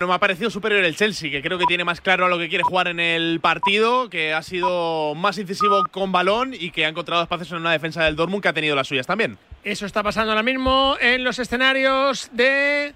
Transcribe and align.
No 0.00 0.06
me 0.06 0.14
ha 0.14 0.18
parecido 0.18 0.48
superior 0.48 0.82
el 0.82 0.96
Chelsea, 0.96 1.30
que 1.30 1.42
creo 1.42 1.58
que 1.58 1.66
tiene 1.66 1.84
más 1.84 2.00
claro 2.00 2.24
a 2.24 2.30
lo 2.30 2.38
que 2.38 2.48
quiere 2.48 2.64
jugar 2.64 2.88
en 2.88 2.98
el 2.98 3.38
partido, 3.38 4.08
que 4.08 4.32
ha 4.32 4.42
sido 4.42 5.14
más 5.14 5.36
incisivo 5.36 5.84
con 5.90 6.10
balón 6.10 6.54
y 6.54 6.70
que 6.70 6.86
ha 6.86 6.88
encontrado 6.88 7.22
espacios 7.22 7.52
en 7.52 7.58
una 7.58 7.72
defensa 7.72 8.04
del 8.04 8.16
Dortmund 8.16 8.42
que 8.42 8.48
ha 8.48 8.54
tenido 8.54 8.74
las 8.74 8.88
suyas 8.88 9.06
también. 9.06 9.36
Eso 9.62 9.84
está 9.84 10.02
pasando 10.02 10.32
ahora 10.32 10.42
mismo 10.42 10.96
en 11.02 11.22
los 11.22 11.38
escenarios 11.38 12.30
de 12.32 12.94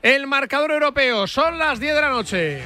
el 0.00 0.26
marcador 0.26 0.70
europeo. 0.70 1.26
Son 1.26 1.58
las 1.58 1.80
10 1.80 1.94
de 1.94 2.00
la 2.00 2.08
noche. 2.08 2.62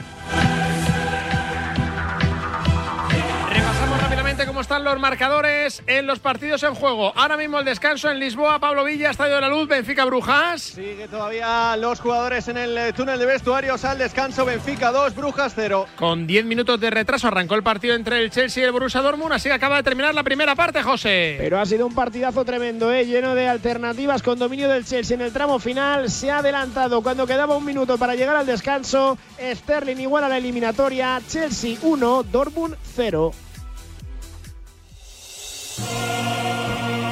Cómo 4.46 4.61
están 4.61 4.84
los 4.84 4.98
marcadores 4.98 5.82
en 5.86 6.06
los 6.06 6.18
partidos 6.18 6.62
en 6.62 6.75
juego. 6.75 7.12
Ahora 7.16 7.36
mismo 7.36 7.58
el 7.58 7.64
descanso 7.64 8.11
en 8.11 8.18
Lisboa, 8.18 8.58
Pablo 8.58 8.84
Villa, 8.84 9.11
Estadio 9.11 9.36
de 9.36 9.40
la 9.40 9.48
Luz, 9.48 9.68
Benfica 9.68 10.04
Brujas. 10.04 10.62
Sigue 10.62 11.07
todavía 11.08 11.76
los 11.76 12.00
jugadores 12.00 12.48
en 12.48 12.57
el 12.57 12.76
eh, 12.76 12.93
túnel 12.93 13.18
de 13.18 13.26
vestuarios 13.26 13.84
al 13.84 13.98
descanso, 13.98 14.44
Benfica 14.44 14.90
2, 14.90 15.14
Brujas 15.14 15.52
0. 15.54 15.86
Con 15.96 16.26
10 16.26 16.44
minutos 16.46 16.81
de 16.81 16.90
retraso 16.90 17.29
arrancó 17.29 17.54
el 17.54 17.62
partido 17.62 17.94
entre 17.94 18.18
el 18.18 18.31
Chelsea 18.31 18.62
y 18.62 18.67
el 18.67 18.72
Borussia 18.72 19.00
Dortmund, 19.00 19.32
así 19.32 19.50
acaba 19.50 19.76
de 19.76 19.82
terminar 19.82 20.14
la 20.14 20.22
primera 20.22 20.54
parte, 20.54 20.82
José. 20.82 21.36
Pero 21.39 21.61
ha 21.61 21.67
sido 21.67 21.86
un 21.86 21.95
partidazo 21.95 22.45
tremendo, 22.45 22.93
¿eh? 22.93 23.06
lleno 23.06 23.34
de 23.34 23.48
alternativas 23.48 24.22
con 24.22 24.39
dominio 24.39 24.68
del 24.68 24.84
Chelsea 24.84 25.14
en 25.14 25.20
el 25.20 25.32
tramo 25.32 25.59
final. 25.59 26.11
Se 26.11 26.31
ha 26.31 26.39
adelantado 26.39 27.03
cuando 27.03 27.26
quedaba 27.26 27.56
un 27.56 27.64
minuto 27.64 27.98
para 27.98 28.14
llegar 28.14 28.36
al 28.36 28.46
descanso. 28.46 29.18
Sterling 29.39 29.98
igual 29.98 30.25
a 30.25 30.29
la 30.29 30.39
eliminatoria. 30.39 31.20
Chelsea 31.29 31.76
1, 31.82 32.22
Dortmund 32.25 32.77
0. 32.95 33.33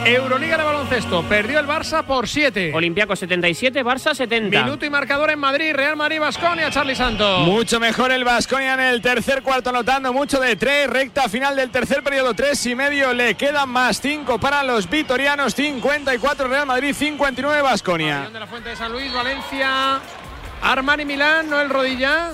Euroliga 0.04 0.56
de 0.56 0.64
baloncesto. 0.64 1.22
Perdió 1.24 1.60
el 1.60 1.66
Barça 1.66 2.02
por 2.04 2.26
7. 2.26 2.72
Olimpiaco 2.74 3.14
77, 3.14 3.84
Barça 3.84 4.14
70. 4.14 4.62
Minuto 4.64 4.86
y 4.86 4.90
marcador 4.90 5.30
en 5.30 5.38
Madrid. 5.38 5.72
Real 5.74 5.94
Madrid, 5.94 6.18
Basconia, 6.18 6.70
Charlie 6.70 6.96
Santos. 6.96 7.46
Mucho 7.46 7.78
mejor 7.78 8.10
el 8.10 8.24
Basconia 8.24 8.74
en 8.74 8.80
el 8.80 9.02
tercer 9.02 9.42
cuarto, 9.42 9.70
anotando 9.70 10.12
mucho 10.12 10.40
de 10.40 10.56
3. 10.56 10.88
Recta 10.88 11.28
final 11.28 11.54
del 11.54 11.70
tercer 11.70 12.02
periodo, 12.02 12.32
3 12.34 12.66
y 12.66 12.74
medio. 12.74 13.12
Le 13.12 13.34
quedan 13.34 13.68
más 13.68 14.00
5 14.00 14.38
para 14.40 14.62
los 14.64 14.88
vitorianos. 14.88 15.54
54 15.54 16.48
Real 16.48 16.66
Madrid, 16.66 16.94
59 16.94 17.60
Basconia. 17.62 18.30
de 18.32 18.40
la 18.40 18.46
Fuente 18.46 18.70
de 18.70 18.76
San 18.76 18.90
Luis, 18.90 19.12
Valencia. 19.12 20.00
Armani 20.62 21.04
Milán, 21.04 21.48
Noel 21.50 21.68
Rodilla. 21.68 22.30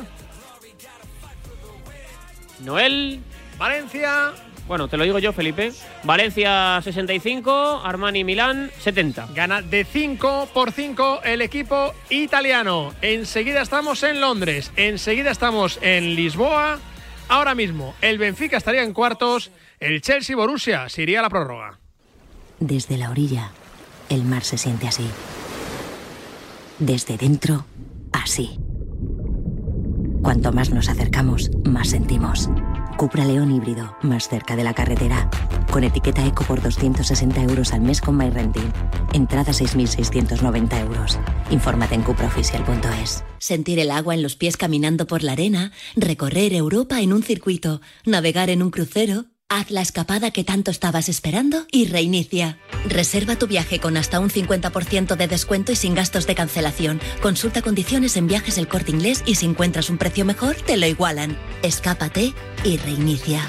Noel. 2.60 3.20
Valencia. 3.58 4.32
Bueno, 4.68 4.88
te 4.88 4.96
lo 4.96 5.04
digo 5.04 5.18
yo, 5.20 5.32
Felipe. 5.32 5.72
Valencia 6.02 6.80
65, 6.82 7.82
Armani 7.84 8.24
Milán 8.24 8.70
70. 8.80 9.28
Gana 9.32 9.62
de 9.62 9.84
5 9.84 10.48
por 10.52 10.72
5 10.72 11.20
el 11.22 11.40
equipo 11.40 11.94
italiano. 12.10 12.92
Enseguida 13.00 13.62
estamos 13.62 14.02
en 14.02 14.20
Londres, 14.20 14.72
enseguida 14.76 15.30
estamos 15.30 15.78
en 15.82 16.16
Lisboa. 16.16 16.80
Ahora 17.28 17.54
mismo 17.54 17.94
el 18.00 18.18
Benfica 18.18 18.56
estaría 18.56 18.82
en 18.82 18.92
cuartos, 18.92 19.52
el 19.78 20.00
Chelsea 20.00 20.34
Borussia 20.34 20.88
se 20.88 21.02
iría 21.02 21.20
a 21.20 21.22
la 21.22 21.30
prórroga. 21.30 21.78
Desde 22.58 22.96
la 22.96 23.10
orilla, 23.10 23.52
el 24.08 24.24
mar 24.24 24.42
se 24.42 24.58
siente 24.58 24.88
así. 24.88 25.08
Desde 26.80 27.16
dentro, 27.16 27.66
así. 28.12 28.58
Cuanto 30.22 30.52
más 30.52 30.70
nos 30.70 30.88
acercamos, 30.88 31.50
más 31.64 31.90
sentimos. 31.90 32.50
Cupra 32.96 33.26
León 33.26 33.50
híbrido, 33.50 33.94
más 34.00 34.26
cerca 34.26 34.56
de 34.56 34.64
la 34.64 34.72
carretera. 34.72 35.28
Con 35.70 35.84
etiqueta 35.84 36.24
eco 36.24 36.44
por 36.44 36.62
260 36.62 37.42
euros 37.42 37.74
al 37.74 37.82
mes 37.82 38.00
con 38.00 38.16
MyRenting. 38.16 38.72
Entrada 39.12 39.52
6.690 39.52 40.80
euros. 40.80 41.18
Infórmate 41.50 41.94
en 41.94 42.02
cupraoficial.es. 42.02 43.22
Sentir 43.38 43.80
el 43.80 43.90
agua 43.90 44.14
en 44.14 44.22
los 44.22 44.36
pies 44.36 44.56
caminando 44.56 45.06
por 45.06 45.22
la 45.22 45.32
arena, 45.32 45.72
recorrer 45.94 46.54
Europa 46.54 47.02
en 47.02 47.12
un 47.12 47.22
circuito, 47.22 47.82
navegar 48.06 48.48
en 48.48 48.62
un 48.62 48.70
crucero. 48.70 49.26
Haz 49.48 49.70
la 49.70 49.80
escapada 49.80 50.32
que 50.32 50.42
tanto 50.42 50.72
estabas 50.72 51.08
esperando 51.08 51.66
y 51.70 51.86
reinicia. 51.86 52.58
Reserva 52.88 53.36
tu 53.36 53.46
viaje 53.46 53.78
con 53.78 53.96
hasta 53.96 54.18
un 54.18 54.28
50% 54.28 55.14
de 55.14 55.28
descuento 55.28 55.70
y 55.70 55.76
sin 55.76 55.94
gastos 55.94 56.26
de 56.26 56.34
cancelación. 56.34 57.00
Consulta 57.22 57.62
condiciones 57.62 58.16
en 58.16 58.26
viajes 58.26 58.58
el 58.58 58.66
corte 58.66 58.90
inglés 58.90 59.22
y 59.24 59.36
si 59.36 59.46
encuentras 59.46 59.88
un 59.88 59.98
precio 59.98 60.24
mejor, 60.24 60.56
te 60.56 60.76
lo 60.76 60.86
igualan. 60.86 61.38
Escápate 61.62 62.34
y 62.64 62.76
reinicia. 62.78 63.48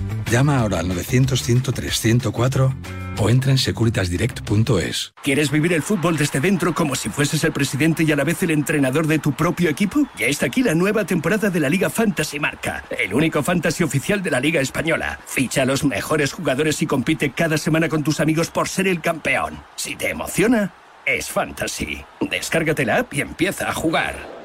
Llama 0.31 0.59
ahora 0.59 0.79
al 0.79 0.87
900-103-104 0.87 2.73
o 3.19 3.29
entra 3.29 3.51
en 3.51 3.57
securitasdirect.es. 3.57 5.13
¿Quieres 5.21 5.51
vivir 5.51 5.73
el 5.73 5.81
fútbol 5.81 6.15
desde 6.15 6.39
dentro 6.39 6.73
como 6.73 6.95
si 6.95 7.09
fueses 7.09 7.43
el 7.43 7.51
presidente 7.51 8.03
y 8.03 8.13
a 8.13 8.15
la 8.15 8.23
vez 8.23 8.41
el 8.41 8.51
entrenador 8.51 9.07
de 9.07 9.19
tu 9.19 9.33
propio 9.33 9.69
equipo? 9.69 10.07
Ya 10.17 10.27
está 10.27 10.45
aquí 10.45 10.63
la 10.63 10.73
nueva 10.73 11.03
temporada 11.03 11.49
de 11.49 11.59
la 11.59 11.67
Liga 11.67 11.89
Fantasy 11.89 12.39
Marca, 12.39 12.85
el 12.97 13.13
único 13.13 13.43
fantasy 13.43 13.83
oficial 13.83 14.23
de 14.23 14.31
la 14.31 14.39
Liga 14.39 14.61
Española. 14.61 15.19
Ficha 15.25 15.63
a 15.63 15.65
los 15.65 15.83
mejores 15.83 16.31
jugadores 16.31 16.81
y 16.81 16.87
compite 16.87 17.33
cada 17.33 17.57
semana 17.57 17.89
con 17.89 18.01
tus 18.01 18.21
amigos 18.21 18.49
por 18.49 18.69
ser 18.69 18.87
el 18.87 19.01
campeón. 19.01 19.61
Si 19.75 19.97
te 19.97 20.11
emociona, 20.11 20.73
es 21.05 21.29
fantasy. 21.29 22.05
Descárgate 22.21 22.85
la 22.85 22.99
app 22.99 23.13
y 23.13 23.19
empieza 23.19 23.69
a 23.69 23.73
jugar. 23.73 24.40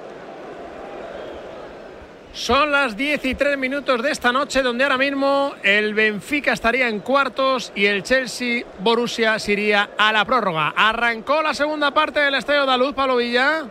Son 2.37 2.71
las 2.71 2.99
10 2.99 3.25
y 3.25 3.35
3 3.35 3.57
minutos 3.57 4.03
de 4.03 4.11
esta 4.11 4.31
noche, 4.31 4.61
donde 4.61 4.85
ahora 4.85 4.99
mismo 4.99 5.55
el 5.63 5.95
Benfica 5.95 6.53
estaría 6.53 6.87
en 6.87 7.01
cuartos 7.01 7.73
y 7.75 7.87
el 7.87 8.03
Chelsea 8.03 8.63
Borussia 8.81 9.39
se 9.39 9.53
iría 9.53 9.89
a 9.97 10.13
la 10.13 10.23
prórroga. 10.27 10.75
Arrancó 10.77 11.41
la 11.41 11.55
segunda 11.55 11.93
parte 11.93 12.21
del 12.21 12.35
Estadio 12.35 12.67
de 12.67 12.77
Luz, 12.77 12.93
Pablo 12.93 13.17
Villa. 13.17 13.65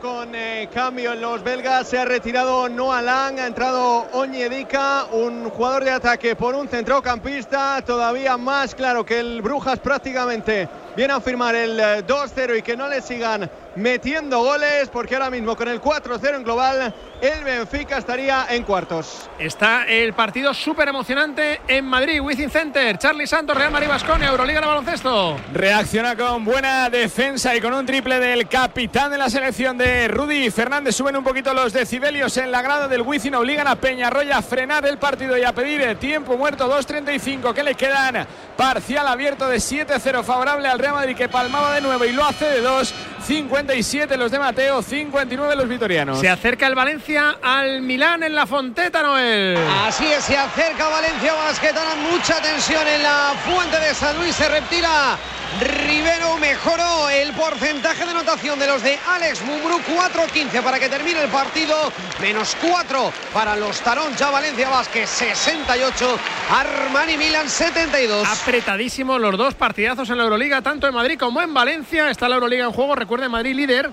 Con 0.00 0.34
eh, 0.34 0.70
cambio 0.72 1.12
en 1.12 1.20
los 1.20 1.44
belgas, 1.44 1.86
se 1.86 1.98
ha 1.98 2.06
retirado 2.06 2.66
Noah 2.66 3.02
Lang, 3.02 3.38
ha 3.38 3.46
entrado 3.46 4.06
Oñedica, 4.12 5.04
un 5.12 5.50
jugador 5.50 5.84
de 5.84 5.90
ataque 5.90 6.34
por 6.34 6.54
un 6.54 6.68
centrocampista, 6.68 7.82
todavía 7.84 8.38
más 8.38 8.74
claro 8.74 9.04
que 9.04 9.20
el 9.20 9.42
Brujas 9.42 9.80
prácticamente 9.80 10.66
viene 10.96 11.12
a 11.12 11.20
firmar 11.20 11.54
el 11.54 11.78
2-0 11.78 12.54
eh, 12.54 12.58
y 12.58 12.62
que 12.62 12.74
no 12.74 12.88
le 12.88 13.02
sigan 13.02 13.50
metiendo 13.76 14.40
goles, 14.40 14.88
porque 14.90 15.14
ahora 15.14 15.28
mismo 15.28 15.54
con 15.56 15.68
el 15.68 15.78
4-0 15.78 16.36
en 16.36 16.44
global, 16.44 16.94
el 17.22 17.44
Benfica 17.44 17.98
estaría 17.98 18.46
en 18.50 18.64
cuartos. 18.64 19.30
Está 19.38 19.84
el 19.84 20.12
partido 20.12 20.52
súper 20.52 20.88
emocionante 20.88 21.60
en 21.68 21.84
Madrid, 21.84 22.20
Wizzing 22.20 22.50
Center, 22.50 22.98
Charlie 22.98 23.28
Santos, 23.28 23.56
Real 23.56 23.70
Madrid 23.70 23.88
Basconia, 23.88 24.28
Euroliga 24.28 24.60
de 24.60 24.66
baloncesto. 24.66 25.36
Reacciona 25.52 26.16
con 26.16 26.44
buena 26.44 26.90
defensa 26.90 27.54
y 27.54 27.60
con 27.60 27.74
un 27.74 27.86
triple 27.86 28.18
del 28.18 28.48
capitán 28.48 29.12
de 29.12 29.18
la 29.18 29.30
selección 29.30 29.78
de 29.78 30.08
Rudy 30.08 30.50
Fernández. 30.50 30.96
Suben 30.96 31.16
un 31.16 31.22
poquito 31.22 31.54
los 31.54 31.72
decibelios 31.72 32.36
en 32.38 32.50
la 32.50 32.60
grada 32.60 32.88
del 32.88 33.02
Wizzing, 33.02 33.36
obligan 33.36 33.68
a 33.68 33.76
Peñarroya 33.76 34.38
a 34.38 34.42
frenar 34.42 34.84
el 34.84 34.98
partido 34.98 35.38
y 35.38 35.44
a 35.44 35.52
pedir 35.52 35.94
tiempo 35.98 36.36
muerto, 36.36 36.68
2.35 36.68 37.54
que 37.54 37.62
le 37.62 37.76
quedan, 37.76 38.26
parcial 38.56 39.06
abierto 39.06 39.46
de 39.46 39.58
7-0 39.58 40.24
favorable 40.24 40.66
al 40.66 40.80
Real 40.80 40.94
Madrid 40.94 41.16
que 41.16 41.28
palmaba 41.28 41.72
de 41.72 41.82
nuevo 41.82 42.04
y 42.04 42.12
lo 42.12 42.24
hace 42.24 42.46
de 42.46 42.60
2. 42.60 42.94
57 43.22 44.16
los 44.16 44.32
de 44.32 44.38
Mateo, 44.40 44.82
59 44.82 45.54
los 45.54 45.68
vitorianos. 45.68 46.18
Se 46.18 46.28
acerca 46.28 46.66
el 46.66 46.74
Valencia 46.74 47.11
al 47.16 47.82
Milán 47.82 48.22
en 48.22 48.34
la 48.34 48.46
Fonteta, 48.46 49.02
Noel. 49.02 49.58
Así 49.86 50.06
es, 50.06 50.24
se 50.24 50.36
acerca 50.36 50.88
Valencia 50.88 51.34
Basquetana, 51.34 51.94
mucha 52.10 52.40
tensión 52.40 52.86
en 52.86 53.02
la 53.02 53.34
fuente 53.44 53.78
de 53.78 53.94
San 53.94 54.16
Luis, 54.18 54.34
se 54.34 54.48
reptila 54.48 55.18
Rivero 55.60 56.38
mejoró 56.38 57.10
el 57.10 57.32
porcentaje 57.34 58.04
de 58.04 58.10
anotación 58.10 58.58
de 58.58 58.66
los 58.66 58.82
de 58.82 58.98
Alex 59.06 59.42
Mumbrú 59.42 59.80
4-15 59.80 60.62
para 60.62 60.78
que 60.78 60.88
termine 60.88 61.22
el 61.22 61.28
partido, 61.28 61.92
menos 62.20 62.56
4 62.62 63.12
para 63.34 63.54
los 63.56 63.80
Tarón, 63.80 64.16
ya 64.16 64.30
Valencia 64.30 64.70
Vázquez 64.70 65.10
68, 65.10 66.18
Armani 66.50 67.18
Milan 67.18 67.48
72. 67.48 68.26
Apretadísimo 68.26 69.18
los 69.18 69.36
dos 69.36 69.54
partidazos 69.54 70.08
en 70.08 70.16
la 70.16 70.24
Euroliga, 70.24 70.62
tanto 70.62 70.88
en 70.88 70.94
Madrid 70.94 71.18
como 71.18 71.42
en 71.42 71.52
Valencia. 71.52 72.10
Está 72.10 72.28
la 72.28 72.36
Euroliga 72.36 72.64
en 72.64 72.72
juego, 72.72 72.94
recuerden 72.94 73.30
Madrid 73.30 73.54
líder. 73.54 73.90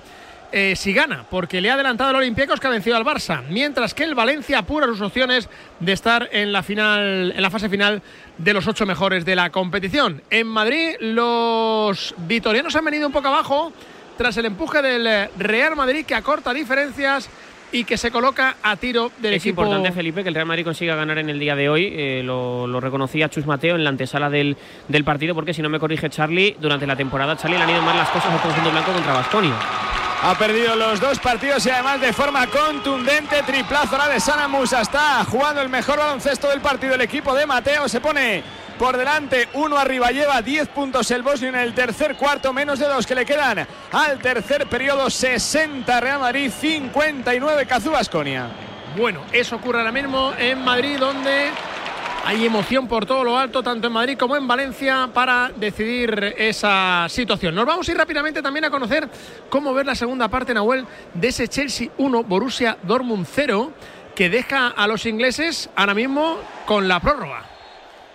Eh, 0.52 0.74
si 0.74 0.92
gana, 0.92 1.24
porque 1.30 1.60
le 1.60 1.70
ha 1.70 1.74
adelantado 1.74 2.10
al 2.10 2.16
Olympiacos 2.16 2.58
que 2.58 2.66
ha 2.66 2.70
vencido 2.70 2.96
al 2.96 3.04
Barça, 3.04 3.44
mientras 3.48 3.94
que 3.94 4.02
el 4.02 4.16
Valencia 4.16 4.58
apura 4.58 4.86
sus 4.86 5.00
opciones 5.00 5.48
de 5.78 5.92
estar 5.92 6.28
en 6.32 6.52
la 6.52 6.64
final, 6.64 7.32
en 7.36 7.40
la 7.40 7.50
fase 7.50 7.68
final 7.68 8.02
de 8.36 8.52
los 8.52 8.66
ocho 8.66 8.84
mejores 8.84 9.24
de 9.24 9.36
la 9.36 9.50
competición. 9.50 10.22
En 10.28 10.48
Madrid, 10.48 10.96
los 10.98 12.16
vitorianos 12.18 12.74
han 12.74 12.84
venido 12.84 13.06
un 13.06 13.12
poco 13.12 13.28
abajo 13.28 13.72
tras 14.18 14.36
el 14.38 14.46
empuje 14.46 14.82
del 14.82 15.30
Real 15.38 15.76
Madrid 15.76 16.04
que 16.04 16.16
acorta 16.16 16.52
diferencias 16.52 17.30
y 17.72 17.84
que 17.84 17.96
se 17.96 18.10
coloca 18.10 18.56
a 18.62 18.76
tiro 18.76 19.10
del 19.18 19.34
es 19.34 19.42
equipo. 19.42 19.62
importante, 19.62 19.92
Felipe, 19.92 20.22
que 20.22 20.28
el 20.28 20.34
Real 20.34 20.46
Madrid 20.46 20.64
consiga 20.64 20.94
ganar 20.94 21.18
en 21.18 21.30
el 21.30 21.38
día 21.38 21.54
de 21.54 21.68
hoy. 21.68 21.92
Eh, 21.92 22.22
lo, 22.24 22.66
lo, 22.66 22.80
reconocía 22.80 23.28
Chus 23.28 23.46
Mateo 23.46 23.76
en 23.76 23.84
la 23.84 23.90
antesala 23.90 24.30
del, 24.30 24.56
del, 24.88 25.04
partido, 25.04 25.34
porque 25.34 25.54
si 25.54 25.62
no 25.62 25.68
me 25.68 25.78
corrige 25.78 26.10
Charlie, 26.10 26.56
durante 26.60 26.86
la 26.86 26.96
temporada 26.96 27.36
Charlie 27.36 27.58
le 27.58 27.64
han 27.64 27.70
ido 27.70 27.82
mal 27.82 27.96
las 27.96 28.08
cosas 28.10 28.32
al 28.32 28.40
conjunto 28.40 28.70
blanco 28.70 28.92
contra 28.92 29.12
Basconia. 29.12 29.54
Ha 30.22 30.36
perdido 30.36 30.76
los 30.76 31.00
dos 31.00 31.18
partidos 31.18 31.64
y 31.64 31.70
además 31.70 31.98
de 32.00 32.12
forma 32.12 32.46
contundente. 32.46 33.42
Triplazo 33.42 33.96
la 33.96 34.06
de 34.06 34.20
Sanamus. 34.20 34.74
Está 34.74 35.24
jugando 35.24 35.62
el 35.62 35.70
mejor 35.70 35.98
baloncesto 35.98 36.50
del 36.50 36.60
partido. 36.60 36.94
El 36.94 37.00
equipo 37.00 37.34
de 37.34 37.46
Mateo 37.46 37.88
se 37.88 38.02
pone 38.02 38.42
por 38.80 38.96
delante, 38.96 39.46
uno 39.52 39.76
arriba, 39.76 40.10
lleva 40.10 40.40
10 40.40 40.68
puntos 40.68 41.10
el 41.10 41.20
Bosnio 41.20 41.50
en 41.50 41.56
el 41.56 41.74
tercer 41.74 42.16
cuarto, 42.16 42.50
menos 42.54 42.78
de 42.78 42.86
dos 42.86 43.06
que 43.06 43.14
le 43.14 43.26
quedan 43.26 43.66
al 43.92 44.18
tercer 44.20 44.66
periodo, 44.68 45.10
60 45.10 46.00
Real 46.00 46.18
Madrid, 46.18 46.50
59 46.50 47.66
Cazú 47.66 47.90
Basconia. 47.90 48.48
Bueno, 48.96 49.20
eso 49.32 49.56
ocurre 49.56 49.80
ahora 49.80 49.92
mismo 49.92 50.32
en 50.38 50.64
Madrid, 50.64 50.96
donde 50.98 51.50
hay 52.24 52.46
emoción 52.46 52.88
por 52.88 53.04
todo 53.04 53.22
lo 53.22 53.36
alto, 53.36 53.62
tanto 53.62 53.88
en 53.88 53.92
Madrid 53.92 54.16
como 54.16 54.34
en 54.34 54.48
Valencia, 54.48 55.10
para 55.12 55.50
decidir 55.54 56.34
esa 56.38 57.04
situación. 57.10 57.54
Nos 57.54 57.66
vamos 57.66 57.86
a 57.86 57.92
ir 57.92 57.98
rápidamente 57.98 58.40
también 58.40 58.64
a 58.64 58.70
conocer 58.70 59.06
cómo 59.50 59.74
ver 59.74 59.84
la 59.84 59.94
segunda 59.94 60.28
parte, 60.28 60.54
Nahuel, 60.54 60.86
de 61.12 61.28
ese 61.28 61.48
Chelsea 61.48 61.90
1, 61.98 62.24
Borussia 62.24 62.78
Dortmund 62.82 63.26
0, 63.30 63.72
que 64.14 64.30
deja 64.30 64.68
a 64.68 64.86
los 64.86 65.04
ingleses 65.04 65.68
ahora 65.76 65.92
mismo 65.92 66.38
con 66.64 66.88
la 66.88 66.98
prórroga. 66.98 67.59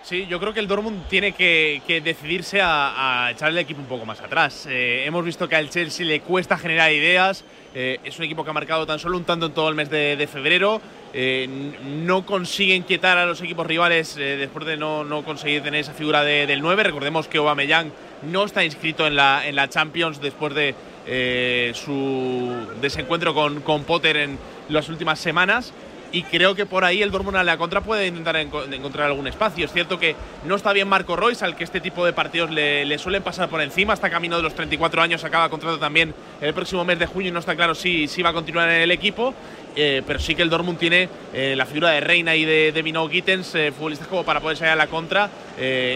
Sí, 0.08 0.24
yo 0.30 0.38
creo 0.38 0.54
que 0.54 0.60
el 0.60 0.68
Dortmund 0.68 1.08
tiene 1.08 1.32
que, 1.32 2.00
decidirse 2.04 2.60
a, 2.62 3.28
echar 3.32 3.48
el 3.50 3.58
equipo 3.58 3.80
un 3.80 3.88
poco 3.88 4.06
más 4.06 4.20
atrás. 4.20 4.68
Eh, 4.70 5.02
hemos 5.04 5.24
visto 5.24 5.48
que 5.48 5.56
al 5.56 5.68
Chelsea 5.68 6.06
le 6.06 6.20
cuesta 6.20 6.56
generar 6.56 6.92
ideas. 6.92 7.42
Eh, 7.74 7.98
es 8.04 8.16
un 8.16 8.24
equipo 8.24 8.44
que 8.44 8.50
ha 8.50 8.52
marcado 8.52 8.86
tan 8.86 9.00
solo 9.00 9.16
un 9.16 9.24
tanto 9.24 9.46
en 9.46 9.52
todo 9.52 9.68
el 9.68 9.74
mes 9.74 9.90
de, 9.90 10.28
febrero. 10.32 10.80
Eh, 11.12 11.48
no 11.82 12.24
consigue 12.24 12.76
inquietar 12.76 13.18
a 13.18 13.26
los 13.26 13.42
equipos 13.42 13.66
rivales 13.66 14.14
después 14.14 14.64
de 14.64 14.76
no, 14.76 15.24
conseguir 15.24 15.64
tener 15.64 15.80
esa 15.80 15.92
figura 15.92 16.22
de, 16.22 16.46
del 16.46 16.62
9. 16.62 16.84
Recordemos 16.84 17.26
que 17.26 17.38
Aubameyang 17.38 17.90
no 18.30 18.44
está 18.44 18.64
inscrito 18.64 19.08
en 19.08 19.16
la, 19.16 19.68
Champions 19.70 20.20
después 20.20 20.54
de 20.54 21.74
su 21.74 22.54
desencuentro 22.80 23.34
con 23.34 23.82
Potter 23.82 24.18
en 24.18 24.38
las 24.68 24.88
últimas 24.88 25.18
semanas 25.18 25.72
y 26.16 26.22
creo 26.22 26.54
que 26.54 26.64
por 26.64 26.82
ahí 26.82 27.02
el 27.02 27.10
Dortmund 27.10 27.36
a 27.36 27.44
la 27.44 27.58
contra 27.58 27.82
puede 27.82 28.06
intentar 28.06 28.36
encontrar 28.36 29.08
algún 29.08 29.26
espacio. 29.26 29.66
Es 29.66 29.72
cierto 29.72 29.98
que 29.98 30.16
no 30.46 30.54
está 30.54 30.72
bien 30.72 30.88
Marco 30.88 31.14
Royce, 31.14 31.44
al 31.44 31.54
que 31.56 31.62
este 31.62 31.78
tipo 31.78 32.06
de 32.06 32.14
partidos 32.14 32.50
le, 32.50 32.86
le, 32.86 32.96
suelen 32.96 33.22
pasar 33.22 33.50
por 33.50 33.60
encima, 33.60 33.92
está 33.92 34.08
camino 34.08 34.38
de 34.38 34.42
los 34.42 34.54
34 34.54 35.02
años, 35.02 35.24
acaba 35.24 35.50
contrato 35.50 35.78
también 35.78 36.14
el 36.40 36.54
próximo 36.54 36.86
mes 36.86 36.98
de 36.98 37.04
junio 37.04 37.28
y 37.28 37.32
no 37.32 37.40
está 37.40 37.54
claro 37.54 37.74
si, 37.74 38.08
si 38.08 38.22
va 38.22 38.30
a 38.30 38.32
continuar 38.32 38.70
en 38.70 38.80
el 38.80 38.92
equipo. 38.92 39.34
Eh, 39.78 40.02
pero 40.06 40.18
sí 40.18 40.34
que 40.34 40.40
el 40.40 40.48
Dortmund 40.48 40.78
tiene 40.78 41.06
eh, 41.34 41.54
la 41.54 41.66
figura 41.66 41.90
de 41.90 42.00
Reina 42.00 42.34
y 42.34 42.46
de, 42.46 42.72
de 42.72 43.08
Gittens, 43.10 43.54
eh, 43.54 43.72
futbolistas 43.72 44.08
como 44.08 44.24
para 44.24 44.40
poder 44.40 44.56
salir 44.56 44.72
a 44.72 44.76
la 44.76 44.86
contra. 44.86 45.28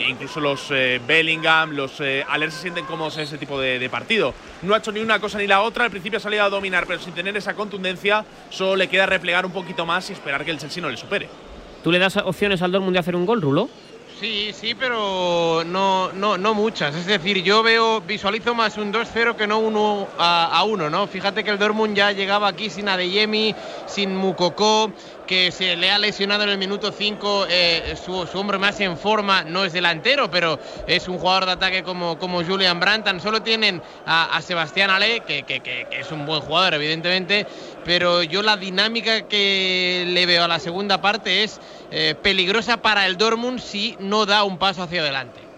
incluso 0.06 0.38
los 0.38 0.68
Bellingham, 1.06 1.72
los 1.72 2.00
Aller 2.00 2.50
se 2.52 2.60
sienten 2.60 2.84
cómodos 2.84 3.16
en 3.16 3.24
ese 3.24 3.38
tipo 3.38 3.58
de, 3.58 3.78
de, 3.78 3.88
partido. 3.88 4.34
No 4.62 4.74
ha 4.74 4.78
hecho 4.78 4.92
ni 4.92 5.00
una 5.00 5.18
cosa 5.18 5.38
ni 5.38 5.46
la 5.46 5.62
otra, 5.62 5.84
al 5.84 5.90
principio 5.90 6.18
ha 6.18 6.20
salido 6.20 6.44
a 6.44 6.50
dominar, 6.50 6.86
pero 6.86 7.00
sin 7.00 7.14
tener 7.14 7.36
esa 7.36 7.54
contundencia, 7.54 8.24
solo 8.50 8.76
le 8.76 8.88
queda 8.88 9.06
replegar 9.06 9.46
un 9.46 9.52
poquito 9.52 9.86
más 9.86 10.10
y 10.10 10.12
esperar 10.12 10.44
que 10.44 10.50
el 10.50 10.58
Chelsea 10.58 10.82
no 10.82 10.90
le 10.90 10.96
supere. 10.96 11.28
¿Tú 11.82 11.90
le 11.90 11.98
das 11.98 12.18
opciones 12.18 12.60
al 12.60 12.72
Dortmund 12.72 12.94
de 12.94 13.00
hacer 13.00 13.16
un 13.16 13.24
gol, 13.24 13.40
Rulo? 13.40 13.70
Sí, 14.20 14.52
sí, 14.52 14.74
pero 14.74 15.64
no, 15.64 16.12
no, 16.12 16.36
no 16.36 16.52
muchas. 16.52 16.94
Es 16.94 17.06
decir, 17.06 17.42
yo 17.42 17.62
veo, 17.62 18.02
visualizo 18.02 18.54
más 18.54 18.76
un 18.76 18.92
2-0 18.92 19.34
que 19.34 19.46
no 19.46 19.60
1 19.60 20.08
a 20.18 20.62
1, 20.62 20.90
¿no? 20.90 21.06
Fíjate 21.06 21.42
que 21.42 21.48
el 21.48 21.58
Dortmund 21.58 21.96
ya 21.96 22.12
llegaba 22.12 22.48
aquí 22.48 22.68
sin 22.68 22.90
Adeyemi, 22.90 23.54
sin 23.86 24.14
Mukoko, 24.14 24.92
que 25.30 25.52
se 25.52 25.76
le 25.76 25.88
ha 25.92 25.96
lesionado 25.96 26.42
en 26.42 26.48
el 26.48 26.58
minuto 26.58 26.90
5 26.90 27.46
eh, 27.48 27.94
su, 28.04 28.26
su, 28.26 28.36
hombre 28.36 28.58
más 28.58 28.80
en 28.80 28.98
forma, 28.98 29.44
no 29.44 29.64
es 29.64 29.72
delantero, 29.72 30.28
pero 30.28 30.58
es 30.88 31.06
un 31.06 31.18
jugador 31.18 31.46
de 31.46 31.52
ataque 31.52 31.84
como, 31.84 32.18
como 32.18 32.42
Julian 32.42 32.80
Brandt. 32.80 33.04
Tan 33.04 33.20
solo 33.20 33.40
tienen 33.40 33.80
a, 34.06 34.42
Sebastián 34.42 34.90
Ale, 34.90 35.20
que, 35.20 35.44
que, 35.44 35.86
es 35.92 36.10
un 36.10 36.26
buen 36.26 36.40
jugador, 36.40 36.74
evidentemente, 36.74 37.46
pero 37.84 38.24
yo 38.24 38.42
la 38.42 38.56
dinámica 38.56 39.28
que 39.28 40.02
le 40.04 40.26
veo 40.26 40.42
a 40.42 40.48
la 40.48 40.58
segunda 40.58 41.00
parte 41.00 41.44
es 41.44 41.60
eh, 41.92 42.16
peligrosa 42.20 42.78
para 42.78 43.06
el 43.06 43.16
Dortmund 43.16 43.60
si 43.60 43.96
no 44.00 44.26
da 44.26 44.42
un 44.42 44.58
paso 44.58 44.82
hacia 44.82 45.00
adelante. 45.00 45.49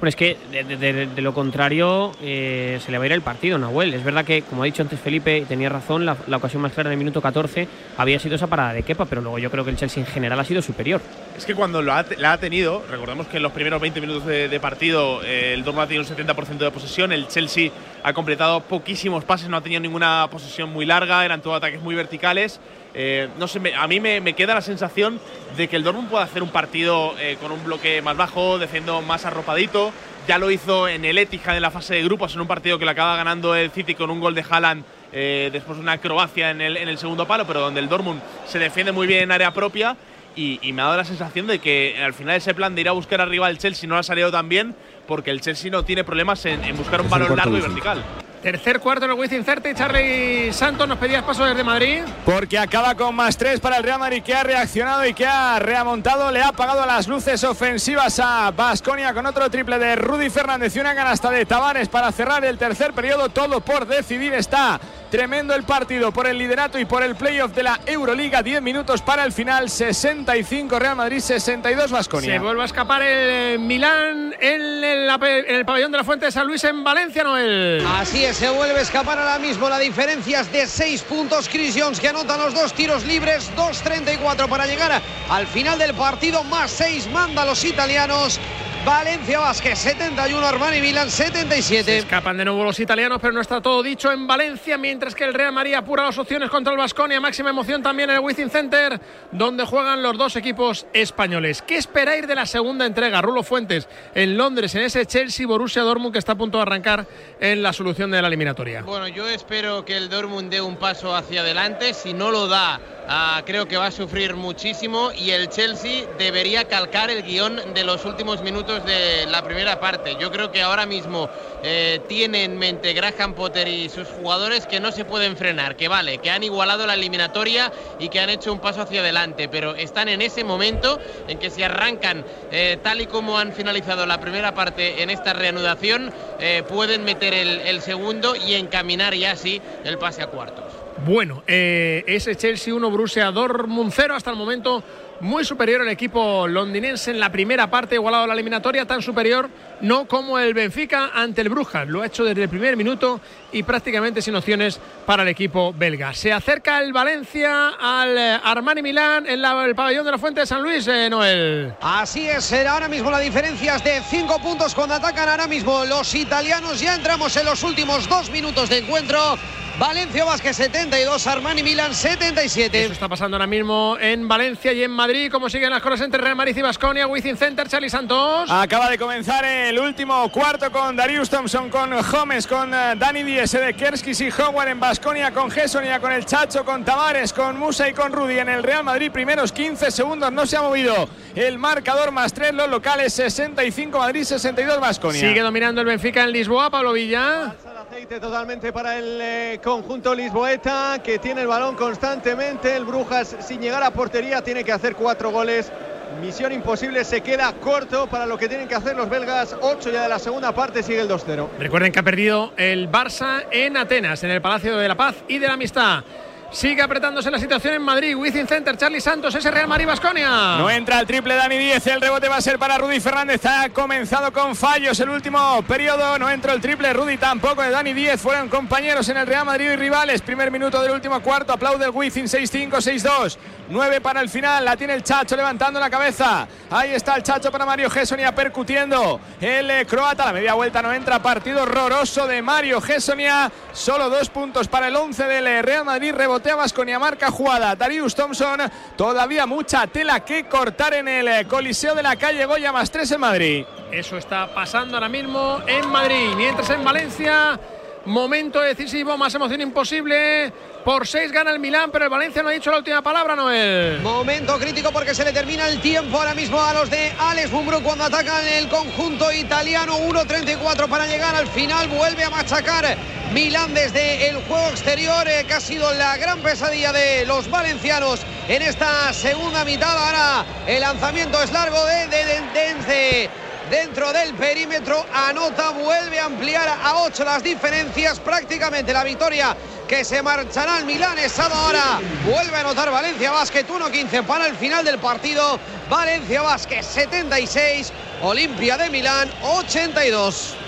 Bueno, 0.00 0.10
es 0.10 0.16
que 0.16 0.36
de, 0.52 1.22
lo 1.22 1.34
contrario 1.34 2.12
eh, 2.22 2.78
se 2.84 2.92
le 2.92 2.98
va 2.98 3.02
a 3.02 3.06
ir 3.06 3.12
el 3.12 3.20
partido, 3.20 3.58
Nahuel. 3.58 3.92
Es 3.94 4.04
verdad 4.04 4.24
que, 4.24 4.42
como 4.42 4.62
ha 4.62 4.66
dicho 4.66 4.80
antes 4.80 5.00
Felipe, 5.00 5.44
tenía 5.48 5.68
razón, 5.68 6.06
la, 6.06 6.16
ocasión 6.36 6.62
más 6.62 6.72
clara 6.72 6.90
del 6.90 7.00
minuto 7.00 7.20
14 7.20 7.66
había 7.96 8.20
sido 8.20 8.36
esa 8.36 8.46
parada 8.46 8.74
de 8.74 8.84
Kepa, 8.84 9.06
pero 9.06 9.22
luego 9.22 9.40
yo 9.40 9.50
creo 9.50 9.64
que 9.64 9.70
el 9.70 9.76
Chelsea 9.76 10.00
en 10.00 10.08
general 10.08 10.38
ha 10.38 10.44
sido 10.44 10.62
superior. 10.62 11.00
Es 11.36 11.44
que 11.44 11.56
cuando 11.56 11.82
lo 11.82 11.92
ha, 11.92 12.06
la 12.16 12.34
ha 12.34 12.38
tenido, 12.38 12.84
recordemos 12.88 13.26
que 13.26 13.38
en 13.38 13.42
los 13.42 13.50
primeros 13.50 13.80
20 13.80 14.00
minutos 14.00 14.24
de, 14.24 14.48
de 14.48 14.60
partido 14.60 15.20
eh, 15.24 15.54
el 15.54 15.64
Dortmund 15.64 15.86
ha 15.86 15.88
tenido 15.88 16.04
un 16.08 16.16
70% 16.16 16.58
de 16.58 16.70
posesión, 16.70 17.10
el 17.10 17.26
Chelsea 17.26 17.72
ha 18.04 18.12
completado 18.12 18.60
poquísimos 18.60 19.24
pases, 19.24 19.48
no 19.48 19.56
ha 19.56 19.62
tenido 19.62 19.80
ninguna 19.80 20.28
posesión 20.30 20.70
muy 20.70 20.86
larga, 20.86 21.24
eran 21.24 21.42
todos 21.42 21.56
ataques 21.56 21.82
muy 21.82 21.96
verticales. 21.96 22.60
Eh, 23.00 23.28
no 23.38 23.46
sé, 23.46 23.60
me, 23.60 23.76
a 23.76 23.86
mí 23.86 24.00
me, 24.00 24.20
me, 24.20 24.32
queda 24.32 24.56
la 24.56 24.60
sensación 24.60 25.20
de 25.56 25.68
que 25.68 25.76
el 25.76 25.84
Dortmund 25.84 26.08
puede 26.08 26.24
hacer 26.24 26.42
un 26.42 26.50
partido 26.50 27.14
eh, 27.20 27.36
con 27.40 27.52
un 27.52 27.62
bloque 27.62 28.02
más 28.02 28.16
bajo, 28.16 28.58
defendiendo 28.58 29.00
más 29.02 29.24
arropadito. 29.24 29.92
Ya 30.26 30.36
lo 30.36 30.50
hizo 30.50 30.88
en 30.88 31.04
el 31.04 31.16
Etihad 31.16 31.54
en 31.54 31.62
la 31.62 31.70
fase 31.70 31.94
de 31.94 32.02
grupos, 32.02 32.34
en 32.34 32.40
un 32.40 32.48
partido 32.48 32.76
que 32.76 32.84
le 32.84 32.90
acaba 32.90 33.14
ganando 33.14 33.54
el 33.54 33.70
City 33.70 33.94
con 33.94 34.10
un 34.10 34.18
gol 34.18 34.34
de 34.34 34.44
Haaland 34.50 34.82
eh, 35.12 35.48
después 35.52 35.78
de 35.78 35.82
una 35.82 35.92
acrobacia 35.92 36.50
en 36.50 36.60
el, 36.60 36.76
en 36.76 36.88
el, 36.88 36.98
segundo 36.98 37.24
palo, 37.24 37.46
pero 37.46 37.60
donde 37.60 37.78
el 37.78 37.88
Dortmund 37.88 38.20
se 38.48 38.58
defiende 38.58 38.90
muy 38.90 39.06
bien 39.06 39.22
en 39.22 39.30
área 39.30 39.54
propia. 39.54 39.96
Y, 40.34 40.58
y, 40.62 40.72
me 40.72 40.82
ha 40.82 40.86
dado 40.86 40.96
la 40.96 41.04
sensación 41.04 41.46
de 41.46 41.60
que 41.60 42.02
al 42.04 42.14
final 42.14 42.34
ese 42.34 42.52
plan 42.52 42.74
de 42.74 42.80
ir 42.80 42.88
a 42.88 42.92
buscar 42.92 43.20
arriba 43.20 43.46
al 43.46 43.58
Chelsea 43.58 43.88
no 43.88 43.96
ha 43.96 44.02
salido 44.02 44.32
tan 44.32 44.48
bien, 44.48 44.74
porque 45.06 45.30
el 45.30 45.40
Chelsea 45.40 45.70
no 45.70 45.84
tiene 45.84 46.02
problemas 46.02 46.44
en, 46.46 46.64
en 46.64 46.76
buscar 46.76 47.00
un 47.00 47.08
balón 47.08 47.36
largo 47.36 47.56
y 47.56 47.60
vertical. 47.60 48.02
Tercer 48.42 48.78
cuarto 48.78 49.04
en 49.04 49.10
el 49.10 49.18
Wizzing 49.18 49.44
Certe. 49.44 49.74
Charlie 49.74 50.52
Santos, 50.52 50.86
nos 50.86 50.98
pedías 50.98 51.24
paso 51.24 51.44
desde 51.44 51.64
Madrid. 51.64 52.02
Porque 52.24 52.56
acaba 52.56 52.94
con 52.94 53.14
más 53.14 53.36
tres 53.36 53.58
para 53.58 53.78
el 53.78 53.82
Real 53.82 53.98
Madrid 53.98 54.22
que 54.22 54.32
ha 54.32 54.44
reaccionado 54.44 55.04
y 55.04 55.12
que 55.12 55.26
ha 55.26 55.58
reamontado. 55.58 56.30
Le 56.30 56.40
ha 56.40 56.48
apagado 56.48 56.86
las 56.86 57.08
luces 57.08 57.42
ofensivas 57.42 58.20
a 58.20 58.52
Basconia 58.52 59.12
con 59.12 59.26
otro 59.26 59.50
triple 59.50 59.78
de 59.78 59.96
Rudy 59.96 60.30
Fernández 60.30 60.76
y 60.76 60.78
una 60.80 60.94
canasta 60.94 61.30
de 61.30 61.46
Tavares 61.46 61.88
para 61.88 62.12
cerrar 62.12 62.44
el 62.44 62.58
tercer 62.58 62.92
periodo. 62.92 63.28
Todo 63.28 63.60
por 63.60 63.86
decidir 63.86 64.32
está. 64.34 64.80
Tremendo 65.10 65.54
el 65.54 65.62
partido 65.62 66.12
por 66.12 66.26
el 66.26 66.36
liderato 66.36 66.78
y 66.78 66.84
por 66.84 67.02
el 67.02 67.16
playoff 67.16 67.54
de 67.54 67.62
la 67.62 67.80
Euroliga. 67.86 68.42
10 68.42 68.60
minutos 68.60 69.00
para 69.00 69.24
el 69.24 69.32
final. 69.32 69.70
65 69.70 70.78
Real 70.78 70.96
Madrid, 70.96 71.20
62 71.20 71.90
Basconia. 71.90 72.34
Se 72.34 72.38
vuelve 72.38 72.60
a 72.60 72.66
escapar 72.66 73.02
el 73.02 73.58
Milán 73.58 74.34
en 74.38 74.84
el, 74.84 75.08
en 75.08 75.54
el 75.54 75.64
pabellón 75.64 75.92
de 75.92 75.98
la 75.98 76.04
Fuente 76.04 76.26
de 76.26 76.32
San 76.32 76.46
Luis 76.46 76.62
en 76.64 76.84
Valencia, 76.84 77.24
Noel. 77.24 77.82
Así 77.86 78.22
es, 78.22 78.36
se 78.36 78.50
vuelve 78.50 78.78
a 78.78 78.82
escapar 78.82 79.18
ahora 79.18 79.38
mismo. 79.38 79.68
La 79.70 79.78
diferencia 79.78 80.40
es 80.40 80.52
de 80.52 80.66
6 80.66 81.02
puntos. 81.02 81.48
Chris 81.48 81.74
Jones 81.78 82.00
que 82.00 82.08
anota 82.08 82.36
los 82.36 82.52
dos 82.52 82.74
tiros 82.74 83.06
libres. 83.06 83.50
2.34 83.56 84.46
para 84.46 84.66
llegar 84.66 85.00
al 85.30 85.46
final 85.46 85.78
del 85.78 85.94
partido. 85.94 86.44
Más 86.44 86.70
6 86.70 87.10
manda 87.10 87.42
a 87.42 87.46
los 87.46 87.64
italianos. 87.64 88.38
Valencia 88.84 89.40
Vázquez 89.40 89.78
71, 89.78 90.46
Armani 90.46 90.80
Milan 90.80 91.10
77. 91.10 91.84
Se 91.84 91.98
escapan 91.98 92.38
de 92.38 92.44
nuevo 92.46 92.64
los 92.64 92.80
italianos, 92.80 93.18
pero 93.20 93.34
no 93.34 93.40
está 93.40 93.60
todo 93.60 93.82
dicho 93.82 94.10
en 94.10 94.26
Valencia, 94.26 94.78
mientras 94.78 94.97
que 94.98 95.24
el 95.24 95.32
Real 95.32 95.52
Madrid 95.52 95.74
apura 95.74 96.02
las 96.02 96.18
opciones 96.18 96.50
contra 96.50 96.72
el 96.72 96.78
Vasconia. 96.78 97.20
Máxima 97.20 97.50
emoción 97.50 97.82
también 97.82 98.10
en 98.10 98.16
el 98.16 98.22
Wizzing 98.22 98.50
Center, 98.50 99.00
donde 99.30 99.64
juegan 99.64 100.02
los 100.02 100.18
dos 100.18 100.34
equipos 100.34 100.86
españoles. 100.92 101.62
¿Qué 101.62 101.76
esperáis 101.76 102.26
de 102.26 102.34
la 102.34 102.46
segunda 102.46 102.84
entrega? 102.84 103.22
Rulo 103.22 103.44
Fuentes 103.44 103.88
en 104.14 104.36
Londres, 104.36 104.74
en 104.74 104.82
ese 104.82 105.06
Chelsea 105.06 105.46
Borussia 105.46 105.82
Dortmund 105.82 106.12
que 106.12 106.18
está 106.18 106.32
a 106.32 106.36
punto 106.36 106.58
de 106.58 106.62
arrancar 106.62 107.06
en 107.38 107.62
la 107.62 107.72
solución 107.72 108.10
de 108.10 108.20
la 108.20 108.26
eliminatoria. 108.26 108.82
Bueno, 108.82 109.06
yo 109.06 109.28
espero 109.28 109.84
que 109.84 109.96
el 109.96 110.08
Dortmund 110.08 110.50
dé 110.50 110.60
un 110.60 110.76
paso 110.76 111.14
hacia 111.14 111.42
adelante. 111.42 111.94
Si 111.94 112.12
no 112.12 112.32
lo 112.32 112.48
da, 112.48 112.80
Uh, 113.08 113.42
creo 113.46 113.66
que 113.66 113.78
va 113.78 113.86
a 113.86 113.90
sufrir 113.90 114.36
muchísimo 114.36 115.12
y 115.16 115.30
el 115.30 115.48
Chelsea 115.48 116.04
debería 116.18 116.64
calcar 116.68 117.08
el 117.08 117.22
guion 117.22 117.72
de 117.72 117.82
los 117.82 118.04
últimos 118.04 118.42
minutos 118.42 118.84
de 118.84 119.24
la 119.24 119.42
primera 119.42 119.80
parte. 119.80 120.18
Yo 120.20 120.30
creo 120.30 120.52
que 120.52 120.60
ahora 120.60 120.84
mismo 120.84 121.30
eh, 121.62 122.02
tiene 122.06 122.44
en 122.44 122.58
mente 122.58 122.92
Graham 122.92 123.32
Potter 123.32 123.66
y 123.66 123.88
sus 123.88 124.08
jugadores 124.08 124.66
que 124.66 124.78
no 124.78 124.87
se 124.92 125.04
pueden 125.04 125.36
frenar, 125.36 125.76
que 125.76 125.88
vale, 125.88 126.18
que 126.18 126.30
han 126.30 126.42
igualado 126.42 126.86
la 126.86 126.94
eliminatoria 126.94 127.70
y 127.98 128.08
que 128.08 128.20
han 128.20 128.30
hecho 128.30 128.52
un 128.52 128.60
paso 128.60 128.82
hacia 128.82 129.00
adelante, 129.00 129.48
pero 129.48 129.74
están 129.74 130.08
en 130.08 130.22
ese 130.22 130.44
momento 130.44 130.98
en 131.26 131.38
que 131.38 131.50
si 131.50 131.62
arrancan 131.62 132.24
eh, 132.50 132.78
tal 132.82 133.00
y 133.00 133.06
como 133.06 133.38
han 133.38 133.52
finalizado 133.52 134.06
la 134.06 134.18
primera 134.20 134.54
parte 134.54 135.02
en 135.02 135.10
esta 135.10 135.32
reanudación, 135.32 136.12
eh, 136.40 136.62
pueden 136.68 137.04
meter 137.04 137.34
el, 137.34 137.60
el 137.60 137.80
segundo 137.82 138.34
y 138.36 138.54
encaminar 138.54 139.14
ya 139.14 139.32
así 139.32 139.60
el 139.84 139.98
pase 139.98 140.22
a 140.22 140.26
cuartos. 140.28 140.77
Bueno. 141.04 141.42
Eh, 141.46 142.04
ese 142.06 142.36
Chelsea 142.36 142.74
1, 142.74 142.90
Borussia 142.90 143.30
Dortmund 143.30 143.92
0 143.94 144.14
hasta 144.14 144.30
el 144.30 144.36
momento 144.36 144.82
muy 145.20 145.44
superior 145.44 145.82
el 145.82 145.88
equipo 145.88 146.46
londinense 146.46 147.10
en 147.10 147.18
la 147.18 147.30
primera 147.30 147.68
parte, 147.68 147.96
igualado 147.96 148.24
a 148.24 148.26
la 148.28 148.34
eliminatoria, 148.34 148.86
tan 148.86 149.02
superior 149.02 149.50
no 149.80 150.06
como 150.06 150.38
el 150.38 150.54
Benfica 150.54 151.10
ante 151.14 151.40
el 151.40 151.48
Brujas. 151.48 151.88
Lo 151.88 152.02
ha 152.02 152.06
hecho 152.06 152.24
desde 152.24 152.42
el 152.42 152.48
primer 152.48 152.76
minuto 152.76 153.20
y 153.52 153.62
prácticamente 153.62 154.22
sin 154.22 154.34
opciones 154.34 154.80
para 155.06 155.22
el 155.22 155.28
equipo 155.28 155.72
belga. 155.72 156.14
Se 156.14 156.32
acerca 156.32 156.80
el 156.80 156.92
Valencia 156.92 157.70
al 157.80 158.16
eh, 158.16 158.40
Armani 158.42 158.82
Milán 158.82 159.26
en 159.26 159.44
el 159.44 159.74
pabellón 159.74 160.04
de 160.04 160.12
la 160.12 160.18
Fuente 160.18 160.40
de 160.40 160.46
San 160.46 160.62
Luis, 160.62 160.86
eh, 160.88 161.08
Noel. 161.10 161.74
Así 161.80 162.28
es, 162.28 162.52
ahora 162.52 162.88
mismo 162.88 163.10
la 163.10 163.20
diferencia 163.20 163.76
es 163.76 163.84
de 163.84 164.00
cinco 164.08 164.40
puntos 164.40 164.74
cuando 164.74 164.94
atacan 164.94 165.28
ahora 165.28 165.46
mismo 165.46 165.84
los 165.84 166.14
italianos. 166.14 166.80
Ya 166.80 166.94
entramos 166.94 167.36
en 167.36 167.46
los 167.46 167.62
últimos 167.62 168.08
dos 168.08 168.30
minutos 168.30 168.68
de 168.68 168.78
encuentro. 168.78 169.38
Valencia 169.78 170.24
Vázquez 170.24 170.56
72, 170.56 171.24
Armani 171.28 171.62
Milan 171.62 171.94
77. 171.94 172.82
Eso 172.82 172.92
está 172.94 173.08
pasando 173.08 173.36
ahora 173.36 173.46
mismo 173.46 173.96
en 174.00 174.26
Valencia 174.26 174.72
y 174.72 174.82
en 174.82 174.90
Madrid. 174.90 175.30
¿Cómo 175.30 175.48
siguen 175.48 175.70
las 175.70 175.80
cosas 175.80 176.00
entre 176.00 176.20
Real 176.20 176.34
Madrid 176.34 176.56
y 176.56 176.62
Basconia? 176.62 177.06
Wizzing 177.06 177.36
Center, 177.36 177.68
Charlie 177.68 177.88
Santos. 177.88 178.50
Acaba 178.50 178.90
de 178.90 178.98
comenzar 178.98 179.44
el 179.44 179.78
último 179.78 180.28
cuarto 180.32 180.72
con 180.72 180.96
Darius 180.96 181.30
Thompson, 181.30 181.70
con 181.70 181.90
Gómez, 182.10 182.48
con 182.48 182.74
eh, 182.74 182.94
Dani 182.98 183.22
Díez, 183.22 183.52
de 183.52 183.72
Kerskis 183.74 184.20
y 184.20 184.30
Howard 184.30 184.66
en 184.66 184.80
Basconia, 184.80 185.30
con 185.30 185.48
Gessonia, 185.48 186.00
con 186.00 186.10
el 186.10 186.24
Chacho, 186.26 186.64
con 186.64 186.84
Tavares, 186.84 187.32
con 187.32 187.56
Musa 187.56 187.88
y 187.88 187.92
con 187.92 188.10
Rudy 188.10 188.40
en 188.40 188.48
el 188.48 188.64
Real 188.64 188.82
Madrid. 188.82 189.12
Primeros 189.12 189.52
15 189.52 189.92
segundos, 189.92 190.32
no 190.32 190.44
se 190.44 190.56
ha 190.56 190.62
movido 190.62 191.08
el 191.36 191.56
marcador 191.56 192.10
más 192.10 192.32
3, 192.32 192.52
los 192.52 192.68
locales 192.68 193.12
65 193.12 193.96
Madrid, 193.96 194.24
62 194.24 194.80
Basconia. 194.80 195.20
Sigue 195.20 195.40
dominando 195.40 195.80
el 195.80 195.86
Benfica 195.86 196.24
en 196.24 196.32
Lisboa, 196.32 196.68
Pablo 196.68 196.94
Villa 196.94 197.54
aceite 197.88 198.20
totalmente 198.20 198.70
para 198.70 198.98
el 198.98 199.18
eh, 199.20 199.60
conjunto 199.64 200.14
lisboeta 200.14 201.00
que 201.02 201.18
tiene 201.18 201.40
el 201.40 201.46
balón 201.46 201.74
constantemente. 201.74 202.76
El 202.76 202.84
Brujas 202.84 203.34
sin 203.40 203.62
llegar 203.62 203.82
a 203.82 203.90
portería 203.90 204.42
tiene 204.42 204.62
que 204.62 204.72
hacer 204.72 204.94
cuatro 204.94 205.30
goles. 205.30 205.72
Misión 206.20 206.52
imposible, 206.52 207.02
se 207.04 207.22
queda 207.22 207.50
corto 207.54 208.06
para 208.06 208.26
lo 208.26 208.36
que 208.36 208.46
tienen 208.46 208.68
que 208.68 208.74
hacer 208.74 208.94
los 208.94 209.08
belgas. 209.08 209.56
Ocho 209.62 209.90
ya 209.90 210.02
de 210.02 210.08
la 210.08 210.18
segunda 210.18 210.52
parte, 210.52 210.82
sigue 210.82 211.00
el 211.00 211.08
2-0. 211.08 211.48
Recuerden 211.58 211.90
que 211.90 211.98
ha 211.98 212.02
perdido 212.02 212.52
el 212.58 212.90
Barça 212.90 213.46
en 213.50 213.76
Atenas, 213.78 214.22
en 214.22 214.32
el 214.32 214.42
Palacio 214.42 214.76
de 214.76 214.88
la 214.88 214.94
Paz 214.94 215.16
y 215.26 215.38
de 215.38 215.46
la 215.46 215.54
Amistad. 215.54 216.04
Sigue 216.50 216.80
apretándose 216.80 217.30
la 217.30 217.38
situación 217.38 217.74
en 217.74 217.82
Madrid. 217.82 218.16
Wizzing 218.16 218.46
Center, 218.46 218.74
Charlie 218.74 219.02
Santos, 219.02 219.34
ese 219.34 219.50
Real 219.50 219.68
Madrid 219.68 219.86
Basconia. 219.86 220.56
No 220.56 220.70
entra 220.70 220.98
el 220.98 221.06
triple 221.06 221.34
Dani 221.34 221.58
10. 221.58 221.86
El 221.88 222.00
rebote 222.00 222.26
va 222.26 222.36
a 222.36 222.40
ser 222.40 222.58
para 222.58 222.78
Rudy 222.78 223.00
Fernández. 223.00 223.44
Ha 223.44 223.68
comenzado 223.68 224.32
con 224.32 224.56
fallos 224.56 224.98
el 224.98 225.10
último 225.10 225.62
periodo. 225.68 226.18
No 226.18 226.30
entró 226.30 226.54
el 226.54 226.60
triple. 226.62 226.94
Rudy 226.94 227.18
tampoco 227.18 227.60
de 227.60 227.70
Dani 227.70 227.92
10. 227.92 228.18
Fueron 228.18 228.48
compañeros 228.48 229.06
en 229.10 229.18
el 229.18 229.26
Real 229.26 229.44
Madrid 229.44 229.72
y 229.72 229.76
rivales. 229.76 230.22
Primer 230.22 230.50
minuto 230.50 230.80
del 230.80 230.92
último 230.92 231.20
cuarto. 231.20 231.52
Aplaude 231.52 231.84
el 231.84 231.90
Wizzing 231.90 232.24
6-5, 232.24 232.70
6-2. 232.70 233.36
9 233.68 234.00
para 234.00 234.22
el 234.22 234.30
final. 234.30 234.64
La 234.64 234.74
tiene 234.74 234.94
el 234.94 235.02
Chacho 235.02 235.36
levantando 235.36 235.78
la 235.78 235.90
cabeza. 235.90 236.48
Ahí 236.70 236.92
está 236.92 237.14
el 237.16 237.22
Chacho 237.22 237.52
para 237.52 237.66
Mario 237.66 237.90
Gessonia 237.90 238.34
percutiendo. 238.34 239.20
El 239.38 239.70
eh, 239.70 239.86
croata. 239.86 240.24
La 240.24 240.32
media 240.32 240.54
vuelta 240.54 240.80
no 240.80 240.94
entra. 240.94 241.20
Partido 241.20 241.64
horroroso 241.64 242.26
de 242.26 242.40
Mario 242.40 242.80
Gessonia. 242.80 243.52
Solo 243.74 244.08
dos 244.08 244.30
puntos 244.30 244.66
para 244.66 244.88
el 244.88 244.96
11 244.96 245.24
del 245.24 245.46
eh, 245.46 245.60
Real 245.60 245.84
Madrid. 245.84 246.14
Rebote 246.14 246.37
con 246.42 246.56
Vasconia, 246.56 246.98
marca 246.98 247.30
jugada. 247.30 247.74
Darius 247.74 248.14
Thompson, 248.14 248.60
todavía 248.96 249.46
mucha 249.46 249.86
tela 249.86 250.20
que 250.24 250.46
cortar 250.46 250.94
en 250.94 251.08
el 251.08 251.28
eh, 251.28 251.46
Coliseo 251.48 251.94
de 251.94 252.02
la 252.02 252.16
calle 252.16 252.44
Goya, 252.44 252.72
más 252.72 252.90
tres 252.90 253.10
en 253.10 253.20
Madrid. 253.20 253.64
Eso 253.90 254.16
está 254.16 254.52
pasando 254.54 254.96
ahora 254.96 255.08
mismo 255.08 255.60
en 255.66 255.88
Madrid. 255.88 256.34
Mientras 256.36 256.70
en 256.70 256.84
Valencia, 256.84 257.58
momento 258.08 258.60
decisivo, 258.60 259.16
más 259.16 259.34
emoción 259.34 259.60
imposible. 259.60 260.52
Por 260.84 261.06
seis 261.06 261.30
gana 261.30 261.50
el 261.50 261.58
Milán, 261.58 261.90
pero 261.90 262.04
el 262.04 262.10
Valencia 262.10 262.42
no 262.42 262.48
ha 262.48 262.52
dicho 262.52 262.70
la 262.70 262.78
última 262.78 263.02
palabra, 263.02 263.36
Noel. 263.36 264.00
Momento 264.00 264.58
crítico 264.58 264.90
porque 264.90 265.14
se 265.14 265.24
le 265.24 265.32
termina 265.32 265.68
el 265.68 265.80
tiempo 265.80 266.16
ahora 266.16 266.34
mismo 266.34 266.60
a 266.60 266.72
los 266.72 266.88
de 266.88 267.12
Alex 267.18 267.50
Mumbrú 267.50 267.82
cuando 267.82 268.04
atacan 268.04 268.46
el 268.46 268.68
conjunto 268.68 269.30
italiano. 269.30 269.98
1.34 269.98 270.88
para 270.88 271.06
llegar 271.06 271.34
al 271.34 271.46
final. 271.48 271.88
Vuelve 271.88 272.24
a 272.24 272.30
machacar 272.30 272.96
Milán 273.32 273.74
desde 273.74 274.30
el 274.30 274.36
juego 274.44 274.68
exterior, 274.68 275.28
eh, 275.28 275.44
que 275.46 275.54
ha 275.54 275.60
sido 275.60 275.92
la 275.94 276.16
gran 276.16 276.40
pesadilla 276.40 276.92
de 276.92 277.26
los 277.26 277.50
valencianos 277.50 278.20
en 278.48 278.62
esta 278.62 279.12
segunda 279.12 279.64
mitad. 279.66 279.96
Ahora 279.96 280.46
el 280.66 280.80
lanzamiento 280.80 281.42
es 281.42 281.52
largo 281.52 281.84
de, 281.84 282.06
de, 282.06 283.30
dentro 283.70 284.12
del 284.12 284.34
perímetro. 284.34 285.04
Anota, 285.12 285.70
vuelve 285.70 286.18
a 286.18 286.26
ampliar 286.26 286.68
a 286.68 287.02
8 287.02 287.24
las 287.24 287.42
diferencias. 287.42 288.18
Prácticamente 288.20 288.92
la 288.92 289.04
victoria 289.04 289.56
que 289.86 290.04
se 290.04 290.22
marchará 290.22 290.76
al 290.76 290.84
Milán. 290.84 291.18
Estado 291.18 291.54
ahora 291.54 292.00
vuelve 292.24 292.56
a 292.56 292.60
anotar 292.60 292.90
Valencia 292.90 293.30
Basket 293.30 293.66
1-15 293.66 294.24
para 294.24 294.46
el 294.46 294.56
final 294.56 294.84
del 294.84 294.98
partido. 294.98 295.58
Valencia 295.88 296.42
Basket 296.42 296.82
76, 296.82 297.92
Olimpia 298.22 298.76
de 298.76 298.90
Milán 298.90 299.30
82. 299.42 300.67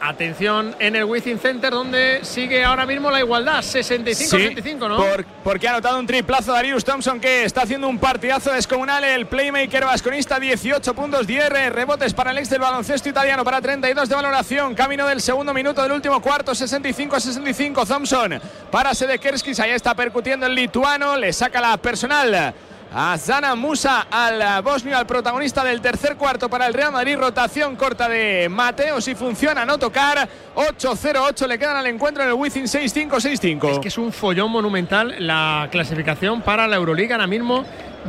Atención 0.00 0.74
en 0.78 0.96
el 0.96 1.04
Wizzing 1.04 1.38
Center 1.38 1.72
donde 1.72 2.20
sigue 2.22 2.64
ahora 2.64 2.86
mismo 2.86 3.10
la 3.10 3.20
igualdad, 3.20 3.58
65-65, 3.58 4.88
¿no? 4.88 5.04
porque 5.42 5.66
ha 5.66 5.72
anotado 5.72 5.98
un 5.98 6.06
triplazo 6.06 6.52
Darius 6.52 6.84
Thompson 6.84 7.20
que 7.20 7.44
está 7.44 7.62
haciendo 7.62 7.88
un 7.88 7.98
partidazo 7.98 8.52
descomunal. 8.52 9.04
El 9.04 9.26
playmaker 9.26 9.84
vasconista, 9.84 10.38
18 10.38 10.94
puntos, 10.94 11.26
10 11.26 11.72
rebotes 11.72 12.14
para 12.14 12.30
el 12.30 12.38
ex 12.38 12.50
del 12.50 12.60
baloncesto 12.60 13.08
italiano, 13.08 13.44
para 13.44 13.60
32 13.60 14.08
de 14.08 14.14
valoración. 14.14 14.74
Camino 14.74 15.06
del 15.06 15.20
segundo 15.20 15.52
minuto 15.52 15.82
del 15.82 15.92
último 15.92 16.20
cuarto, 16.20 16.52
65-65. 16.52 17.86
Thompson 17.86 18.40
para 18.70 18.94
Sedekerskis, 18.94 19.60
ahí 19.60 19.70
está 19.70 19.94
percutiendo 19.94 20.46
el 20.46 20.54
lituano, 20.54 21.16
le 21.16 21.32
saca 21.32 21.60
la 21.60 21.76
personal 21.76 22.54
a 22.92 23.18
Zana 23.18 23.54
Musa, 23.54 24.06
al 24.10 24.62
bosnio, 24.62 24.96
al 24.96 25.06
protagonista 25.06 25.62
del 25.62 25.80
tercer 25.80 26.16
cuarto 26.16 26.48
para 26.48 26.66
el 26.66 26.74
Real 26.74 26.92
Madrid. 26.92 27.16
Rotación 27.16 27.76
corta 27.76 28.08
de 28.08 28.48
Mateo, 28.48 29.00
si 29.00 29.14
funciona, 29.14 29.64
no 29.64 29.78
tocar. 29.78 30.28
8-0-8 30.54 31.46
le 31.46 31.58
quedan 31.58 31.76
al 31.76 31.86
encuentro 31.86 32.22
en 32.22 32.30
el 32.30 32.34
Wizzing 32.34 32.64
6-5-6-5. 32.64 33.70
Es 33.70 33.78
que 33.78 33.88
es 33.88 33.98
un 33.98 34.12
follón 34.12 34.50
monumental 34.50 35.14
la 35.18 35.68
clasificación 35.70 36.42
para 36.42 36.66
la 36.66 36.76
Euroliga 36.76 37.16
ahora 37.16 37.26
mismo 37.26 37.64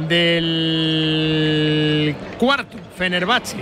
del 0.07 1.35
cuarto 2.37 2.77
Fenerbahce 2.97 3.57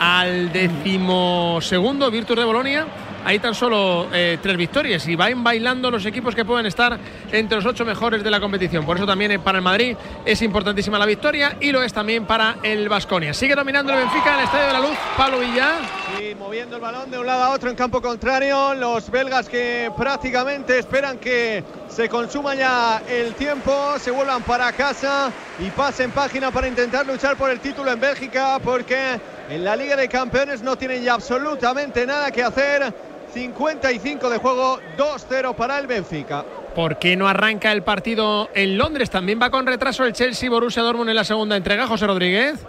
al 0.00 0.52
decimosegundo 0.52 2.10
Virtus 2.10 2.36
de 2.36 2.44
Bolonia 2.44 2.86
hay 3.28 3.40
tan 3.40 3.54
solo 3.54 4.08
eh, 4.10 4.38
tres 4.40 4.56
victorias 4.56 5.06
y 5.06 5.14
van 5.14 5.44
bailando 5.44 5.90
los 5.90 6.06
equipos 6.06 6.34
que 6.34 6.46
pueden 6.46 6.64
estar 6.64 6.98
entre 7.30 7.56
los 7.56 7.66
ocho 7.66 7.84
mejores 7.84 8.24
de 8.24 8.30
la 8.30 8.40
competición. 8.40 8.86
Por 8.86 8.96
eso 8.96 9.04
también 9.04 9.32
eh, 9.32 9.38
para 9.38 9.58
el 9.58 9.64
Madrid 9.64 9.94
es 10.24 10.40
importantísima 10.40 10.98
la 10.98 11.04
victoria 11.04 11.54
y 11.60 11.70
lo 11.70 11.82
es 11.82 11.92
también 11.92 12.24
para 12.24 12.56
el 12.62 12.88
Vasconia. 12.88 13.34
Sigue 13.34 13.54
dominando 13.54 13.92
el 13.92 13.98
Benfica 13.98 14.32
en 14.32 14.38
el 14.38 14.44
Estadio 14.46 14.66
de 14.68 14.72
la 14.72 14.80
Luz, 14.80 14.96
Pablo 15.14 15.40
Villa. 15.40 15.74
Sí, 16.16 16.34
moviendo 16.38 16.76
el 16.76 16.80
balón 16.80 17.10
de 17.10 17.18
un 17.18 17.26
lado 17.26 17.42
a 17.42 17.50
otro 17.50 17.68
en 17.68 17.76
campo 17.76 18.00
contrario. 18.00 18.72
Los 18.72 19.10
belgas 19.10 19.46
que 19.46 19.92
prácticamente 19.94 20.78
esperan 20.78 21.18
que 21.18 21.62
se 21.90 22.08
consuma 22.08 22.54
ya 22.54 23.02
el 23.06 23.34
tiempo, 23.34 23.98
se 23.98 24.10
vuelvan 24.10 24.42
para 24.42 24.72
casa 24.72 25.30
y 25.58 25.68
pasen 25.68 26.12
página 26.12 26.50
para 26.50 26.66
intentar 26.66 27.06
luchar 27.06 27.36
por 27.36 27.50
el 27.50 27.60
título 27.60 27.92
en 27.92 28.00
Bélgica 28.00 28.58
porque 28.64 29.20
en 29.50 29.64
la 29.64 29.76
Liga 29.76 29.96
de 29.96 30.08
Campeones 30.08 30.62
no 30.62 30.76
tienen 30.76 31.02
ya 31.02 31.14
absolutamente 31.14 32.06
nada 32.06 32.30
que 32.30 32.42
hacer 32.42 33.07
55 33.32 34.30
de 34.30 34.38
juego, 34.38 34.80
2-0 34.96 35.54
para 35.54 35.78
el 35.78 35.86
Benfica. 35.86 36.44
¿Por 36.74 36.98
qué 36.98 37.16
no 37.16 37.28
arranca 37.28 37.72
el 37.72 37.82
partido 37.82 38.48
en 38.54 38.78
Londres? 38.78 39.10
También 39.10 39.40
va 39.40 39.50
con 39.50 39.66
retraso 39.66 40.04
el 40.04 40.12
Chelsea 40.12 40.48
Borussia 40.48 40.82
Dortmund 40.82 41.10
en 41.10 41.16
la 41.16 41.24
segunda 41.24 41.56
entrega, 41.56 41.86
José 41.86 42.06
Rodríguez 42.06 42.64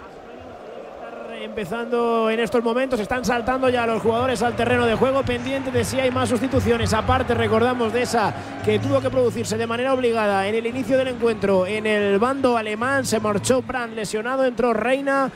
empezando 1.50 2.30
en 2.30 2.40
estos 2.40 2.62
momentos. 2.62 3.00
Están 3.00 3.24
saltando 3.24 3.68
ya 3.68 3.86
los 3.86 4.00
jugadores 4.00 4.42
al 4.42 4.54
terreno 4.56 4.86
de 4.86 4.94
juego, 4.94 5.22
pendiente 5.22 5.70
de 5.70 5.84
si 5.84 5.98
hay 5.98 6.10
más 6.10 6.28
sustituciones. 6.28 6.94
Aparte, 6.94 7.34
recordamos 7.34 7.92
de 7.92 8.02
esa 8.02 8.32
que 8.64 8.78
tuvo 8.78 9.00
que 9.00 9.10
producirse 9.10 9.56
de 9.56 9.66
manera 9.66 9.92
obligada 9.92 10.46
en 10.46 10.54
el 10.54 10.66
inicio 10.66 10.96
del 10.96 11.08
encuentro 11.08 11.66
en 11.66 11.86
el 11.86 12.18
bando 12.18 12.56
alemán. 12.56 13.04
Se 13.04 13.20
marchó 13.20 13.62
Brand 13.62 13.94
lesionado, 13.94 14.44
entró 14.44 14.72
Reina. 14.72 15.30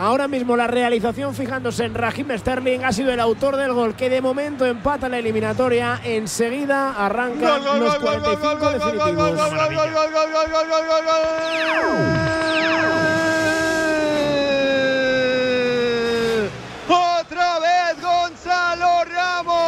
Ahora 0.00 0.28
mismo 0.28 0.56
la 0.56 0.66
realización 0.66 1.34
fijándose 1.34 1.84
en 1.84 1.92
Raheem 1.92 2.30
Sterling 2.38 2.84
ha 2.84 2.92
sido 2.92 3.12
el 3.12 3.20
autor 3.20 3.56
del 3.56 3.74
gol 3.74 3.94
que 3.94 4.08
de 4.08 4.22
momento 4.22 4.64
empata 4.64 5.10
la 5.10 5.18
eliminatoria. 5.18 6.00
Enseguida 6.02 6.92
arranca 6.92 7.58
los 7.58 7.96
45 7.96 8.70
definitivos. 8.70 9.32
Otra 16.88 17.58
vez 17.58 18.00
Gonzalo 18.02 19.04
Ramos. 19.04 19.58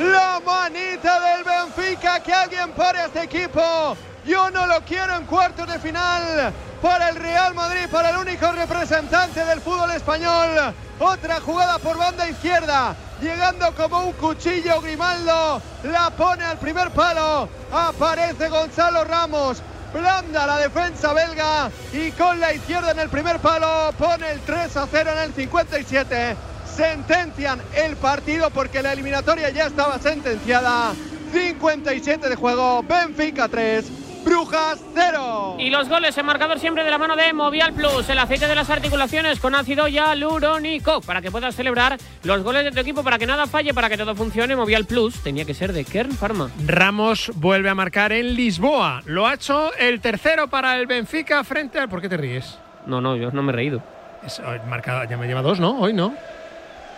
La 0.00 0.38
manita 0.44 1.18
del 1.18 1.44
Benfica 1.44 2.20
que 2.20 2.34
alguien 2.34 2.72
para 2.72 3.06
este 3.06 3.22
equipo. 3.22 3.96
Yo 4.24 4.50
no 4.50 4.66
lo 4.66 4.80
quiero 4.82 5.16
en 5.16 5.26
cuartos 5.26 5.66
de 5.66 5.78
final. 5.78 6.52
Para 6.82 7.10
el 7.10 7.16
Real 7.16 7.54
Madrid, 7.54 7.88
para 7.90 8.10
el 8.10 8.16
único 8.16 8.50
representante 8.52 9.44
del 9.44 9.60
fútbol 9.60 9.90
español. 9.90 10.74
Otra 10.98 11.40
jugada 11.40 11.78
por 11.78 11.96
banda 11.96 12.28
izquierda, 12.28 12.94
llegando 13.20 13.74
como 13.74 14.00
un 14.00 14.12
cuchillo 14.12 14.80
Grimaldo, 14.80 15.62
la 15.84 16.10
pone 16.10 16.44
al 16.44 16.58
primer 16.58 16.90
palo, 16.90 17.48
aparece 17.72 18.48
Gonzalo 18.48 19.04
Ramos, 19.04 19.62
blanda 19.92 20.46
la 20.46 20.58
defensa 20.58 21.12
belga. 21.12 21.70
Y 21.92 22.12
con 22.12 22.40
la 22.40 22.52
izquierda 22.52 22.92
en 22.92 22.98
el 23.00 23.08
primer 23.08 23.38
palo 23.38 23.92
pone 23.98 24.30
el 24.30 24.40
3 24.40 24.76
a 24.76 24.86
0 24.90 25.10
en 25.12 25.18
el 25.18 25.34
57. 25.34 26.36
Sentencian 26.76 27.60
el 27.74 27.96
partido 27.96 28.50
porque 28.50 28.82
la 28.82 28.92
eliminatoria 28.92 29.50
ya 29.50 29.66
estaba 29.66 29.98
sentenciada. 29.98 30.92
57 31.32 32.28
de 32.28 32.36
juego, 32.36 32.82
Benfica 32.82 33.48
3, 33.48 33.84
Brujas 34.24 34.82
0. 34.94 35.56
Y 35.58 35.70
los 35.70 35.88
goles 35.88 36.16
en 36.16 36.26
marcador 36.26 36.58
siempre 36.58 36.84
de 36.84 36.90
la 36.90 36.98
mano 36.98 37.16
de 37.16 37.32
Movial 37.32 37.72
Plus, 37.72 38.08
el 38.08 38.18
aceite 38.18 38.46
de 38.46 38.54
las 38.54 38.70
articulaciones 38.70 39.40
con 39.40 39.54
ácido 39.54 39.88
hialurónico, 39.88 41.00
para 41.00 41.22
que 41.22 41.30
puedas 41.30 41.54
celebrar 41.54 41.98
los 42.24 42.42
goles 42.42 42.64
de 42.64 42.70
tu 42.70 42.80
equipo, 42.80 43.02
para 43.02 43.18
que 43.18 43.26
nada 43.26 43.46
falle, 43.46 43.74
para 43.74 43.88
que 43.88 43.96
todo 43.96 44.14
funcione. 44.14 44.56
Movial 44.56 44.84
Plus 44.84 45.22
tenía 45.22 45.44
que 45.44 45.54
ser 45.54 45.72
de 45.72 45.84
Kern 45.84 46.12
Pharma. 46.12 46.50
Ramos 46.66 47.32
vuelve 47.34 47.68
a 47.70 47.74
marcar 47.74 48.12
en 48.12 48.34
Lisboa. 48.34 49.02
Lo 49.06 49.26
ha 49.26 49.34
hecho 49.34 49.72
el 49.74 50.00
tercero 50.00 50.48
para 50.48 50.76
el 50.78 50.86
Benfica 50.86 51.42
frente 51.44 51.78
al. 51.78 51.88
¿Por 51.88 52.00
qué 52.00 52.08
te 52.08 52.16
ríes? 52.16 52.58
No, 52.86 53.00
no, 53.00 53.16
yo 53.16 53.30
no 53.30 53.42
me 53.42 53.52
he 53.52 53.56
reído. 53.56 53.82
Es, 54.24 54.40
marca, 54.66 55.08
ya 55.08 55.16
me 55.16 55.26
lleva 55.26 55.42
dos, 55.42 55.60
¿no? 55.60 55.78
Hoy 55.78 55.92
no. 55.92 56.14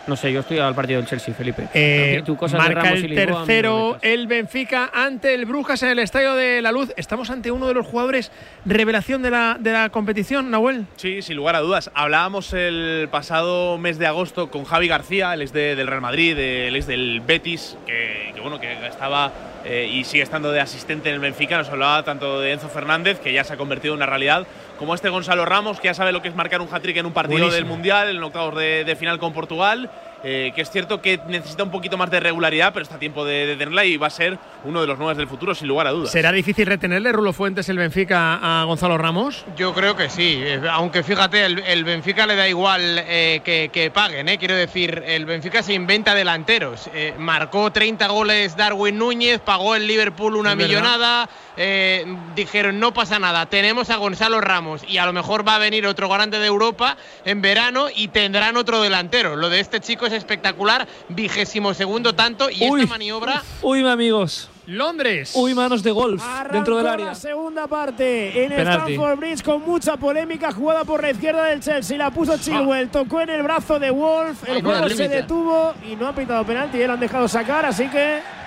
No 0.06 0.16
sé, 0.16 0.32
yo 0.32 0.40
estoy 0.40 0.58
al 0.58 0.74
partido 0.74 1.00
del 1.00 1.08
Chelsea, 1.08 1.32
Felipe. 1.32 1.68
Eh, 1.74 2.22
Tu 2.26 2.36
cosa 2.36 2.56
de 2.56 2.62
marca 2.74 2.90
el 2.90 3.02
Lisboa, 3.02 3.44
tercero 3.44 3.98
el 4.02 4.26
Benfica 4.26 4.90
ante 4.92 5.32
el 5.32 5.46
Brujas 5.46 5.80
en 5.84 5.90
el 5.90 6.00
Estadio 6.00 6.34
de 6.34 6.60
la 6.60 6.72
Luz. 6.72 6.92
Estamos 6.96 7.30
ante 7.30 7.52
uno 7.52 7.68
de 7.68 7.74
los 7.74 7.86
jugadores 7.86 8.32
revelación 8.64 9.22
de 9.22 9.30
la, 9.30 9.56
de 9.60 9.70
la 9.72 9.90
competición, 9.90 10.50
Nahuel. 10.50 10.86
Sí, 10.96 11.22
sin 11.22 11.36
lugar 11.36 11.54
a 11.54 11.60
dudas. 11.60 11.90
Hablábamos 11.94 12.52
el 12.52 13.08
pasado 13.12 13.78
mes 13.78 13.98
de 13.98 14.06
agosto 14.08 14.50
con 14.50 14.64
Javi 14.64 14.88
García, 14.88 15.34
el 15.34 15.42
ex 15.42 15.52
de- 15.52 15.76
del 15.76 15.86
Real 15.86 16.00
Madrid, 16.00 16.36
el 16.36 16.74
ex 16.74 16.88
del 16.88 17.20
Betis, 17.24 17.76
que, 17.86 18.32
que 18.34 18.40
bueno, 18.40 18.58
que 18.60 18.72
estaba 18.88 19.30
eh, 19.64 19.88
y 19.90 20.04
sigue 20.04 20.22
estando 20.22 20.50
de 20.50 20.60
asistente 20.60 21.08
en 21.08 21.16
el 21.16 21.20
Benfica. 21.20 21.56
Nos 21.58 21.68
hablaba 21.68 22.02
tanto 22.02 22.40
de 22.40 22.52
Enzo 22.52 22.68
Fernández, 22.68 23.20
que 23.20 23.32
ya 23.32 23.44
se 23.44 23.52
ha 23.52 23.56
convertido 23.56 23.94
en 23.94 23.98
una 23.98 24.06
realidad, 24.06 24.46
como 24.78 24.94
este 24.94 25.08
Gonzalo 25.08 25.44
Ramos, 25.44 25.80
que 25.80 25.88
ya 25.88 25.94
sabe 25.94 26.12
lo 26.12 26.22
que 26.22 26.28
es 26.28 26.34
marcar 26.34 26.60
un 26.60 26.68
hat-trick 26.72 26.96
en 26.96 27.06
un 27.06 27.12
partido 27.12 27.38
Buenísimo. 27.38 27.54
del 27.54 27.64
Mundial, 27.64 28.08
en 28.16 28.22
octavos 28.22 28.56
de, 28.56 28.84
de 28.84 28.96
final 28.96 29.18
con 29.18 29.32
Portugal. 29.32 29.90
Eh, 30.24 30.52
que 30.54 30.62
es 30.62 30.70
cierto 30.70 31.00
que 31.00 31.20
necesita 31.28 31.62
un 31.62 31.70
poquito 31.70 31.96
más 31.96 32.10
de 32.10 32.20
regularidad, 32.20 32.72
pero 32.72 32.82
está 32.82 32.96
a 32.96 32.98
tiempo 32.98 33.24
de, 33.24 33.46
de 33.46 33.56
tenerla 33.56 33.84
y 33.84 33.96
va 33.96 34.06
a 34.06 34.10
ser 34.10 34.38
uno 34.64 34.80
de 34.80 34.86
los 34.86 34.98
nuevos 34.98 35.16
del 35.16 35.26
futuro, 35.26 35.54
sin 35.54 35.68
lugar 35.68 35.86
a 35.86 35.90
dudas. 35.90 36.12
¿Será 36.12 36.32
difícil 36.32 36.66
retenerle, 36.66 37.12
Rulo 37.12 37.32
Fuentes, 37.32 37.68
el 37.68 37.78
Benfica 37.78 38.38
a 38.42 38.64
Gonzalo 38.64 38.98
Ramos? 38.98 39.44
Yo 39.56 39.74
creo 39.74 39.96
que 39.96 40.08
sí, 40.08 40.40
eh, 40.42 40.60
aunque 40.70 41.02
fíjate, 41.02 41.44
el, 41.44 41.58
el 41.60 41.84
Benfica 41.84 42.26
le 42.26 42.36
da 42.36 42.48
igual 42.48 43.02
eh, 43.06 43.40
que, 43.44 43.70
que 43.72 43.90
paguen, 43.90 44.28
eh, 44.28 44.38
quiero 44.38 44.54
decir, 44.54 45.02
el 45.06 45.24
Benfica 45.26 45.62
se 45.62 45.74
inventa 45.74 46.14
delanteros. 46.14 46.88
Eh, 46.94 47.14
marcó 47.18 47.70
30 47.72 48.06
goles 48.08 48.56
Darwin 48.56 48.98
Núñez, 48.98 49.40
pagó 49.40 49.74
el 49.74 49.86
Liverpool 49.86 50.36
una 50.36 50.54
verdad. 50.54 51.28
Eh, 51.56 52.04
dijeron 52.34 52.80
no 52.80 52.94
pasa 52.94 53.18
nada, 53.18 53.46
tenemos 53.46 53.90
a 53.90 53.96
Gonzalo 53.96 54.40
Ramos 54.40 54.82
y 54.88 54.98
a 54.98 55.06
lo 55.06 55.12
mejor 55.12 55.46
va 55.46 55.56
a 55.56 55.58
venir 55.58 55.86
otro 55.86 56.08
grande 56.08 56.38
de 56.38 56.46
Europa 56.46 56.96
en 57.24 57.42
verano 57.42 57.88
y 57.94 58.08
tendrán 58.08 58.56
otro 58.56 58.80
delantero. 58.82 59.36
Lo 59.36 59.48
de 59.48 59.60
este 59.60 59.80
chico 59.80 60.06
es 60.06 60.12
espectacular, 60.12 60.86
vigésimo 61.08 61.74
segundo 61.74 62.14
tanto 62.14 62.50
y 62.50 62.68
Uy. 62.68 62.82
esta 62.82 62.94
maniobra... 62.94 63.42
Uy, 63.62 63.86
amigos. 63.86 64.48
Londres. 64.66 65.32
Uy, 65.34 65.54
manos 65.54 65.82
de 65.82 65.90
golf 65.90 66.22
dentro 66.52 66.76
del 66.76 66.86
Arrancó 66.86 67.02
área. 67.02 67.06
la 67.06 67.14
segunda 67.16 67.66
parte 67.66 68.44
en 68.44 68.50
Penalti. 68.50 68.92
Stamford 68.92 69.18
Bridge 69.18 69.42
con 69.42 69.62
mucha 69.62 69.96
polémica 69.96 70.52
jugada 70.52 70.84
por 70.84 71.02
la 71.02 71.10
izquierda 71.10 71.46
del 71.46 71.60
Chelsea. 71.60 71.98
La 71.98 72.12
puso 72.12 72.38
Chilwell, 72.38 72.88
tocó 72.88 73.20
en 73.20 73.30
el 73.30 73.42
brazo 73.42 73.80
de 73.80 73.90
Wolf. 73.90 74.48
El 74.48 74.56
Ay, 74.56 74.62
juego 74.62 74.88
se 74.88 75.08
detuvo 75.08 75.74
y 75.90 75.96
no 75.96 76.06
ha 76.06 76.14
pitado 76.14 76.44
penalti. 76.44 76.78
Ya 76.78 76.86
lo 76.86 76.92
han 76.92 77.00
dejado 77.00 77.26
sacar, 77.26 77.66
así 77.66 77.88
que. 77.88 78.41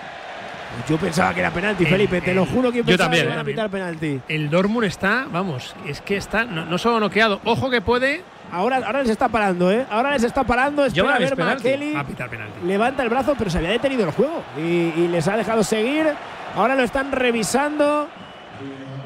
Yo 0.87 0.97
pensaba 0.97 1.33
que 1.33 1.39
era 1.39 1.51
penalti, 1.51 1.85
Felipe. 1.85 2.21
Te 2.21 2.33
lo 2.33 2.45
juro 2.45 2.71
que 2.71 2.79
yo 2.79 2.85
pensaba 2.85 3.05
también, 3.05 3.25
que 3.25 3.29
iban 3.31 3.39
a 3.39 3.43
pitar 3.43 3.69
penalti. 3.69 4.21
El 4.27 4.49
Dortmund 4.49 4.85
está, 4.85 5.27
vamos, 5.31 5.75
es 5.87 6.01
que 6.01 6.17
está 6.17 6.43
no, 6.43 6.65
no 6.65 6.77
solo 6.77 6.99
noqueado. 6.99 7.39
Ojo 7.45 7.69
que 7.69 7.81
puede. 7.81 8.23
Ahora, 8.51 8.77
ahora 8.77 9.01
les 9.01 9.09
está 9.09 9.27
parando, 9.27 9.71
¿eh? 9.71 9.85
Ahora 9.89 10.11
les 10.11 10.23
está 10.23 10.43
parando. 10.43 10.85
Espera 10.85 11.15
a 11.15 11.19
ver. 11.19 11.57
Kelly. 11.61 11.95
A 11.95 12.03
pitar 12.03 12.29
penalti. 12.29 12.65
Levanta 12.65 13.03
el 13.03 13.09
brazo, 13.09 13.35
pero 13.37 13.49
se 13.49 13.57
había 13.57 13.71
detenido 13.71 14.05
el 14.05 14.11
juego 14.11 14.43
y, 14.57 14.93
y 14.95 15.07
les 15.09 15.27
ha 15.27 15.35
dejado 15.35 15.63
seguir. 15.63 16.07
Ahora 16.55 16.75
lo 16.75 16.83
están 16.83 17.11
revisando. 17.11 18.07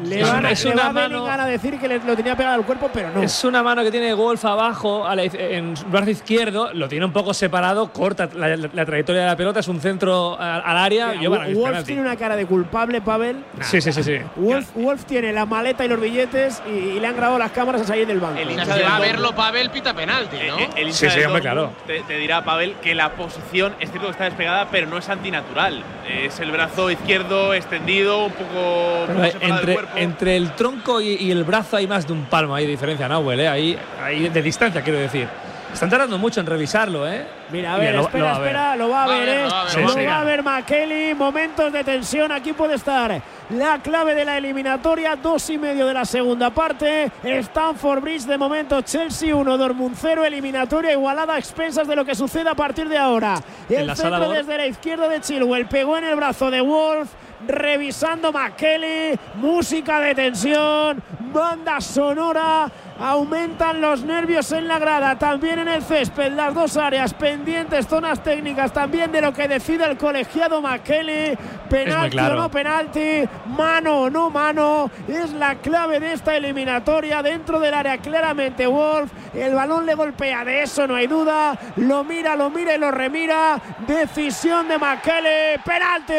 Le, 0.01 0.21
Es 0.21 0.31
van, 0.31 0.45
es 0.45 0.63
le 0.63 0.71
una 0.71 0.83
va 0.83 0.89
a 0.89 0.93
mano- 0.93 1.09
Bellingham 1.09 1.39
a 1.41 1.45
decir 1.45 1.77
que 1.77 1.85
le- 1.89 1.99
lo 1.99 2.15
tenía 2.15 2.33
pegado 2.33 2.55
al 2.55 2.65
cuerpo, 2.65 2.89
pero 2.93 3.09
no. 3.11 3.21
Es 3.21 3.43
una 3.43 3.61
mano 3.61 3.83
que 3.83 3.91
tiene 3.91 4.13
Wolf 4.13 4.45
abajo 4.45 5.05
a 5.05 5.13
la 5.13 5.23
en 5.23 5.75
su 5.75 5.83
brazo 5.87 6.09
izquierdo, 6.09 6.71
lo 6.73 6.87
tiene 6.87 7.03
un 7.03 7.11
poco 7.11 7.33
separado, 7.33 7.91
corta 7.91 8.29
la, 8.33 8.55
la- 8.55 8.69
la 8.73 8.85
trayectoria 8.85 9.23
de 9.23 9.27
la 9.27 9.35
pelota, 9.35 9.59
es 9.59 9.67
un 9.67 9.81
centro 9.81 10.39
a- 10.39 10.55
al 10.59 10.77
área. 10.77 11.07
Mira, 11.07 11.21
yo 11.21 11.29
Wolf 11.31 11.65
penalti. 11.65 11.85
tiene 11.87 12.01
una 12.01 12.15
cara 12.15 12.37
de 12.37 12.45
culpable, 12.45 13.01
Pavel. 13.01 13.43
Sí, 13.59 13.81
sí, 13.81 13.91
sí, 13.91 14.01
sí. 14.01 14.19
Wolf, 14.37 14.69
Wolf 14.73 15.03
tiene 15.03 15.33
la 15.33 15.45
maleta 15.45 15.83
y 15.83 15.89
los 15.89 15.99
billetes 15.99 16.61
y, 16.65 16.69
y 16.95 16.99
le 17.01 17.05
han 17.07 17.17
grabado 17.17 17.37
las 17.37 17.51
cámaras 17.51 17.81
a 17.81 17.83
salir 17.85 18.07
del 18.07 18.21
banco. 18.21 18.39
El 18.39 18.51
hincha 18.51 18.77
va 18.81 18.95
a 18.95 18.99
verlo 19.01 19.35
Pavel, 19.35 19.69
pita 19.69 19.93
penalti, 19.93 20.37
¿no? 20.47 20.59
Eh, 20.59 20.69
El 20.77 20.87
hincha 20.87 20.97
Sí, 20.97 21.09
sí, 21.09 21.17
del 21.19 21.27
hombre, 21.27 21.41
Dortmund 21.43 21.75
Te, 21.87 21.99
te 22.03 22.13
dirá, 22.17 22.41
Pavel, 22.45 22.75
que 22.81 22.95
la 22.95 23.09
posición 23.15 23.73
es 23.81 23.89
cierto 23.89 24.07
que 24.07 24.11
está 24.11 24.23
despegada, 24.23 24.69
pero 24.71 24.87
no 24.87 24.97
es 24.97 25.09
antinatural. 25.09 25.83
Es 26.09 26.39
el 26.39 26.51
brazo 26.51 26.89
izquierdo 26.89 27.53
extendido, 27.53 28.25
un 28.25 28.31
poco, 28.31 29.05
entre, 29.41 29.79
entre 29.95 30.35
el 30.37 30.51
tronco 30.51 31.01
y, 31.01 31.15
y 31.15 31.31
el 31.31 31.43
brazo 31.43 31.77
hay 31.77 31.87
más 31.87 32.05
de 32.07 32.13
un 32.13 32.25
palmo 32.25 32.55
ahí 32.55 32.65
de 32.65 32.71
diferencia, 32.71 33.07
Nahuel, 33.07 33.39
¿eh? 33.41 33.47
Ahí, 33.47 33.77
ahí 34.01 34.29
de 34.29 34.41
distancia, 34.41 34.81
quiero 34.81 34.99
decir. 34.99 35.27
Están 35.71 35.87
tardando 35.87 36.17
mucho 36.17 36.39
en 36.39 36.47
revisarlo, 36.47 37.07
¿eh? 37.07 37.27
Mira, 37.51 37.75
a 37.75 37.77
Mira, 37.77 37.91
ver, 37.91 37.95
lo- 37.95 38.01
espera, 38.07 38.25
lo 38.25 38.33
espera, 38.43 38.75
lo 38.75 38.89
va 38.89 39.03
a 39.03 39.07
ver, 39.07 39.29
¿eh? 39.29 39.43
lo 39.43 39.49
va 39.51 39.61
a 39.61 39.65
ver, 39.65 39.75
Lo 39.75 39.95
lo 39.95 40.05
va 40.09 40.19
a 40.19 40.23
ver. 40.23 40.43
McKelly, 40.43 41.13
momentos 41.13 41.71
de 41.71 41.83
tensión, 41.83 42.31
aquí 42.31 42.53
puede 42.53 42.73
estar 42.73 43.21
la 43.51 43.77
clave 43.77 44.15
de 44.15 44.25
la 44.25 44.39
eliminatoria, 44.39 45.15
dos 45.15 45.47
y 45.51 45.59
medio 45.59 45.85
de 45.85 45.93
la 45.93 46.05
segunda 46.05 46.49
parte, 46.49 47.11
Stanford 47.23 48.01
Bridge 48.01 48.23
de 48.25 48.37
momento, 48.39 48.81
Chelsea 48.81 49.35
1, 49.35 49.57
Dortmund 49.59 49.95
0, 49.99 50.25
eliminatoria 50.25 50.91
igualada 50.91 51.35
a 51.35 51.37
expensas 51.37 51.87
de 51.87 51.95
lo 51.95 52.03
que 52.03 52.15
suceda 52.15 52.51
a 52.51 52.55
partir 52.55 52.89
de 52.89 52.97
ahora. 52.97 53.39
En 53.69 53.81
El 53.81 53.87
la 53.87 53.95
sala 53.95 54.17
centro 54.17 54.33
desde 54.33 54.57
la 54.57 54.65
izquierda 54.65 55.07
de 55.07 55.21
Chilwell, 55.21 55.67
pegó 55.67 55.97
en 55.97 56.05
el 56.05 56.15
brazo 56.15 56.49
de 56.49 56.61
Wolf, 56.61 57.09
revisando 57.47 58.31
McKelly, 58.31 59.17
música 59.35 59.99
de 59.99 60.15
tensión, 60.15 61.01
banda 61.33 61.79
sonora, 61.81 62.71
aumentan 62.99 63.81
los 63.81 64.03
nervios 64.03 64.51
en 64.51 64.67
la 64.67 64.79
grada, 64.79 65.17
también 65.17 65.59
en 65.59 65.67
el 65.67 65.81
césped, 65.83 66.33
las 66.33 66.53
dos 66.53 66.77
áreas 66.77 67.13
pendientes, 67.13 67.87
zonas 67.87 68.21
técnicas 68.23 68.73
también 68.73 69.11
de 69.11 69.21
lo 69.21 69.33
que 69.33 69.47
decide 69.47 69.85
el 69.85 69.97
colegiado 69.97 70.61
McKelly, 70.61 71.37
penalti 71.69 72.11
claro. 72.11 72.35
o 72.35 72.37
no 72.37 72.51
penalti, 72.51 73.23
mano 73.47 74.01
o 74.01 74.09
no 74.09 74.29
mano, 74.29 74.91
es 75.07 75.31
la 75.31 75.55
clave 75.55 75.99
de 75.99 76.13
esta 76.13 76.35
eliminatoria 76.35 77.23
dentro 77.23 77.59
del 77.59 77.73
área 77.73 77.97
claramente 77.97 78.67
Wolf, 78.67 79.11
el 79.33 79.55
balón 79.55 79.85
le 79.85 79.95
golpea, 79.95 80.43
de 80.43 80.63
eso 80.63 80.87
no 80.87 80.95
hay 80.95 81.07
duda, 81.07 81.57
lo 81.77 82.03
mira, 82.03 82.35
lo 82.35 82.49
mira 82.49 82.75
y 82.75 82.77
lo 82.77 82.91
remira, 82.91 83.61
decisión 83.87 84.67
de 84.67 84.77
McKelly, 84.77 85.61
penalti. 85.63 86.13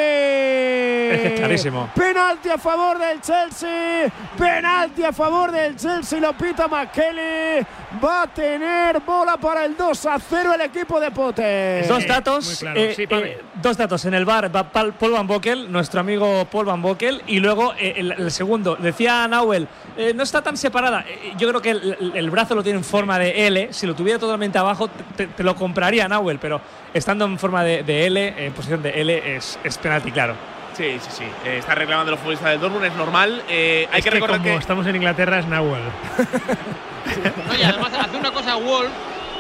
Clarísimo. 1.37 1.91
Penalti 1.95 2.49
a 2.49 2.59
favor 2.59 2.99
del 2.99 3.21
Chelsea. 3.21 4.11
Penalti 4.37 5.05
a 5.05 5.13
favor 5.13 5.51
del 5.51 5.77
Chelsea. 5.77 6.21
Lo 6.21 6.33
pita 6.35 6.69
McKelly. 6.71 7.67
Va 8.03 8.23
a 8.23 8.27
tener 8.29 9.01
bola 9.01 9.37
para 9.37 9.65
el 9.65 9.77
2 9.77 10.07
a 10.07 10.19
0 10.19 10.55
el 10.55 10.61
equipo 10.63 11.01
de 11.01 11.11
Pote. 11.11 11.85
Dos 11.89 12.07
datos, 12.07 12.59
claro. 12.61 12.81
eh, 12.81 12.95
Sí, 12.95 13.07
eh, 13.09 13.41
dos 13.61 13.77
datos 13.77 14.05
en 14.05 14.15
el 14.15 14.25
bar, 14.25 14.55
va 14.55 14.65
Paul 14.71 14.95
Van 15.13 15.27
Bokel, 15.27 15.71
nuestro 15.71 16.01
amigo 16.01 16.45
Paul 16.51 16.67
Van 16.67 16.81
Bokel, 16.81 17.23
y 17.27 17.41
luego 17.41 17.75
eh, 17.79 17.95
el, 17.97 18.13
el 18.13 18.31
segundo, 18.31 18.77
decía 18.77 19.27
Nauel, 19.29 19.69
eh, 19.97 20.13
no 20.15 20.23
está 20.23 20.43
tan 20.43 20.57
separada, 20.57 21.05
yo 21.37 21.49
creo 21.49 21.61
que 21.61 21.71
el, 21.71 22.31
brazo 22.31 22.55
lo 22.55 22.63
tiene 22.63 22.79
en 22.79 22.85
forma 22.85 23.19
de 23.19 23.47
L, 23.47 23.73
si 23.73 23.87
lo 23.87 23.95
tuviera 23.95 24.19
totalmente 24.19 24.59
abajo 24.59 24.89
te, 25.17 25.27
te 25.27 25.43
lo 25.43 25.55
compraría 25.57 26.09
Nauel, 26.09 26.39
pero 26.39 26.61
estando 26.95 27.25
en 27.25 27.39
forma 27.39 27.65
de, 27.65 27.83
de 27.83 28.07
L, 28.07 28.47
en 28.47 28.53
posición 28.53 28.83
de 28.83 29.01
L, 29.01 29.37
es, 29.37 29.59
es 29.65 29.79
penalti, 29.79 30.13
claro. 30.13 30.60
Sí, 30.77 30.99
sí, 31.01 31.09
sí. 31.11 31.25
Eh, 31.45 31.59
está 31.59 31.75
reclamando 31.75 32.11
los 32.13 32.21
futbolistas 32.21 32.51
del 32.51 32.61
Dortmund, 32.61 32.85
es 32.87 32.95
normal. 32.95 33.43
Eh, 33.49 33.89
hay 33.93 33.99
Es 33.99 34.05
que 34.05 34.11
recordar 34.11 34.39
como 34.39 34.51
que. 34.51 34.57
estamos 34.57 34.87
en 34.87 34.97
Inglaterra 34.97 35.39
es 35.41 35.47
Nahuel. 35.47 35.83
Y 37.59 37.63
además 37.63 37.93
hace 37.99 38.17
una 38.17 38.31
cosa 38.31 38.57
Wolf 38.57 38.91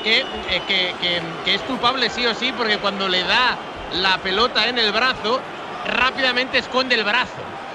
que, 0.03 0.21
eh, 0.21 0.25
que, 0.67 0.95
que- 1.01 1.21
que 1.45 1.55
es 1.55 1.61
culpable 1.63 2.09
sí 2.11 2.27
o 2.27 2.35
sí, 2.35 2.53
porque 2.57 2.79
cuando 2.79 3.09
le 3.09 3.23
da 3.23 3.57
la 3.95 4.19
pelota 4.19 4.67
en 4.69 4.79
el 4.79 4.93
brazo, 4.93 5.41
rápidamente 5.87 6.59
esconde 6.59 6.95
el 6.97 7.05
brazo. 7.05 7.33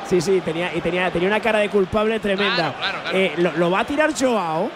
Sí, 0.08 0.22
sí, 0.22 0.42
tenía, 0.44 0.74
y 0.76 0.82
tenía, 0.82 1.10
tenía 1.12 1.28
una 1.28 1.40
cara 1.40 1.60
de 1.60 1.70
culpable 1.70 2.20
tremenda. 2.20 2.74
Claro, 2.74 2.74
claro, 2.80 3.00
claro. 3.04 3.18
Eh, 3.18 3.34
lo, 3.38 3.52
lo 3.54 3.72
va 3.72 3.80
a 3.80 3.86
tirar 3.86 4.12
Joao. 4.20 4.70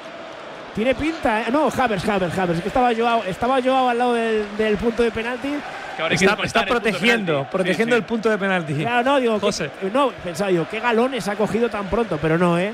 Tiene 0.74 0.96
pinta, 0.96 1.42
¿eh? 1.42 1.46
No, 1.52 1.66
Havers, 1.76 2.08
Havers, 2.08 2.38
Havers. 2.38 2.58
Es 2.58 2.62
que 2.62 2.68
estaba 2.70 2.92
Joao, 2.96 3.24
estaba 3.26 3.62
Joao 3.62 3.90
al 3.90 3.98
lado 3.98 4.14
del, 4.14 4.46
del 4.58 4.78
punto 4.78 5.04
de 5.04 5.12
penalti. 5.12 5.54
Que 6.00 6.04
ahora 6.04 6.16
que 6.16 6.24
Está, 6.26 6.32
está 6.32 6.42
descontar 6.44 6.64
el 6.64 6.70
protegiendo, 6.70 7.48
protegiendo 7.52 7.96
Sí, 7.96 8.00
el 8.00 8.06
punto 8.06 8.30
de 8.30 8.38
penalti. 8.38 8.74
Claro, 8.74 9.04
no, 9.04 9.20
digo, 9.20 9.34
que- 9.36 9.40
José. 9.42 9.70
no, 9.94 10.12
pensaba 10.24 10.50
yo, 10.50 10.66
qué 10.70 10.80
galones 10.80 11.28
ha 11.28 11.36
cogido 11.36 11.70
tan 11.70 11.88
pronto, 11.90 12.18
pero 12.22 12.38
no, 12.38 12.58
¿eh? 12.58 12.74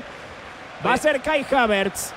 Va 0.86 0.92
a 0.92 0.96
ser 0.96 1.20
Kai 1.20 1.44
Havertz. 1.50 2.12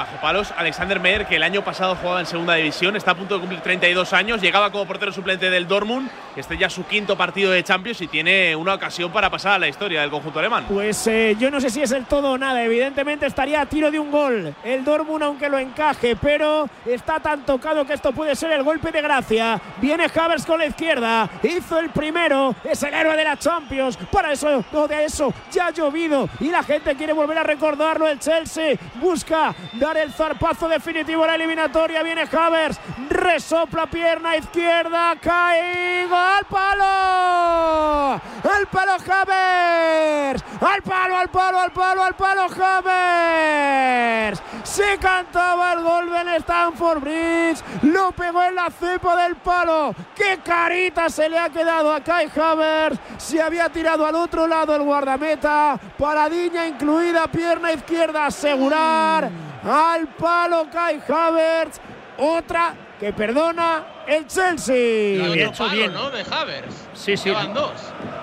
Bajo 0.00 0.16
palos, 0.16 0.54
Alexander 0.56 0.98
Meyer, 0.98 1.26
que 1.26 1.36
el 1.36 1.42
año 1.42 1.62
pasado 1.62 1.94
jugaba 1.94 2.20
en 2.20 2.26
segunda 2.26 2.54
división, 2.54 2.96
está 2.96 3.10
a 3.10 3.14
punto 3.14 3.34
de 3.34 3.40
cumplir 3.40 3.60
32 3.60 4.14
años, 4.14 4.40
llegaba 4.40 4.72
como 4.72 4.86
portero 4.86 5.12
suplente 5.12 5.50
del 5.50 5.68
Dortmund, 5.68 6.08
este 6.36 6.56
ya 6.56 6.70
su 6.70 6.86
quinto 6.86 7.18
partido 7.18 7.50
de 7.50 7.62
Champions 7.62 8.00
y 8.00 8.06
tiene 8.06 8.56
una 8.56 8.72
ocasión 8.72 9.12
para 9.12 9.28
pasar 9.28 9.52
a 9.52 9.58
la 9.58 9.68
historia 9.68 10.00
del 10.00 10.10
conjunto 10.10 10.38
alemán. 10.38 10.64
Pues 10.68 11.06
eh, 11.06 11.36
yo 11.38 11.50
no 11.50 11.60
sé 11.60 11.68
si 11.68 11.82
es 11.82 11.92
el 11.92 12.06
todo 12.06 12.30
o 12.30 12.38
nada. 12.38 12.64
Evidentemente 12.64 13.26
estaría 13.26 13.60
a 13.60 13.66
tiro 13.66 13.90
de 13.90 13.98
un 13.98 14.10
gol. 14.10 14.54
El 14.64 14.84
Dortmund, 14.84 15.22
aunque 15.22 15.50
lo 15.50 15.58
encaje, 15.58 16.16
pero 16.16 16.66
está 16.86 17.20
tan 17.20 17.44
tocado 17.44 17.84
que 17.84 17.92
esto 17.92 18.12
puede 18.12 18.34
ser 18.36 18.52
el 18.52 18.62
golpe 18.62 18.90
de 18.92 19.02
gracia. 19.02 19.60
Viene 19.82 20.06
Havers 20.14 20.46
con 20.46 20.60
la 20.60 20.66
izquierda. 20.66 21.28
Hizo 21.42 21.78
el 21.78 21.90
primero. 21.90 22.54
Es 22.64 22.82
el 22.84 22.94
héroe 22.94 23.16
de 23.16 23.24
la 23.24 23.36
Champions. 23.36 23.98
Para 24.10 24.32
eso, 24.32 24.64
no 24.72 24.88
de 24.88 25.04
eso, 25.04 25.34
ya 25.52 25.66
ha 25.66 25.70
llovido. 25.72 26.26
Y 26.38 26.48
la 26.48 26.62
gente 26.62 26.96
quiere 26.96 27.12
volver 27.12 27.36
a 27.36 27.42
recordarlo. 27.42 28.08
El 28.08 28.18
Chelsea 28.18 28.76
busca 28.94 29.54
dar 29.74 29.89
el 29.96 30.12
zarpazo 30.12 30.68
definitivo 30.68 31.24
a 31.24 31.28
la 31.28 31.34
eliminatoria. 31.34 32.02
Viene 32.02 32.22
Havers. 32.30 32.80
Resopla 33.08 33.86
pierna 33.86 34.36
izquierda. 34.36 35.14
Cae. 35.20 36.06
¡Gol! 36.06 36.30
¡Al 36.40 36.44
palo! 36.46 38.20
¡Al 38.42 38.66
palo 38.70 38.92
Havers! 38.92 40.44
¡Al 40.60 40.82
palo, 40.82 41.16
al 41.16 41.28
palo, 41.28 41.60
al 41.60 41.72
palo, 41.72 42.02
al 42.02 42.14
palo 42.14 42.46
Havers! 42.46 44.42
Se 44.62 44.98
cantaba 44.98 45.72
el 45.74 45.82
gol 45.82 46.10
del 46.10 46.28
Stanford 46.36 47.00
Bridge. 47.00 47.62
Lo 47.82 48.12
pegó 48.12 48.42
en 48.42 48.54
la 48.54 48.70
cepa 48.70 49.16
del 49.22 49.36
palo. 49.36 49.94
¡Qué 50.14 50.38
carita 50.44 51.08
se 51.08 51.28
le 51.28 51.38
ha 51.38 51.48
quedado 51.50 51.92
a 51.92 52.00
Kai 52.00 52.30
Havers! 52.34 52.98
Se 53.18 53.42
había 53.42 53.68
tirado 53.68 54.06
al 54.06 54.14
otro 54.14 54.46
lado 54.46 54.74
el 54.74 54.82
guardameta. 54.82 55.78
Paradiña 55.98 56.66
incluida, 56.66 57.26
pierna 57.26 57.72
izquierda, 57.72 58.26
asegurar. 58.26 59.30
Al 59.70 60.08
palo 60.08 60.68
Kai 60.68 61.00
Havertz. 61.08 61.80
Otra 62.18 62.74
que 62.98 63.12
perdona 63.12 63.84
el 64.06 64.26
Chelsea. 64.26 65.16
Lo 65.16 65.30
había 65.30 65.48
Otro 65.48 65.50
hecho 65.50 65.64
palo, 65.64 65.76
bien. 65.76 65.92
¿no? 65.92 66.10
De 66.10 66.24
Havers. 66.28 66.74
Sí, 66.92 67.16
sí. 67.16 67.28
Llevan 67.28 67.54
dos. 67.54 67.70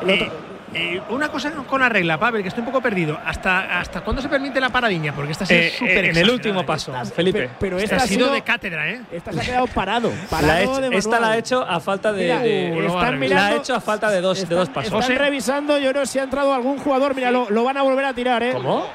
Eh, 0.05 0.29
eh, 0.73 1.01
una 1.09 1.29
cosa 1.29 1.51
con 1.51 1.79
la 1.81 1.89
regla, 1.89 2.17
Pavel, 2.19 2.41
que 2.41 2.49
estoy 2.49 2.61
un 2.61 2.67
poco 2.67 2.81
perdido. 2.81 3.17
¿Hasta, 3.25 3.79
hasta 3.79 4.01
cuándo 4.01 4.21
se 4.21 4.27
permite 4.29 4.59
la 4.59 4.69
paradiña? 4.69 5.13
Porque 5.13 5.31
esta 5.31 5.45
sí 5.45 5.53
Eh, 5.53 5.67
es 5.67 5.73
súper 5.77 6.05
en 6.05 6.17
el 6.17 6.29
último 6.29 6.61
¿eh? 6.61 6.63
paso, 6.65 6.91
Estas- 6.91 7.13
Felipe. 7.13 7.43
pe- 7.43 7.49
Pero 7.59 7.77
Esta 7.77 7.95
esta 7.95 8.05
ha 8.05 8.07
sido 8.07 8.31
de 8.31 8.41
cátedra, 8.41 8.89
¿eh? 8.89 9.01
Esta 9.11 9.31
se 9.31 9.41
ha 9.41 9.43
quedado 9.45 9.67
parado. 9.67 10.11
parado 10.29 10.47
La 10.47 10.53
ha 10.53 10.61
hecho- 10.61 10.81
de 10.89 10.97
esta 10.97 11.19
la 11.19 11.31
ha 11.31 11.37
hecho 11.37 11.61
a 11.67 11.79
falta 11.79 12.11
de. 12.11 12.23
Mira, 12.23 12.39
de- 12.39 12.85
están 12.85 13.01
la 13.01 13.07
ha 13.07 13.11
mirando- 13.11 13.57
hecho 13.61 13.75
a 13.75 13.81
falta 13.81 14.09
de 14.11 14.21
dos, 14.21 14.47
de 14.47 14.55
dos 14.55 14.69
pasos. 14.69 14.93
Están 14.93 15.17
revisando, 15.17 15.77
yo 15.77 15.93
no 15.93 16.05
sé 16.05 16.11
si 16.13 16.19
ha 16.19 16.23
entrado 16.23 16.53
algún 16.53 16.77
jugador. 16.79 17.15
Mira, 17.15 17.31
lo, 17.31 17.49
lo 17.49 17.63
van 17.63 17.77
a 17.77 17.81
volver 17.83 18.05
a 18.05 18.13
tirar, 18.13 18.43
¿eh? 18.43 18.51
¿Cómo? 18.53 18.85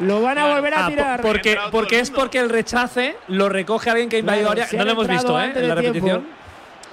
Lo 0.00 0.20
van 0.20 0.38
a 0.38 0.46
volver 0.54 0.74
a 0.74 0.86
Ah, 0.86 0.88
tirar. 0.88 1.20
po- 1.20 1.28
porque, 1.28 1.58
porque 1.70 2.00
es 2.00 2.10
porque 2.10 2.38
el 2.38 2.50
rechace 2.50 3.16
lo 3.28 3.48
recoge 3.48 3.90
alguien 3.90 4.08
que 4.08 4.16
ha 4.16 4.18
invadido 4.18 4.50
Claro, 4.52 4.62
área. 4.62 4.78
No 4.78 4.84
lo 4.84 4.90
hemos 4.92 5.08
visto, 5.08 5.40
¿eh? 5.40 5.52
En 5.54 5.68
la 5.68 5.74
repetición. 5.74 6.41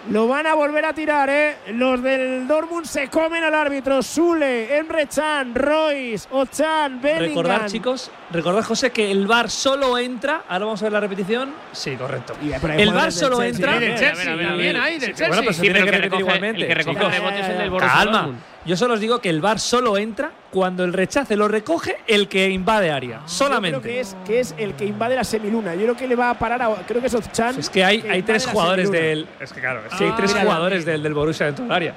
Lo 0.09 0.27
van 0.27 0.47
a 0.47 0.55
volver 0.55 0.85
a 0.85 0.93
tirar, 0.93 1.29
¿eh? 1.29 1.57
Los 1.73 2.01
del 2.01 2.47
Dortmund 2.47 2.85
se 2.85 3.09
comen 3.09 3.43
al 3.43 3.53
árbitro. 3.53 4.01
Sule, 4.01 4.75
Emre 4.77 5.07
Can, 5.13 5.53
Royce, 5.53 6.27
Ochan, 6.31 6.99
Bellingham. 7.01 7.27
Recordar, 7.29 7.65
chicos, 7.67 8.09
recordar, 8.31 8.63
José, 8.63 8.91
que 8.91 9.11
el 9.11 9.27
VAR 9.27 9.49
solo 9.51 9.97
entra. 9.99 10.43
Ahora 10.47 10.65
vamos 10.65 10.81
a 10.81 10.85
ver 10.85 10.93
la 10.93 10.99
repetición. 11.01 11.53
Sí, 11.73 11.95
correcto. 11.95 12.33
Y, 12.41 12.53
hay 12.53 12.81
El 12.81 12.91
VAR 12.93 13.11
solo 13.11 13.43
entra. 13.43 13.77
Bien 13.77 14.77
ahí, 14.77 14.93
del 14.97 15.01
Sí, 15.01 15.07
Chelsea. 15.07 15.27
Bueno, 15.27 15.43
pues 15.43 15.55
se 15.57 15.61
Sí, 15.61 15.67
tiene 15.67 15.79
pero 15.81 15.91
que 15.91 16.01
que 16.01 16.09
recoge- 16.09 16.19
igualmente. 16.21 16.61
el 16.61 16.67
que 16.67 16.73
recoge 16.75 16.95
chicos. 16.97 17.13
el 17.13 17.19
rebote 17.21 17.39
es 17.41 17.47
el 17.49 17.57
del 17.57 17.65
Ya, 17.65 17.69
Borussia 17.69 17.93
Calma. 17.97 18.17
Dortmund. 18.21 18.39
Yo 18.69 18.77
solo 18.77 18.93
os 18.93 18.99
digo 18.99 19.19
que 19.19 19.31
el 19.31 19.41
VAR 19.41 19.59
solo 19.59 19.97
entra 19.97 20.31
cuando 20.51 20.83
el 20.83 20.93
rechace 20.93 21.35
lo 21.35 21.47
recoge 21.47 21.97
el 22.05 22.27
que 22.27 22.49
invade 22.51 22.91
área. 22.91 23.21
Yo 23.21 23.27
Solamente. 23.27 23.79
creo 23.81 23.93
que 23.95 23.99
es, 23.99 24.15
que 24.27 24.39
es 24.39 24.53
el 24.59 24.75
que 24.75 24.85
invade 24.85 25.15
la 25.15 25.23
semiluna. 25.23 25.73
Yo 25.73 25.81
creo 25.85 25.97
que 25.97 26.07
le 26.07 26.15
va 26.15 26.29
a 26.29 26.37
parar 26.37 26.61
a. 26.61 26.75
Creo 26.87 27.01
que 27.01 27.07
es 27.07 27.15
Ochan. 27.15 27.57
Es 27.57 27.67
que 27.67 27.83
hay, 27.83 28.03
que 28.03 28.11
hay 28.11 28.21
tres 28.21 28.45
jugadores 28.45 28.91
del. 28.91 29.27
Es 29.39 29.51
que 29.51 29.59
claro, 29.59 29.81
es 29.89 29.97
que 29.97 30.03
hay 30.03 30.11
Ah, 30.11 30.15
tres 30.15 30.33
mira, 30.33 30.43
jugadores 30.43 30.85
del, 30.85 31.01
del 31.01 31.13
Borussia 31.15 31.47
dentro 31.47 31.63
del 31.65 31.73
área. 31.73 31.95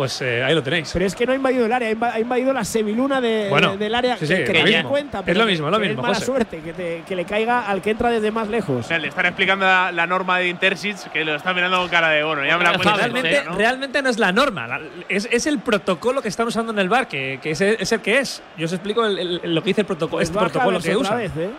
Pues 0.00 0.22
eh, 0.22 0.42
ahí 0.42 0.54
lo 0.54 0.62
tenéis. 0.62 0.88
Pero 0.94 1.04
es 1.04 1.14
que 1.14 1.26
no 1.26 1.32
ha 1.32 1.34
invadido 1.34 1.66
el 1.66 1.72
área, 1.74 1.88
ha 1.90 1.92
inva- 1.92 2.12
ha 2.14 2.18
invadido 2.20 2.54
la 2.54 2.64
semiluna 2.64 3.20
de, 3.20 3.48
Bueno, 3.50 3.72
de- 3.72 3.76
del 3.76 3.94
área. 3.94 4.16
sí, 4.16 4.26
sí, 4.26 4.32
que, 4.32 4.42
es 4.44 4.48
lo 4.48 4.54
te 4.54 4.62
mismo. 4.64 4.88
cuenta, 4.88 5.18
Es 5.18 5.24
pero 5.26 5.40
lo 5.40 5.44
que- 5.44 5.50
mismo, 5.52 5.66
es 5.66 5.72
lo 5.72 5.78
mismo, 5.78 6.00
mala 6.00 6.14
José. 6.14 6.24
suerte, 6.24 6.60
que, 6.62 6.72
te- 6.72 7.02
que 7.06 7.14
le 7.16 7.26
caiga 7.26 7.66
al 7.68 7.82
que 7.82 7.90
entra 7.90 8.08
desde 8.08 8.30
más 8.30 8.48
lejos. 8.48 8.80
O 8.86 8.88
sea, 8.88 8.96
le 8.98 9.08
están 9.08 9.26
explicando 9.26 9.66
la, 9.66 9.92
la 9.92 10.06
norma 10.06 10.38
de 10.38 10.48
Intersits 10.48 11.06
que 11.12 11.22
lo 11.22 11.34
está 11.34 11.52
mirando 11.52 11.76
con 11.76 11.90
cara 11.90 12.08
de 12.08 12.24
bueno, 12.24 12.42
ya 12.46 12.56
me 12.56 12.64
la 12.64 12.72
cuento 12.72 12.96
realmente, 12.96 13.42
¿no? 13.44 13.54
realmente 13.56 14.00
no 14.00 14.08
es 14.08 14.18
la 14.18 14.32
norma, 14.32 14.66
la- 14.66 14.80
es, 15.10 15.28
es 15.30 15.46
el 15.46 15.58
protocolo 15.58 16.22
que 16.22 16.28
están 16.28 16.46
usando 16.46 16.72
en 16.72 16.78
el 16.78 16.88
bar, 16.88 17.06
que, 17.06 17.38
que 17.42 17.50
es, 17.50 17.60
el, 17.60 17.76
es 17.78 17.92
el 17.92 18.00
que 18.00 18.20
es. 18.20 18.42
Yo 18.56 18.64
os 18.64 18.72
explico 18.72 19.04
el- 19.04 19.18
el- 19.44 19.54
lo 19.54 19.60
que 19.60 19.66
dice 19.68 19.82
el 19.82 19.86
protocolo, 19.86 20.16
Pues 20.20 20.28
este 20.30 20.38
protocolo 20.40 20.80
que 20.80 20.96
usa. 20.96 21.14
vez, 21.16 21.32
¿eh? 21.36 21.50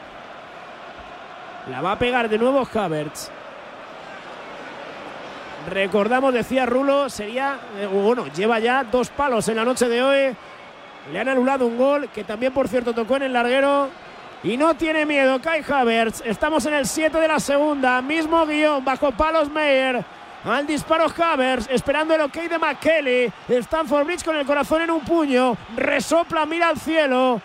La 1.69 1.79
va 1.81 1.91
a 1.91 1.99
pegar 1.99 2.27
de 2.27 2.39
nuevo 2.39 2.67
Havertz. 2.73 3.29
Recordamos, 5.69 6.33
decía 6.33 6.65
Rulo, 6.65 7.09
sería. 7.09 7.59
eh, 7.77 7.87
bueno, 7.87 8.25
lleva 8.27 8.59
ya 8.59 8.83
dos 8.83 9.09
palos 9.09 9.47
en 9.47 9.57
la 9.57 9.65
noche 9.65 9.87
de 9.87 10.01
hoy. 10.01 10.35
Le 11.11 11.19
han 11.19 11.29
anulado 11.29 11.65
un 11.65 11.77
gol 11.77 12.09
que 12.09 12.23
también, 12.23 12.53
por 12.53 12.67
cierto, 12.67 12.93
tocó 12.93 13.17
en 13.17 13.23
el 13.23 13.33
larguero. 13.33 13.89
Y 14.43 14.57
no 14.57 14.73
tiene 14.73 15.05
miedo, 15.05 15.39
Kai 15.39 15.63
Havertz. 15.67 16.21
Estamos 16.25 16.65
en 16.65 16.73
el 16.73 16.87
7 16.87 17.19
de 17.19 17.27
la 17.27 17.39
segunda. 17.39 18.01
Mismo 18.01 18.45
guion, 18.45 18.83
bajo 18.83 19.11
palos 19.11 19.49
Meyer. 19.49 20.03
Al 20.43 20.65
disparo 20.65 21.05
Havertz, 21.15 21.67
esperando 21.69 22.15
el 22.15 22.21
ok 22.21 22.33
de 22.33 22.57
McKelly. 22.57 23.31
Stanford 23.47 24.05
Bridge 24.05 24.23
con 24.23 24.35
el 24.35 24.45
corazón 24.45 24.81
en 24.81 24.89
un 24.89 25.01
puño. 25.01 25.55
Resopla, 25.75 26.47
mira 26.47 26.69
al 26.69 26.79
cielo. 26.79 27.39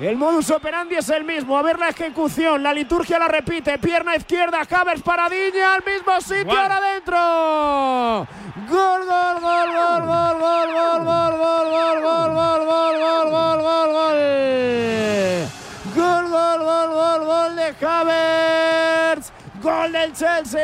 El 0.00 0.16
modus 0.16 0.50
operandi 0.50 0.94
es 0.94 1.10
el 1.10 1.24
mismo. 1.24 1.58
A 1.58 1.62
ver 1.62 1.78
la 1.78 1.90
ejecución. 1.90 2.62
La 2.62 2.72
liturgia 2.72 3.18
la 3.18 3.28
repite. 3.28 3.76
Pierna 3.78 4.16
izquierda. 4.16 4.60
Havertz 4.70 5.02
paradilla 5.02 5.74
al 5.74 5.84
mismo 5.84 6.18
sitio. 6.22 6.58
Ahora 6.58 6.78
adentro. 6.78 8.26
Gol, 8.66 9.04
gol, 9.04 9.40
gol, 9.40 9.68
gol, 9.74 10.06
gol, 10.06 10.38
gol, 10.40 10.72
gol, 10.72 11.04
gol, 11.04 11.36
gol, 11.36 11.68
gol, 11.68 12.00
gol, 12.00 12.30
gol, 12.32 12.64
gol, 12.64 12.96
gol, 12.98 13.30
gol, 13.30 13.60
gol, 13.60 13.92
gol. 13.92 14.16
Gol, 15.94 16.24
gol, 16.30 16.60
gol, 16.64 16.88
gol, 16.94 17.20
gol 17.26 17.56
de 17.56 17.74
Havertz. 17.86 19.32
Gol 19.62 19.92
del 19.92 20.12
Chelsea. 20.14 20.60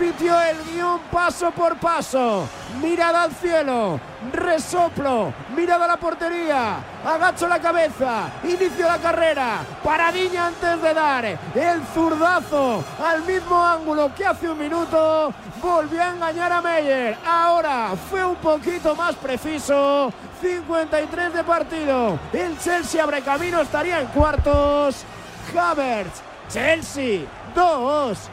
Repitió 0.00 0.40
el 0.40 0.56
guion 0.64 0.98
paso 1.12 1.50
por 1.50 1.76
paso. 1.76 2.48
Mirada 2.80 3.24
al 3.24 3.32
cielo. 3.32 4.00
Resoplo. 4.32 5.30
Mirada 5.54 5.84
a 5.84 5.88
la 5.88 5.96
portería. 5.98 6.78
Agacho 7.04 7.46
la 7.46 7.60
cabeza. 7.60 8.30
Inicio 8.44 8.88
la 8.88 8.96
carrera. 8.96 9.58
Paradilla 9.84 10.46
antes 10.46 10.80
de 10.80 10.94
dar. 10.94 11.26
El 11.26 11.84
zurdazo 11.92 12.82
al 13.04 13.24
mismo 13.24 13.62
ángulo 13.62 14.14
que 14.14 14.24
hace 14.24 14.48
un 14.48 14.58
minuto. 14.58 15.34
Volvió 15.60 16.02
a 16.02 16.08
engañar 16.08 16.50
a 16.50 16.62
Meyer. 16.62 17.18
Ahora 17.26 17.90
fue 18.08 18.24
un 18.24 18.36
poquito 18.36 18.96
más 18.96 19.14
preciso. 19.16 20.10
53 20.40 21.34
de 21.34 21.44
partido. 21.44 22.18
El 22.32 22.58
Chelsea 22.58 23.02
abre 23.02 23.20
camino. 23.20 23.60
Estaría 23.60 24.00
en 24.00 24.06
cuartos. 24.06 25.04
Havertz. 25.54 26.22
Chelsea 26.48 27.26
2. 27.54 28.30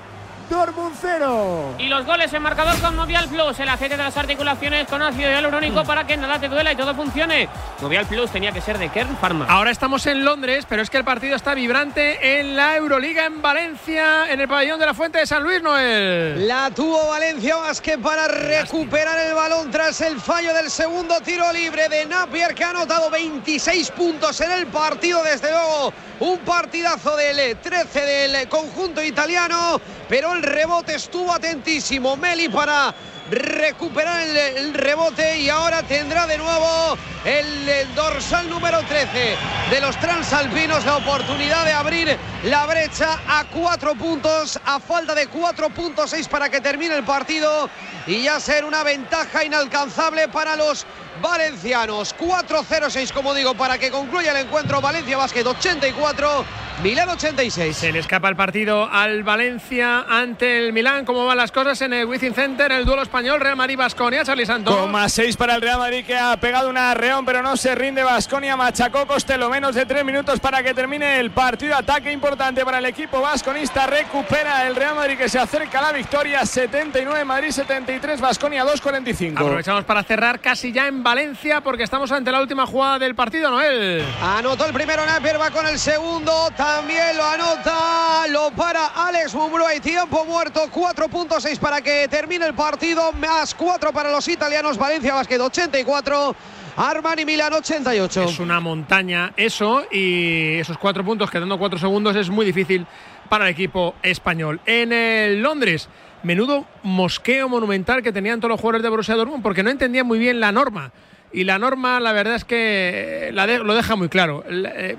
Dortmund 0.50 0.96
0. 1.02 1.76
Y 1.78 1.88
los 1.88 2.06
goles 2.06 2.32
en 2.34 2.42
marcador 2.42 2.80
con 2.80 2.96
Movial 2.96 3.28
Plus, 3.28 3.60
el 3.60 3.70
aceite 3.70 3.98
de 3.98 4.04
las 4.04 4.16
articulaciones 4.16 4.88
con 4.88 5.02
ácido 5.02 5.30
hialurónico 5.30 5.84
para 5.84 6.08
que 6.08 6.16
nada 6.16 6.40
te 6.40 6.48
duela 6.48 6.72
y 6.72 6.76
todo 6.76 6.96
funcione. 6.96 7.50
Movial 7.82 8.06
Plus 8.06 8.32
tenía 8.32 8.52
que 8.52 8.62
ser 8.62 8.78
de 8.78 8.90
Kern 8.90 9.18
Pharma. 9.18 9.46
Ahora 9.50 9.72
estamos 9.72 10.06
en 10.08 10.24
Londres, 10.24 10.66
pero 10.68 10.82
es 10.82 10.90
que 10.90 10.98
el 10.98 11.04
partido 11.04 11.36
está 11.36 11.54
vibrante 11.54 12.40
en 12.40 12.56
la 12.56 12.78
Euroliga 12.78 13.26
en 13.26 13.42
Valencia, 13.42 14.32
en 14.32 14.40
el 14.40 14.48
pabellón 14.48 14.80
de 14.80 14.86
la 14.86 14.94
Fuente 14.94 15.20
de 15.20 15.26
San 15.26 15.44
Luis, 15.44 15.62
Noel. 15.62 16.48
La 16.48 16.72
tuvo 16.72 17.08
Valencia 17.10 17.58
Vázquez 17.58 17.98
para 17.98 18.28
recuperar 18.28 19.18
el 19.20 19.34
balón 19.34 19.70
tras 19.70 20.00
el 20.02 20.20
fallo 20.20 20.54
del 20.54 20.70
segundo 20.70 21.20
tiro 21.22 21.52
libre 21.52 21.90
de 21.90 22.06
Napier 22.06 22.56
que 22.56 22.64
ha 22.64 22.70
anotado 22.70 23.10
26 23.10 23.92
puntos 23.92 24.40
en 24.42 24.52
el 24.52 24.68
partido. 24.68 25.24
Desde 25.24 25.52
luego, 25.52 25.94
un 26.20 26.40
partidazo 26.40 27.16
del 27.16 27.58
13 27.58 28.00
del 28.02 28.48
conjunto 28.48 29.04
italiano, 29.04 29.80
pero 30.08 30.37
el 30.38 30.44
rebote 30.44 30.96
estuvo 30.96 31.32
atentísimo. 31.34 32.16
Meli 32.16 32.48
para 32.50 32.94
recuperar 33.30 34.22
el, 34.22 34.74
rebote 34.74 35.40
y 35.40 35.50
ahora 35.50 35.84
tendrá 35.84 36.28
de 36.28 36.38
nuevo 36.38 36.98
el, 37.26 37.94
dorsal 37.96 38.50
número 38.50 38.82
13 38.84 39.36
de 39.70 39.82
los 39.82 39.98
transalpinos 40.00 40.86
la 40.86 40.98
oportunidad 40.98 41.66
de 41.66 41.74
abrir 41.74 42.18
la 42.44 42.66
brecha 42.66 43.20
a 43.28 43.46
cuatro 43.46 43.96
puntos 43.96 44.60
a 44.66 44.80
falta 44.80 45.14
de 45.16 45.30
4.6 45.30 46.28
para 46.28 46.50
que 46.50 46.62
termine 46.62 46.96
el 46.96 47.04
partido 47.04 47.70
y 48.06 48.24
ya 48.24 48.40
ser 48.40 48.64
una 48.64 48.84
ventaja 48.84 49.44
inalcanzable 49.44 50.28
para 50.30 50.56
los 50.56 50.86
valencianos 51.22 52.16
4-0-6 52.18 53.12
como 53.12 53.34
digo 53.34 53.56
para 53.56 53.78
que 53.78 53.90
concluya 53.90 54.32
el 54.32 54.46
encuentro 54.46 54.80
Valencia 54.80 55.18
Basket 55.18 55.46
84 55.46 56.68
Milán 56.84 57.10
86. 57.10 57.76
Se 57.76 57.92
le 57.92 57.98
escapa 57.98 58.30
el 58.30 58.36
partido 58.36 58.88
al 58.88 59.24
Valencia 59.24 60.06
ante 60.08 60.60
el 60.60 60.74
Milán. 60.74 61.06
¿Cómo 61.06 61.26
van 61.26 61.38
las 61.38 61.52
cosas 61.52 61.82
en 61.82 61.92
el 61.92 62.06
Wizzing 62.06 62.36
Center? 62.36 62.72
El 62.72 62.86
duelo 62.86 63.02
español, 63.02 63.17
Real 63.26 63.56
Madrid-Basconia, 63.56 64.24
Charlie 64.24 64.46
Santos. 64.46 64.76
Coma 64.76 65.10
6 65.10 65.38
para 65.38 65.56
el 65.56 65.62
Real 65.62 65.80
Madrid 65.80 66.06
que 66.06 66.16
ha 66.16 66.38
pegado 66.38 66.70
una 66.70 66.94
reón, 66.94 67.26
pero 67.26 67.42
no 67.42 67.58
se 67.58 67.74
rinde. 67.74 68.04
Basconia 68.04 68.56
machacó 68.56 69.08
Costello. 69.08 69.50
Menos 69.50 69.76
de 69.76 69.86
3 69.86 70.06
minutos 70.06 70.40
para 70.40 70.62
que 70.62 70.74
termine 70.74 71.20
el 71.20 71.32
partido. 71.32 71.76
Ataque 71.76 72.12
importante 72.12 72.64
para 72.64 72.78
el 72.78 72.86
equipo 72.86 73.20
vasconista. 73.22 73.88
Recupera 73.88 74.68
el 74.68 74.76
Real 74.76 74.96
Madrid 74.96 75.18
que 75.18 75.30
se 75.30 75.40
acerca 75.40 75.80
a 75.80 75.82
la 75.84 75.92
victoria. 75.94 76.46
79 76.46 77.26
Madrid, 77.26 77.52
73 77.52 78.22
Basconia 78.22 78.64
2.45. 78.66 79.40
Aprovechamos 79.40 79.84
para 79.86 80.04
cerrar 80.04 80.40
casi 80.40 80.72
ya 80.72 80.88
en 80.88 81.02
Valencia 81.02 81.62
porque 81.62 81.84
estamos 81.84 82.12
ante 82.12 82.32
la 82.32 82.42
última 82.42 82.66
jugada 82.66 83.00
del 83.00 83.16
partido, 83.16 83.50
Noel. 83.50 84.06
Anotó 84.22 84.66
el 84.66 84.74
primero 84.74 85.06
Napier, 85.06 85.40
va 85.42 85.50
con 85.50 85.66
el 85.68 85.80
segundo. 85.80 86.50
También 86.56 87.18
lo 87.18 87.26
anota, 87.26 88.28
lo 88.30 88.52
para 88.52 88.88
Alex 88.88 89.34
Mumbrú. 89.34 89.66
Hay 89.66 89.80
tiempo 89.80 90.26
muerto, 90.26 90.70
4.6 90.72 91.58
para 91.60 91.82
que 91.82 92.08
termine 92.08 92.46
el 92.46 92.54
partido, 92.54 93.07
más 93.14 93.54
4 93.56 93.92
para 93.94 94.12
los 94.12 94.28
italianos. 94.28 94.78
Valencia 94.78 95.14
Basket 95.14 95.40
84. 95.40 96.36
Armani 96.78 97.26
Milán 97.26 97.54
88. 97.54 98.24
Es 98.24 98.40
una 98.40 98.60
montaña 98.60 99.34
eso 99.36 99.84
y 99.92 100.58
esos 100.60 100.78
cuatro 100.78 101.04
puntos 101.04 101.32
quedando 101.32 101.58
cuatro 101.58 101.80
segundos 101.80 102.16
es 102.16 102.30
muy 102.30 102.46
difícil 102.46 102.86
para 103.30 103.46
el 103.46 103.52
equipo 103.52 103.96
español. 104.04 104.60
En 104.66 104.94
el 104.94 105.42
Londres, 105.42 105.90
menudo 106.22 106.66
mosqueo 106.84 107.50
monumental 107.50 108.04
que 108.04 108.12
tenían 108.14 108.40
todos 108.40 108.52
los 108.52 108.60
jugadores 108.62 108.84
de 108.84 108.90
Borussia 108.90 109.16
Dortmund 109.16 109.42
porque 109.42 109.64
no 109.64 109.72
entendían 109.72 110.06
muy 110.06 110.20
bien 110.20 110.40
la 110.40 110.52
norma. 110.52 110.92
Y 111.34 111.44
la 111.44 111.58
norma, 111.60 112.00
la 112.00 112.14
verdad 112.14 112.36
es 112.36 112.46
que 112.46 113.32
la 113.34 113.46
de- 113.48 113.60
lo 113.60 113.74
deja 113.76 113.96
muy 113.96 114.08
claro. 114.08 114.44
La- 114.48 114.70
eh, 114.70 114.98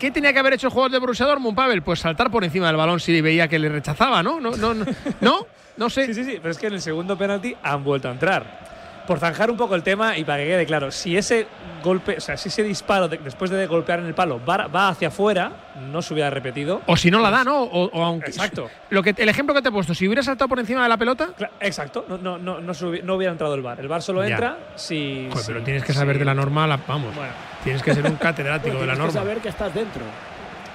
¿Qué 0.00 0.10
tenía 0.10 0.32
que 0.32 0.38
haber 0.38 0.54
hecho 0.54 0.66
el 0.68 0.72
jugador 0.72 0.90
de 0.92 0.98
Borussia 0.98 1.26
Dortmund, 1.26 1.54
Pavel? 1.54 1.82
Pues 1.82 2.00
saltar 2.00 2.30
por 2.30 2.42
encima 2.42 2.66
del 2.68 2.76
balón 2.76 2.98
si 3.00 3.20
veía 3.20 3.48
que 3.48 3.58
le 3.58 3.68
rechazaba, 3.68 4.22
¿no? 4.22 4.40
No, 4.40 4.56
no, 4.56 4.74
no, 4.74 4.86
no, 5.78 5.88
sé. 5.88 6.06
Sí, 6.06 6.14
sí, 6.14 6.24
sí, 6.24 6.38
pero 6.42 6.50
es 6.50 6.58
que 6.58 6.66
en 6.66 6.74
el 6.74 6.80
segundo 6.82 7.16
penalti 7.16 7.56
han 7.62 7.82
vuelto 7.84 8.08
a 8.08 8.12
entrar. 8.12 8.68
Por 9.06 9.18
zanjar 9.18 9.50
un 9.50 9.56
poco 9.56 9.74
el 9.74 9.82
tema 9.82 10.18
y 10.18 10.24
para 10.24 10.36
que 10.42 10.48
quede 10.48 10.66
claro, 10.66 10.90
si 10.90 11.16
ese 11.16 11.46
golpe, 11.82 12.16
o 12.18 12.20
sea, 12.20 12.36
si 12.36 12.50
ese 12.50 12.62
disparo 12.62 13.08
de- 13.08 13.16
después 13.16 13.50
de 13.50 13.66
golpear 13.66 14.00
en 14.00 14.04
el 14.06 14.12
palo 14.12 14.38
va, 14.46 14.66
va 14.66 14.90
hacia 14.90 15.08
afuera, 15.08 15.50
no 15.90 16.02
se 16.02 16.12
hubiera 16.12 16.28
repetido. 16.28 16.82
O 16.84 16.94
si 16.94 17.10
no 17.10 17.18
la 17.18 17.30
da, 17.30 17.42
¿no? 17.42 17.62
O, 17.62 17.84
o 17.86 18.04
aunque, 18.04 18.26
Exacto. 18.28 18.68
Lo 18.90 19.02
que, 19.02 19.14
el 19.16 19.28
ejemplo 19.30 19.54
que 19.54 19.62
te 19.62 19.70
he 19.70 19.72
puesto, 19.72 19.94
si 19.94 20.06
hubiera 20.06 20.22
saltado 20.22 20.46
por 20.46 20.58
encima 20.58 20.82
de 20.82 20.90
la 20.90 20.98
pelota, 20.98 21.30
Cla- 21.38 21.48
Exacto, 21.60 22.04
no, 22.06 22.18
no, 22.18 22.36
no, 22.36 22.60
no, 22.60 22.74
se 22.74 22.84
hubi- 22.84 23.02
no 23.02 23.14
hubiera 23.14 23.32
entrado 23.32 23.54
el 23.54 23.62
bar. 23.62 23.80
El 23.80 23.88
bar 23.88 24.02
solo 24.02 24.22
Ya. 24.22 24.34
entra 24.34 24.58
si. 24.74 25.28
Joder, 25.30 25.42
si- 25.46 25.52
pero 25.52 25.64
tienes 25.64 25.84
que 25.84 25.92
si- 25.94 25.98
saber 25.98 26.18
de 26.18 26.26
la 26.26 26.34
norma, 26.34 26.66
la- 26.66 26.76
vamos. 26.76 27.14
Bueno. 27.14 27.32
Tienes 27.64 27.82
que 27.82 27.94
ser 27.94 28.04
un 28.04 28.16
catedrático 28.16 28.74
de 28.78 28.86
la 28.86 28.92
Tienes 28.92 28.98
que 28.98 28.98
norma. 29.06 29.12
saber 29.20 29.38
que 29.38 29.48
estás 29.48 29.72
dentro. 29.72 30.02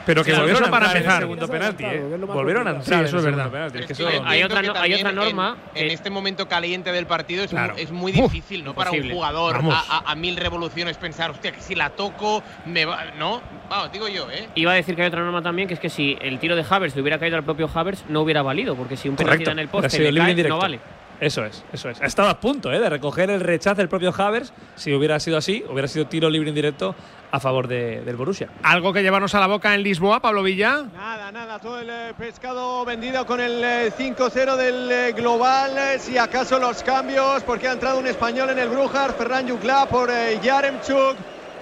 Pero 0.05 0.23
que 0.23 0.31
Sí, 0.31 0.37
volvieron 0.37 0.69
para 0.69 0.85
en 0.85 0.91
el 0.91 0.97
empezar. 0.97 1.21
segundo 1.21 1.47
penalti, 1.47 1.83
¿eh? 1.85 2.17
Volvieron 2.27 2.67
a 2.67 2.71
entrar 2.71 2.85
Sí, 2.85 2.91
eso 2.91 2.99
el 2.99 3.05
es 3.05 3.11
segundo 3.11 3.37
verdad. 3.37 3.51
penalti, 3.51 3.77
es 3.79 3.85
que 3.85 3.95
Sí, 3.95 4.01
eso- 4.03 4.09
entiendo 4.09 4.29
hay 4.29 4.43
otra 4.43 4.61
no- 4.61 4.73
hay 4.79 5.03
norma 5.13 5.57
En, 5.75 5.91
este 5.91 6.09
momento 6.09 6.47
caliente 6.47 6.91
del 6.91 7.05
partido 7.05 7.43
es, 7.43 7.49
Claro. 7.51 7.73
mu- 7.73 7.79
es 7.79 7.91
muy 7.91 8.11
Uf, 8.11 8.31
difícil, 8.31 8.63
¿no? 8.63 8.73
Para 8.73 8.91
un 8.91 9.09
jugador 9.09 9.55
a, 9.71 9.79
a- 9.97 10.11
a 10.11 10.15
mil 10.15 10.35
revoluciones 10.35 10.97
pensar, 10.97 11.31
hostia, 11.31 11.51
que 11.51 11.61
si 11.61 11.75
la 11.75 11.89
toco, 11.91 12.43
me 12.65 12.85
va. 12.85 13.05
No, 13.17 13.41
vamos, 13.69 13.91
digo 13.91 14.07
yo, 14.07 14.29
¿eh? 14.29 14.49
Iba 14.55 14.71
a 14.73 14.75
decir 14.75 14.95
que 14.95 15.03
hay 15.03 15.07
otra 15.07 15.21
norma 15.21 15.41
también, 15.41 15.67
que 15.67 15.73
es 15.75 15.79
que 15.79 15.89
si 15.89 16.17
el 16.21 16.39
tiro 16.39 16.55
de 16.55 16.65
Havers 16.69 16.95
le 16.95 17.01
hubiera 17.01 17.17
caído 17.19 17.37
al 17.37 17.43
propio 17.43 17.69
Havers, 17.73 18.05
no 18.09 18.21
hubiera 18.21 18.41
valido, 18.41 18.75
porque 18.75 18.97
si 18.97 19.07
un 19.09 19.15
penalti 19.15 19.49
en 19.49 19.59
el 19.59 19.67
poste 19.69 19.99
le 20.11 20.19
cae, 20.19 20.43
no 20.49 20.57
vale. 20.57 20.79
Eso 21.19 21.45
es, 21.45 21.63
eso 21.71 21.89
es. 21.89 22.01
Ha 22.01 22.05
estado 22.05 22.27
a 22.29 22.39
punto 22.39 22.71
¿eh? 22.71 22.79
de 22.79 22.89
recoger 22.89 23.29
el 23.29 23.39
rechazo 23.39 23.75
del 23.77 23.87
propio 23.87 24.13
Havers. 24.17 24.51
Si 24.75 24.93
hubiera 24.93 25.19
sido 25.19 25.37
así, 25.37 25.63
hubiera 25.69 25.87
sido 25.87 26.07
tiro 26.07 26.29
libre 26.29 26.49
indirecto 26.49 26.95
a 27.31 27.39
favor 27.39 27.67
de- 27.67 28.01
del 28.01 28.15
Borussia. 28.17 28.49
Algo 28.63 28.91
que 28.91 29.01
llevarnos 29.01 29.33
a 29.33 29.39
la 29.39 29.47
boca 29.47 29.73
en 29.73 29.83
Lisboa, 29.83 30.19
Pablo 30.19 30.43
Villa. 30.43 30.83
Nada, 30.93 31.31
nada, 31.31 31.59
todo 31.59 31.79
el 31.79 31.89
eh, 31.89 32.13
pescado 32.17 32.83
vendido 32.83 33.25
con 33.25 33.39
el 33.39 33.63
eh, 33.63 33.91
5-0 33.97 34.55
del 34.57 34.91
eh, 34.91 35.11
global. 35.13 35.71
eh, 35.77 35.97
si 35.99 36.17
acaso 36.17 36.59
los 36.59 36.83
cambios, 36.83 37.41
porque 37.43 37.67
ha 37.67 37.71
entrado 37.73 37.99
un 37.99 38.07
español 38.07 38.49
en 38.49 38.59
el 38.59 38.69
Brujas, 38.69 39.15
Ferran 39.15 39.47
Yukla 39.47 39.85
por 39.87 40.09
Yaremchuk. 40.41 41.15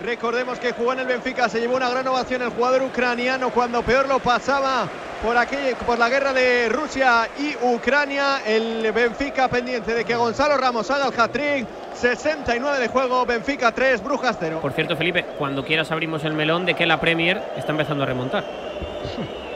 Recordemos 0.03 0.57
que 0.57 0.71
jugó 0.73 0.93
en 0.93 0.99
el 0.99 1.05
Benfica, 1.07 1.47
se 1.47 1.59
llevó 1.59 1.75
una 1.75 1.89
gran 1.89 2.07
ovación 2.07 2.41
el 2.41 2.49
jugador 2.49 2.81
ucraniano 2.81 3.51
cuando 3.51 3.83
peor 3.83 4.07
lo 4.07 4.17
pasaba 4.17 4.87
por, 5.21 5.37
aquella, 5.37 5.77
por 5.77 5.99
la 5.99 6.09
guerra 6.09 6.33
de 6.33 6.69
Rusia 6.69 7.29
y 7.37 7.55
Ucrania. 7.65 8.41
El 8.45 8.91
Benfica 8.91 9.47
pendiente 9.47 9.93
de 9.93 10.03
que 10.05 10.15
Gonzalo 10.15 10.57
Ramos 10.57 10.89
haga 10.91 11.07
el 11.07 11.19
hat-trick. 11.19 11.67
69 11.93 12.79
de 12.79 12.87
juego, 12.87 13.25
Benfica 13.25 13.71
3, 13.71 14.03
Brujas 14.03 14.37
0. 14.39 14.59
Por 14.61 14.71
cierto, 14.71 14.95
Felipe, 14.95 15.23
cuando 15.37 15.63
quieras 15.63 15.91
abrimos 15.91 16.23
el 16.23 16.33
melón 16.33 16.65
de 16.65 16.73
que 16.73 16.85
la 16.85 16.99
Premier 16.99 17.41
está 17.57 17.71
empezando 17.71 18.03
a 18.03 18.07
remontar. 18.07 18.43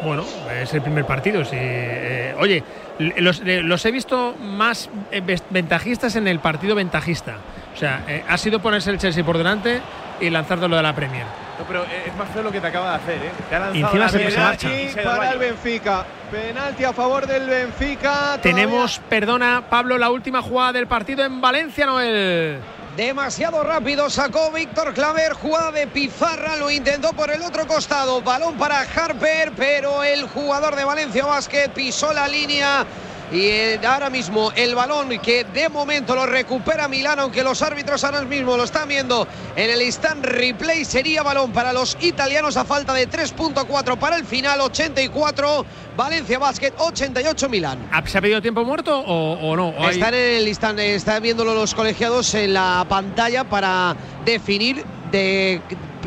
Bueno, 0.04 0.24
es 0.62 0.74
el 0.74 0.82
primer 0.82 1.06
partido. 1.06 1.44
Sí. 1.46 1.56
Eh, 1.58 2.36
oye, 2.38 2.64
los, 3.00 3.42
eh, 3.46 3.62
los 3.62 3.86
he 3.86 3.92
visto 3.92 4.36
más 4.40 4.90
eh, 5.12 5.22
ventajistas 5.50 6.16
en 6.16 6.28
el 6.28 6.40
partido 6.40 6.76
ventajista. 6.76 7.38
O 7.74 7.78
sea, 7.78 8.04
eh, 8.08 8.24
ha 8.28 8.38
sido 8.38 8.60
ponerse 8.62 8.92
el 8.92 9.00
Chelsea 9.00 9.24
por 9.24 9.38
delante 9.38 9.82
y 10.20 10.30
lanzártelo 10.30 10.76
de 10.76 10.82
la 10.84 10.94
Premier. 10.96 11.26
No, 11.58 11.66
pero 11.66 11.84
eh, 11.84 12.04
es 12.08 12.16
más 12.16 12.28
feo 12.30 12.44
lo 12.44 12.52
que 12.52 12.60
te 12.60 12.68
acaba 12.68 12.92
de 12.92 12.96
hacer, 12.96 13.16
¿eh? 13.26 13.32
Te 13.50 13.56
ha 13.56 13.60
lanzado 13.60 13.78
Y 13.78 13.82
encima 13.82 14.00
la 14.04 14.10
se- 14.10 14.38
marcha. 14.40 14.70
se 14.94 15.02
para 15.04 15.32
el. 15.32 15.40
Benfica. 15.40 16.06
Penalti 16.32 16.84
a 16.84 16.92
favor 16.94 17.26
del 17.28 17.48
Benfica. 17.48 18.38
Tenemos, 18.42 19.00
perdona, 19.10 19.64
Pablo, 19.70 19.98
la 19.98 20.10
última 20.10 20.42
jugada 20.42 20.74
del 20.74 20.88
partido 20.88 21.24
en 21.24 21.40
Valencia, 21.40 21.86
Noel. 21.86 22.60
Demasiado 22.98 23.62
rápido 23.64 24.10
sacó 24.10 24.52
Víctor 24.52 24.94
Claver, 24.94 25.34
jugada 25.34 25.72
de 25.72 25.86
pizarra, 25.88 26.56
lo 26.56 26.72
intentó 26.72 27.12
por 27.12 27.30
el 27.30 27.42
otro 27.42 27.68
costado, 27.68 28.22
balón 28.22 28.56
para 28.56 28.80
Harper, 28.82 29.52
pero 29.56 30.02
el 30.04 30.28
jugador 30.30 30.76
de 30.78 30.86
Valencia 30.86 31.26
Basket 31.26 31.70
pisó 31.74 32.14
la 32.14 32.26
línea 32.28 32.86
y 33.32 33.48
eh, 33.48 33.80
ahora 33.86 34.10
mismo 34.10 34.52
el 34.56 34.76
balón 34.76 35.10
que 35.20 35.44
de 35.46 35.68
momento 35.70 36.16
lo 36.16 36.26
recupera 36.26 36.88
Milán, 36.88 37.20
aunque 37.20 37.44
los 37.44 37.62
árbitros 37.62 38.04
ahora 38.04 38.22
mismo 38.22 38.56
lo 38.56 38.64
están 38.64 38.88
viendo 38.88 39.28
en 39.56 39.70
el 39.70 39.82
instant 39.82 40.24
replay, 40.24 40.86
sería 40.86 41.24
balón 41.24 41.52
para 41.52 41.74
los 41.74 41.98
italianos 42.02 42.56
a 42.58 42.66
falta 42.66 42.94
de 42.94 43.10
3.4 43.10 43.98
para 43.98 44.16
el 44.16 44.26
final, 44.26 44.62
84 44.62 45.66
Valencia 45.98 46.38
Basket, 46.40 46.74
88 46.78 47.50
Milán. 47.50 47.88
¿Ha- 47.92 48.06
¿Se 48.06 48.18
ha 48.18 48.22
pedido 48.22 48.42
tiempo 48.42 48.64
muerto 48.64 49.00
o, 49.00 49.34
o 49.52 49.56
no? 49.56 49.70
¿O 49.70 49.84
hay- 49.86 49.96
Están 49.96 50.14
en 50.14 50.38
el 50.38 50.48
instant, 50.48 50.80
están 50.80 51.24
viéndolo 51.24 51.54
los 51.56 51.74
colegiados 51.74 52.34
en 52.36 52.54
la 52.54 52.86
pantalla 52.88 53.44
para 53.46 53.96
definir 54.26 54.84
de, 55.12 55.62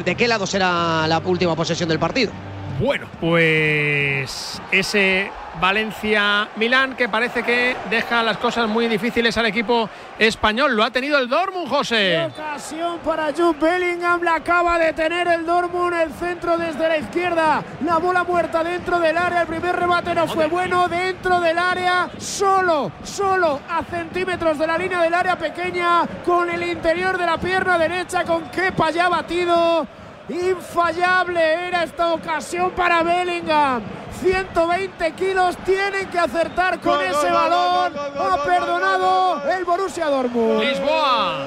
de 0.04 0.14
qué 0.14 0.28
lado 0.28 0.46
será 0.46 1.06
la 1.08 1.18
última 1.24 1.56
posesión 1.56 1.88
del 1.88 1.98
partido. 1.98 2.30
Bueno, 2.78 3.08
pues 3.20 4.62
ese 4.70 5.32
Valencia-Milán 5.60 6.94
que 6.94 7.08
parece 7.08 7.42
que 7.42 7.76
deja 7.90 8.22
las 8.22 8.36
cosas 8.38 8.68
muy 8.68 8.86
difíciles 8.86 9.36
al 9.36 9.46
equipo 9.46 9.90
español. 10.16 10.76
Lo 10.76 10.84
ha 10.84 10.90
tenido 10.92 11.18
el 11.18 11.28
Dortmund, 11.28 11.68
José. 11.68 12.26
ocasión 12.26 12.98
para 13.04 13.32
Jude 13.32 13.58
Bellingham, 13.60 14.22
la 14.22 14.36
acaba 14.36 14.78
de 14.78 14.92
tener 14.92 15.26
el 15.26 15.44
Dortmund, 15.44 15.92
el 15.94 16.12
centro 16.12 16.56
desde 16.56 16.88
la 16.88 16.98
izquierda, 16.98 17.64
la 17.84 17.98
bola 17.98 18.22
muerta 18.22 18.62
dentro 18.62 19.00
del 19.00 19.18
área, 19.18 19.40
el 19.40 19.48
primer 19.48 19.74
remate 19.74 20.14
no 20.14 20.28
fue 20.28 20.46
bueno, 20.46 20.86
dentro 20.86 21.40
del 21.40 21.58
área, 21.58 22.08
solo, 22.18 22.92
solo 23.02 23.60
a 23.68 23.82
centímetros 23.82 24.56
de 24.56 24.66
la 24.68 24.78
línea 24.78 25.02
del 25.02 25.14
área 25.14 25.36
pequeña, 25.36 26.06
con 26.24 26.48
el 26.48 26.62
interior 26.62 27.18
de 27.18 27.26
la 27.26 27.38
pierna 27.38 27.76
derecha, 27.76 28.22
con 28.22 28.48
Kepa 28.50 28.90
ya 28.90 29.08
batido. 29.08 29.97
Infallable 30.28 31.40
era 31.68 31.84
esta 31.84 32.12
ocasión 32.12 32.70
para 32.72 33.02
Bellingham. 33.02 33.82
120 34.20 35.12
kilos 35.12 35.56
tienen 35.64 36.08
que 36.08 36.18
acertar 36.18 36.80
con 36.80 36.96
Gol, 36.96 37.04
ese 37.04 37.14
gol, 37.30 37.32
balón. 37.32 37.92
gol, 37.92 38.02
gol, 38.02 38.12
gol, 38.18 38.26
Ha 38.32 38.36
gol, 38.36 38.46
perdonado 38.46 38.98
gol, 38.98 39.34
gol, 39.34 39.42
gol. 39.42 39.52
el 39.58 39.64
Borussia 39.64 40.06
Dortmund. 40.06 40.60
Lisboa. 40.60 41.46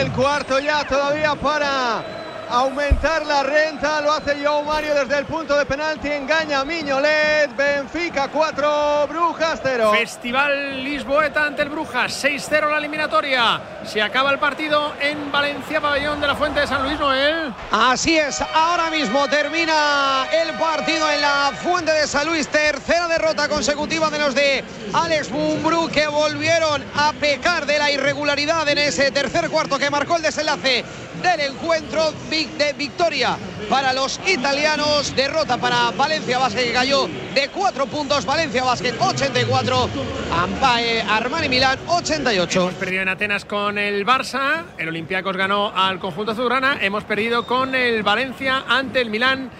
El 0.00 0.12
cuarto 0.12 0.58
ya 0.60 0.84
todavía 0.84 1.34
para 1.34 2.02
aumentar 2.50 3.24
la 3.26 3.42
renta. 3.42 4.00
Lo 4.00 4.12
hace 4.12 4.44
Joe 4.44 4.64
Mario 4.64 4.94
desde 4.94 5.18
el 5.18 5.26
punto 5.26 5.56
de 5.56 5.66
penalti. 5.66 6.08
Engaña 6.08 6.60
a 6.60 6.64
Miñolet. 6.64 7.54
Benfica 7.56 8.28
4, 8.28 9.06
Brujas 9.08 9.60
0. 9.62 9.92
Festival 9.92 10.82
Lisboeta 10.82 11.44
ante 11.44 11.62
el 11.62 11.68
Brujas, 11.68 12.24
6-0 12.24 12.70
la 12.70 12.78
eliminatoria. 12.78 13.60
Se 13.84 14.02
acaba 14.02 14.30
el 14.30 14.38
partido 14.38 14.94
en 15.00 15.30
Valencia, 15.30 15.80
pabellón 15.80 16.20
de 16.20 16.26
la 16.26 16.34
Fuente 16.34 16.60
de 16.60 16.66
San 16.66 16.82
Luis 16.82 16.98
Noel. 16.98 17.52
Así 17.70 18.16
es, 18.16 18.40
ahora 18.54 18.90
mismo 18.90 19.28
termina 19.28 20.26
el 20.32 20.54
partido 20.58 21.10
en 21.10 21.20
la 21.20 21.52
Fuente 21.62 21.92
de 21.92 22.06
San 22.06 22.26
Luis. 22.26 22.48
Tercera 22.48 23.08
derrota 23.08 23.48
consecutiva 23.48 24.10
de 24.10 24.18
los 24.18 24.34
de 24.34 24.64
Alex 24.92 25.30
Mumbrú 25.30 25.88
que 25.88 26.06
volvieron 26.08 26.84
a 26.96 27.12
pecar 27.12 27.66
de 27.66 27.78
la 27.78 27.90
irregularidad 27.90 28.68
en 28.68 28.78
ese 28.78 29.10
tercer 29.10 29.48
cuarto 29.50 29.78
que 29.78 29.90
marcó 29.90 30.16
el 30.16 30.22
desenlace 30.22 30.84
del 31.22 31.40
encuentro 31.40 32.12
de 32.30 32.72
victoria 32.72 33.36
para 33.68 33.92
los 33.92 34.20
italianos, 34.26 35.14
derrota 35.14 35.58
para 35.58 35.90
Valencia 35.92 36.38
Basket 36.38 36.64
que 36.64 36.72
cayó 36.72 37.08
de 37.34 37.48
4 37.48 37.86
puntos, 37.86 38.24
Valencia 38.24 38.64
Basket 38.64 38.94
84, 38.98 39.88
Ampae 40.36 41.02
Armani 41.02 41.48
Milán 41.48 41.78
88. 41.86 42.60
Hemos 42.60 42.74
perdido 42.74 43.02
en 43.02 43.08
Atenas 43.08 43.44
con 43.44 43.78
el 43.78 44.06
Barça, 44.06 44.64
el 44.78 44.88
Olympiacos 44.88 45.36
ganó 45.36 45.72
al 45.74 45.98
conjunto 45.98 46.32
azulgrana, 46.32 46.78
hemos 46.80 47.04
perdido 47.04 47.46
con 47.46 47.74
el 47.74 48.02
Valencia 48.02 48.64
ante 48.68 49.00
el 49.00 49.10
Milán 49.10 49.50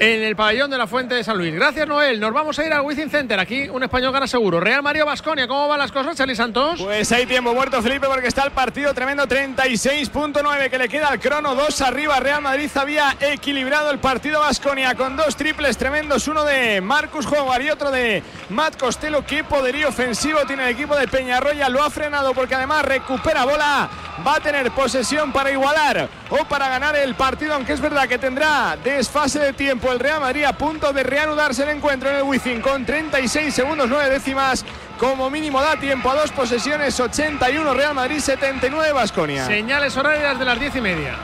en 0.00 0.22
el 0.22 0.34
pabellón 0.34 0.70
de 0.70 0.78
la 0.78 0.86
Fuente 0.86 1.14
de 1.14 1.22
San 1.22 1.36
Luis. 1.36 1.54
Gracias, 1.54 1.86
Noel. 1.86 2.18
Nos 2.18 2.32
vamos 2.32 2.58
a 2.58 2.64
ir 2.64 2.72
al 2.72 2.80
Wizzing 2.80 3.10
Center. 3.10 3.38
Aquí 3.38 3.68
un 3.68 3.82
español 3.82 4.12
gana 4.14 4.26
seguro. 4.26 4.58
Real 4.58 4.82
Mario 4.82 5.04
Basconia. 5.04 5.46
¿Cómo 5.46 5.68
van 5.68 5.78
las 5.78 5.92
cosas, 5.92 6.16
Charlie 6.16 6.34
Santos? 6.34 6.80
Pues 6.80 7.12
hay 7.12 7.26
tiempo 7.26 7.52
muerto, 7.52 7.82
Felipe, 7.82 8.06
porque 8.06 8.28
está 8.28 8.44
el 8.44 8.50
partido 8.50 8.94
tremendo 8.94 9.26
36.9 9.28 10.70
que 10.70 10.78
le 10.78 10.88
queda 10.88 11.08
al 11.08 11.20
crono. 11.20 11.54
Dos 11.54 11.82
arriba. 11.82 12.18
Real 12.18 12.40
Madrid 12.40 12.70
había 12.76 13.14
equilibrado 13.20 13.90
el 13.90 13.98
partido 13.98 14.40
Basconia 14.40 14.94
con 14.94 15.18
dos 15.18 15.36
triples 15.36 15.76
tremendos. 15.76 16.26
Uno 16.28 16.44
de 16.44 16.80
Marcus 16.80 17.26
Howard 17.26 17.62
y 17.62 17.70
otro 17.70 17.90
de 17.90 18.22
Matt 18.48 18.80
Costello. 18.80 19.22
Qué 19.26 19.44
poderío 19.44 19.90
ofensivo 19.90 20.40
tiene 20.46 20.64
el 20.64 20.70
equipo 20.70 20.96
de 20.96 21.08
Peñarroya. 21.08 21.68
Lo 21.68 21.82
ha 21.82 21.90
frenado 21.90 22.32
porque 22.32 22.54
además 22.54 22.86
recupera 22.86 23.44
bola. 23.44 23.90
Va 24.26 24.36
a 24.36 24.40
tener 24.40 24.70
posesión 24.70 25.30
para 25.30 25.50
igualar 25.50 26.08
o 26.30 26.44
para 26.44 26.68
ganar 26.68 26.94
el 26.96 27.14
partido, 27.14 27.54
aunque 27.54 27.72
es 27.72 27.80
verdad 27.80 28.06
que 28.06 28.18
tendrá 28.18 28.76
desfase 28.82 29.38
de 29.38 29.52
tiempo 29.54 29.89
el 29.92 29.98
Real 29.98 30.20
Madrid 30.20 30.44
a 30.44 30.52
punto 30.52 30.92
de 30.92 31.02
reanudarse 31.02 31.62
el 31.62 31.70
encuentro 31.70 32.10
en 32.10 32.16
el 32.16 32.22
Wizzing 32.22 32.60
con 32.60 32.84
36 32.84 33.54
segundos 33.54 33.88
9 33.88 34.10
décimas. 34.10 34.64
Como 34.98 35.30
mínimo 35.30 35.60
da 35.60 35.76
tiempo 35.76 36.10
a 36.10 36.14
dos 36.14 36.30
posesiones, 36.30 36.98
81 36.98 37.74
Real 37.74 37.94
Madrid, 37.94 38.18
79 38.20 38.92
Basconia. 38.92 39.46
Señales 39.46 39.96
horarias 39.96 40.38
de 40.38 40.44
las 40.44 40.60
10 40.60 40.76
y 40.76 40.80
media. 40.80 41.16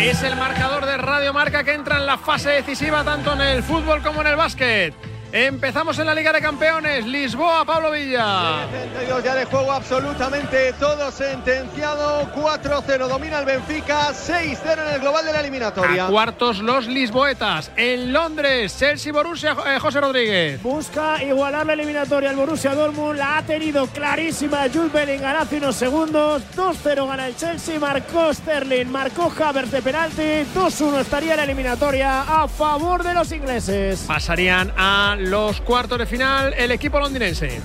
Es 0.00 0.22
el 0.22 0.36
marcador 0.36 0.84
de 0.84 0.98
Radio 0.98 1.32
Marca 1.32 1.64
que 1.64 1.72
entra 1.72 1.96
en 1.96 2.06
la 2.06 2.18
fase 2.18 2.50
decisiva 2.50 3.02
tanto 3.02 3.32
en 3.32 3.40
el 3.40 3.62
fútbol 3.62 4.02
como 4.02 4.20
en 4.20 4.26
el 4.26 4.36
básquet. 4.36 5.13
Empezamos 5.36 5.98
en 5.98 6.06
la 6.06 6.14
Liga 6.14 6.32
de 6.32 6.40
Campeones. 6.40 7.04
Lisboa, 7.06 7.64
Pablo 7.64 7.90
Villa. 7.90 8.68
32 8.70 9.24
ya 9.24 9.34
de 9.34 9.44
juego 9.46 9.72
absolutamente 9.72 10.72
todo 10.74 11.10
sentenciado. 11.10 12.30
4-0 12.36 13.08
domina 13.08 13.40
el 13.40 13.44
Benfica. 13.44 14.12
6-0 14.12 14.86
en 14.86 14.94
el 14.94 15.00
global 15.00 15.24
de 15.24 15.32
la 15.32 15.40
eliminatoria. 15.40 16.06
A 16.06 16.08
cuartos 16.08 16.60
los 16.60 16.86
lisboetas. 16.86 17.72
En 17.74 18.12
Londres, 18.12 18.78
Chelsea 18.78 19.12
Borussia, 19.12 19.56
eh, 19.66 19.80
José 19.80 20.00
Rodríguez. 20.00 20.62
Busca 20.62 21.20
igualar 21.20 21.66
la 21.66 21.72
eliminatoria. 21.72 22.30
El 22.30 22.36
Borussia 22.36 22.72
Dortmund 22.72 23.18
la 23.18 23.38
ha 23.38 23.42
tenido 23.42 23.88
clarísima. 23.88 24.68
Jules 24.72 24.92
Bellingham 24.92 25.34
hace 25.34 25.56
unos 25.56 25.74
segundos. 25.74 26.44
2-0 26.54 27.08
gana 27.08 27.26
el 27.26 27.36
Chelsea. 27.36 27.80
Marcó 27.80 28.32
Sterling. 28.32 28.86
Marcó 28.86 29.32
Havertz 29.36 29.72
de 29.72 29.82
penalti. 29.82 30.46
2-1 30.54 31.00
estaría 31.00 31.34
la 31.34 31.42
eliminatoria 31.42 32.22
a 32.22 32.46
favor 32.46 33.02
de 33.02 33.14
los 33.14 33.32
ingleses. 33.32 34.04
Pasarían 34.06 34.72
a 34.76 35.16
los 35.24 35.60
cuartos 35.60 35.98
de 35.98 36.06
final 36.06 36.54
el 36.56 36.70
equipo 36.70 36.98
londinense. 36.98 37.60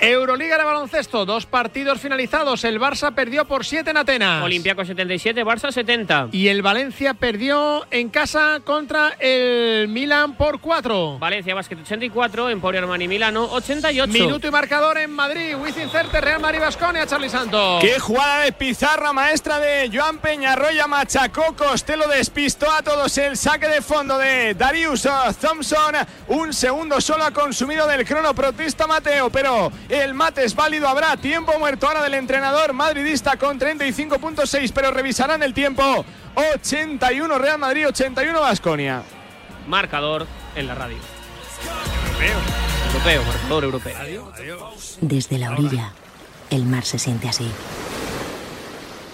Euroliga 0.00 0.56
de 0.58 0.64
baloncesto, 0.64 1.26
dos 1.26 1.46
partidos 1.46 2.00
finalizados. 2.00 2.64
El 2.64 2.80
Barça 2.80 3.14
perdió 3.14 3.44
por 3.46 3.64
7 3.64 3.90
en 3.90 3.96
Atenas. 3.96 4.44
Olympiacos 4.44 4.86
77, 4.86 5.44
Barça 5.44 5.72
70. 5.72 6.28
Y 6.32 6.48
el 6.48 6.62
Valencia 6.62 7.14
perdió 7.14 7.86
en 7.90 8.08
casa 8.08 8.60
contra 8.64 9.10
el 9.18 9.88
Milan 9.88 10.36
por 10.36 10.60
4. 10.60 11.18
Valencia 11.18 11.54
Basket 11.54 11.78
84, 11.80 12.50
Emporio 12.50 12.80
Armani 12.80 13.08
Milano 13.08 13.44
88. 13.50 14.12
Minuto 14.12 14.46
y 14.46 14.50
marcador 14.50 14.98
en 14.98 15.10
Madrid. 15.10 15.56
Wizzing 15.56 15.90
Certe, 15.90 16.20
Real 16.20 16.40
Madrid 16.40 16.60
Basconia, 16.60 17.06
Charlie 17.06 17.28
Santos. 17.28 17.80
Qué 17.80 17.98
jugada 17.98 18.44
de 18.44 18.52
pizarra 18.52 19.12
maestra 19.12 19.58
de 19.58 19.90
Joan 19.92 20.18
Peñarroya. 20.18 20.86
Machacó 20.86 21.54
Costello, 21.56 22.06
despistó 22.08 22.70
a 22.70 22.82
todos 22.82 23.16
el 23.18 23.36
saque 23.36 23.68
de 23.68 23.82
fondo 23.82 24.16
de 24.18 24.54
Darius 24.54 25.08
Thompson. 25.40 25.94
Un 26.28 26.52
segundo 26.52 27.00
solo 27.00 27.24
ha 27.24 27.30
consumido 27.32 27.86
del 27.86 28.04
crono. 28.04 28.34
Protesta 28.34 28.86
Mateo, 28.86 29.30
pero 29.30 29.72
el 29.88 30.14
mate 30.14 30.44
es 30.44 30.54
válido, 30.54 30.88
habrá 30.88 31.16
tiempo 31.16 31.58
muerto 31.58 31.86
ahora 31.86 32.02
del 32.02 32.14
entrenador 32.14 32.72
madridista 32.72 33.36
con 33.36 33.58
35.6, 33.58 34.72
pero 34.74 34.90
revisarán 34.90 35.42
el 35.42 35.54
tiempo. 35.54 36.04
81 36.34 37.38
Real 37.38 37.58
Madrid, 37.58 37.88
81 37.88 38.40
Basconia. 38.40 39.02
Marcador 39.66 40.26
en 40.54 40.66
la 40.66 40.74
radio. 40.74 40.98
Europeo, 42.86 43.22
marcador 43.24 43.64
europeo. 43.64 44.32
Desde 45.00 45.38
la 45.38 45.50
orilla, 45.50 45.92
el 46.50 46.64
mar 46.64 46.84
se 46.84 46.98
siente 46.98 47.28
así. 47.28 47.50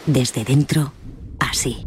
Desde 0.07 0.45
dentro, 0.45 0.93
así. 1.39 1.87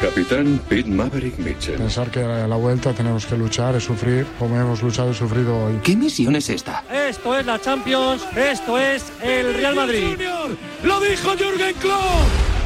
Capitán 0.00 0.60
Pete 0.66 0.88
Maverick 0.88 1.38
Mitchell. 1.38 1.76
Pensar 1.76 2.10
que 2.10 2.20
a 2.20 2.48
la 2.48 2.56
vuelta 2.56 2.94
tenemos 2.94 3.26
que 3.26 3.36
luchar 3.36 3.76
y 3.76 3.80
sufrir 3.80 4.26
como 4.38 4.58
hemos 4.58 4.82
luchado 4.82 5.10
y 5.10 5.14
sufrido 5.14 5.66
hoy. 5.66 5.78
¿Qué 5.82 5.94
misión 5.94 6.34
es 6.36 6.48
esta? 6.48 6.82
Esto 6.90 7.38
es 7.38 7.44
la 7.44 7.60
Champions, 7.60 8.22
esto 8.34 8.78
es 8.78 9.04
el 9.22 9.52
Real 9.54 9.74
Madrid. 9.74 10.12
Junior, 10.12 10.56
lo 10.84 11.00
dijo 11.00 11.30
Jürgen 11.36 11.74
Klopp. 11.74 12.00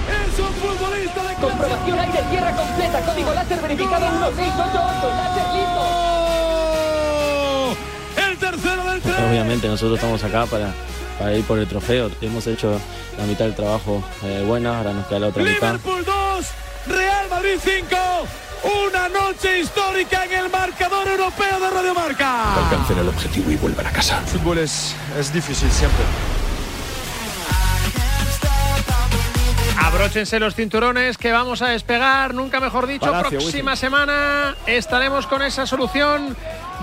Es 0.07 0.39
un 0.39 0.53
futbolista 0.55 1.29
de 1.29 1.35
Comprobación 1.35 1.99
aire 1.99 2.23
tierra 2.31 2.55
completa. 2.55 3.01
Código 3.01 3.35
láser 3.35 3.61
verificado 3.61 4.07
1688. 4.11 5.09
Láser 5.17 5.47
listo. 5.57 5.85
El 8.29 8.39
tercero 8.39 8.85
del 8.91 9.01
tren. 9.01 9.25
Obviamente 9.29 9.67
nosotros 9.67 9.99
estamos 9.99 10.23
acá 10.23 10.47
para, 10.47 10.73
para 11.19 11.37
ir 11.37 11.45
por 11.45 11.59
el 11.59 11.67
trofeo. 11.67 12.11
Hemos 12.21 12.47
hecho 12.47 12.79
la 13.19 13.25
mitad 13.27 13.47
del 13.47 13.55
trabajo 13.55 14.05
eh, 14.23 14.45
buena, 14.47 14.79
ahora 14.79 14.93
nos 14.93 15.07
queda 15.07 15.19
la 15.19 15.29
otra 15.29 15.43
mitad. 15.43 15.73
Liverpool 15.73 16.05
2, 16.05 16.47
Real 16.87 17.29
Madrid 17.31 17.59
5. 17.63 17.97
Una 18.89 19.09
noche 19.09 19.61
histórica 19.61 20.25
en 20.25 20.33
el 20.33 20.51
marcador 20.51 21.09
europeo 21.09 21.61
de 21.61 21.71
Radio 21.71 21.95
Marca. 21.95 22.55
Alcancen 22.55 22.99
el 22.99 23.09
objetivo 23.09 23.51
y 23.51 23.57
vuelvan 23.57 23.87
a 23.87 23.91
casa. 23.91 24.19
El 24.21 24.27
fútbol 24.27 24.59
es, 24.59 24.95
es 25.19 25.33
difícil 25.33 25.71
siempre. 25.71 26.05
Abróchense 29.77 30.39
los 30.39 30.55
cinturones 30.55 31.19
que 31.19 31.33
vamos 31.33 31.63
a 31.63 31.69
despegar, 31.69 32.35
nunca 32.35 32.61
mejor 32.61 32.87
dicho, 32.87 33.07
Palacio, 33.07 33.39
próxima 33.39 33.77
semana 33.77 34.55
estaremos 34.67 35.27
con 35.27 35.43
esa 35.43 35.67
solución 35.67 36.37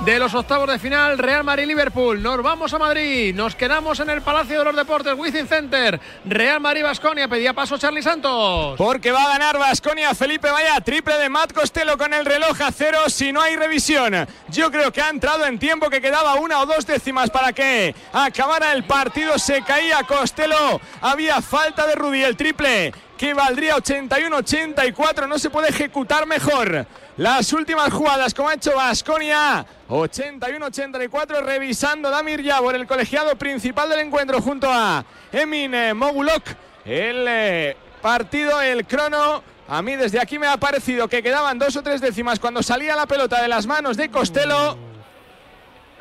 de 0.06 0.18
los 0.18 0.34
octavos 0.34 0.68
de 0.68 0.80
final 0.80 1.18
Real 1.18 1.44
Madrid-Liverpool. 1.44 2.24
Nos 2.24 2.42
vamos 2.42 2.74
a 2.74 2.80
Madrid, 2.80 3.36
nos 3.36 3.56
quedamos 3.56 4.00
en 4.00 4.10
el 4.10 4.22
Palacio 4.22 4.60
de 4.60 4.66
los 4.66 4.76
Deportes, 4.76 5.14
Wizzing 5.16 5.48
Center, 5.48 6.00
Real 6.26 6.60
Madrid-Basconia, 6.60 7.28
pedía 7.28 7.54
paso 7.54 7.78
Charlie 7.78 8.02
Santos. 8.02 8.76
Porque 8.78 9.12
va 9.12 9.26
a 9.26 9.30
ganar 9.30 9.60
Basconia, 9.60 10.16
Felipe 10.16 10.50
Vaya, 10.50 10.82
triple 10.82 11.18
de 11.18 11.30
Matt 11.30 11.54
Costello 11.54 11.98
con 11.98 12.14
el 12.14 12.26
reloj 12.26 12.60
a 12.62 12.72
cero 12.72 13.00
si 13.08 13.32
no 13.32 13.42
hay 13.42 13.56
revisión. 13.56 14.28
Yo 14.50 14.72
creo 14.72 14.92
que 14.92 15.02
ha 15.02 15.10
entrado 15.10 15.46
en 15.46 15.60
tiempo 15.60 15.90
que 15.90 16.02
quedaba 16.02 16.36
una 16.36 16.62
o 16.62 16.66
dos 16.66 16.86
décimas 16.88 17.30
para 17.30 17.54
que 17.54 17.94
acabara 18.12 18.74
el 18.74 18.84
partido, 18.84 19.38
se 19.38 19.62
caía 19.62 20.04
Costello, 20.04 20.82
había 21.02 21.42
falta 21.42 21.86
de 21.86 21.96
Rudy, 21.96 22.24
el 22.24 22.36
triple 22.36 22.81
que 23.18 23.34
valdría 23.34 23.76
81-84, 23.76 25.28
no 25.28 25.38
se 25.38 25.50
puede 25.50 25.70
ejecutar 25.70 26.26
mejor. 26.26 26.86
las 27.18 27.54
últimas 27.54 27.94
jugadas, 27.94 28.34
como 28.34 28.50
ha 28.50 28.56
hecho 28.56 28.76
Vasconia. 28.76 29.66
81-84, 29.90 31.44
revisando 31.44 32.10
Damir 32.10 32.42
Yabor, 32.42 32.76
el 32.76 32.88
colegiado 32.88 33.36
principal 33.36 33.90
del 33.90 34.00
encuentro, 34.00 34.42
junto 34.42 34.72
a 34.72 35.06
Emin 35.32 35.96
Mogulok. 35.96 36.44
El 36.86 37.26
eh, 37.28 37.78
partido, 38.02 38.62
el 38.62 38.86
crono. 38.86 39.44
A 39.68 39.82
mí 39.82 39.96
desde 39.96 40.20
aquí 40.20 40.40
me 40.40 40.48
ha 40.48 40.58
parecido 40.58 41.08
que 41.08 41.24
quedaban 41.24 41.60
dos 41.60 41.76
o 41.76 41.84
tres 41.84 42.02
décimas 42.02 42.40
cuando 42.40 42.62
salía 42.64 42.96
la 42.96 43.06
pelota 43.06 43.42
de 43.42 43.48
las 43.48 43.68
manos 43.68 43.96
de 43.98 44.10
Costello. 44.10 44.91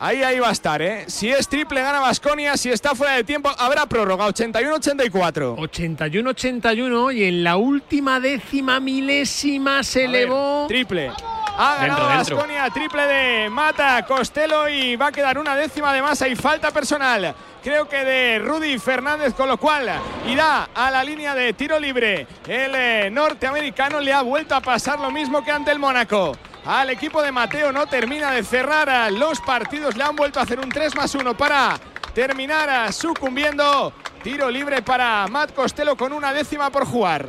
Ahí, 0.02 0.22
ahí 0.22 0.38
va 0.38 0.48
a 0.48 0.52
estar, 0.52 0.80
¿eh? 0.80 1.04
Si 1.08 1.28
es 1.28 1.46
triple, 1.46 1.82
gana 1.82 2.00
Vasconia. 2.00 2.56
Si 2.56 2.70
está 2.70 2.94
fuera 2.94 3.12
de 3.16 3.22
tiempo, 3.22 3.50
habrá 3.58 3.84
prórroga. 3.84 4.26
81-84. 4.28 5.56
81-81 5.56 7.14
y 7.14 7.24
en 7.24 7.44
la 7.44 7.58
última 7.58 8.18
décima 8.18 8.80
milésima 8.80 9.82
se 9.82 10.06
elevó. 10.06 10.64
Triple. 10.68 11.12
Ha 11.58 11.76
ganado 11.76 12.06
Vasconia, 12.06 12.70
triple 12.70 13.02
de 13.02 13.50
Mata, 13.50 14.02
Costello 14.06 14.70
y 14.70 14.96
va 14.96 15.08
a 15.08 15.12
quedar 15.12 15.36
una 15.36 15.54
décima 15.54 15.92
de 15.92 16.00
masa 16.00 16.26
y 16.26 16.34
falta 16.34 16.70
personal. 16.70 17.34
Creo 17.62 17.86
que 17.86 18.02
de 18.02 18.38
Rudy 18.38 18.78
Fernández, 18.78 19.34
con 19.34 19.48
lo 19.48 19.58
cual 19.58 19.90
irá 20.26 20.70
a 20.74 20.90
la 20.90 21.04
línea 21.04 21.34
de 21.34 21.52
tiro 21.52 21.78
libre. 21.78 22.26
El 22.48 22.74
eh, 22.74 23.10
norteamericano 23.12 24.00
le 24.00 24.14
ha 24.14 24.22
vuelto 24.22 24.54
a 24.54 24.62
pasar 24.62 24.98
lo 24.98 25.10
mismo 25.10 25.44
que 25.44 25.50
ante 25.50 25.70
el 25.70 25.78
Mónaco 25.78 26.38
al 26.64 26.90
equipo 26.90 27.22
de 27.22 27.32
Mateo. 27.32 27.72
No 27.72 27.86
termina 27.86 28.30
de 28.30 28.42
cerrar 28.42 29.12
los 29.12 29.40
partidos. 29.40 29.96
Le 29.96 30.04
han 30.04 30.16
vuelto 30.16 30.40
a 30.40 30.42
hacer 30.42 30.58
un 30.60 30.68
3 30.68 30.94
más 30.96 31.14
1 31.14 31.36
para 31.36 31.78
terminar 32.14 32.92
sucumbiendo. 32.92 33.92
Tiro 34.22 34.50
libre 34.50 34.82
para 34.82 35.26
Matt 35.28 35.54
Costello 35.54 35.96
con 35.96 36.12
una 36.12 36.32
décima 36.32 36.70
por 36.70 36.84
jugar. 36.84 37.28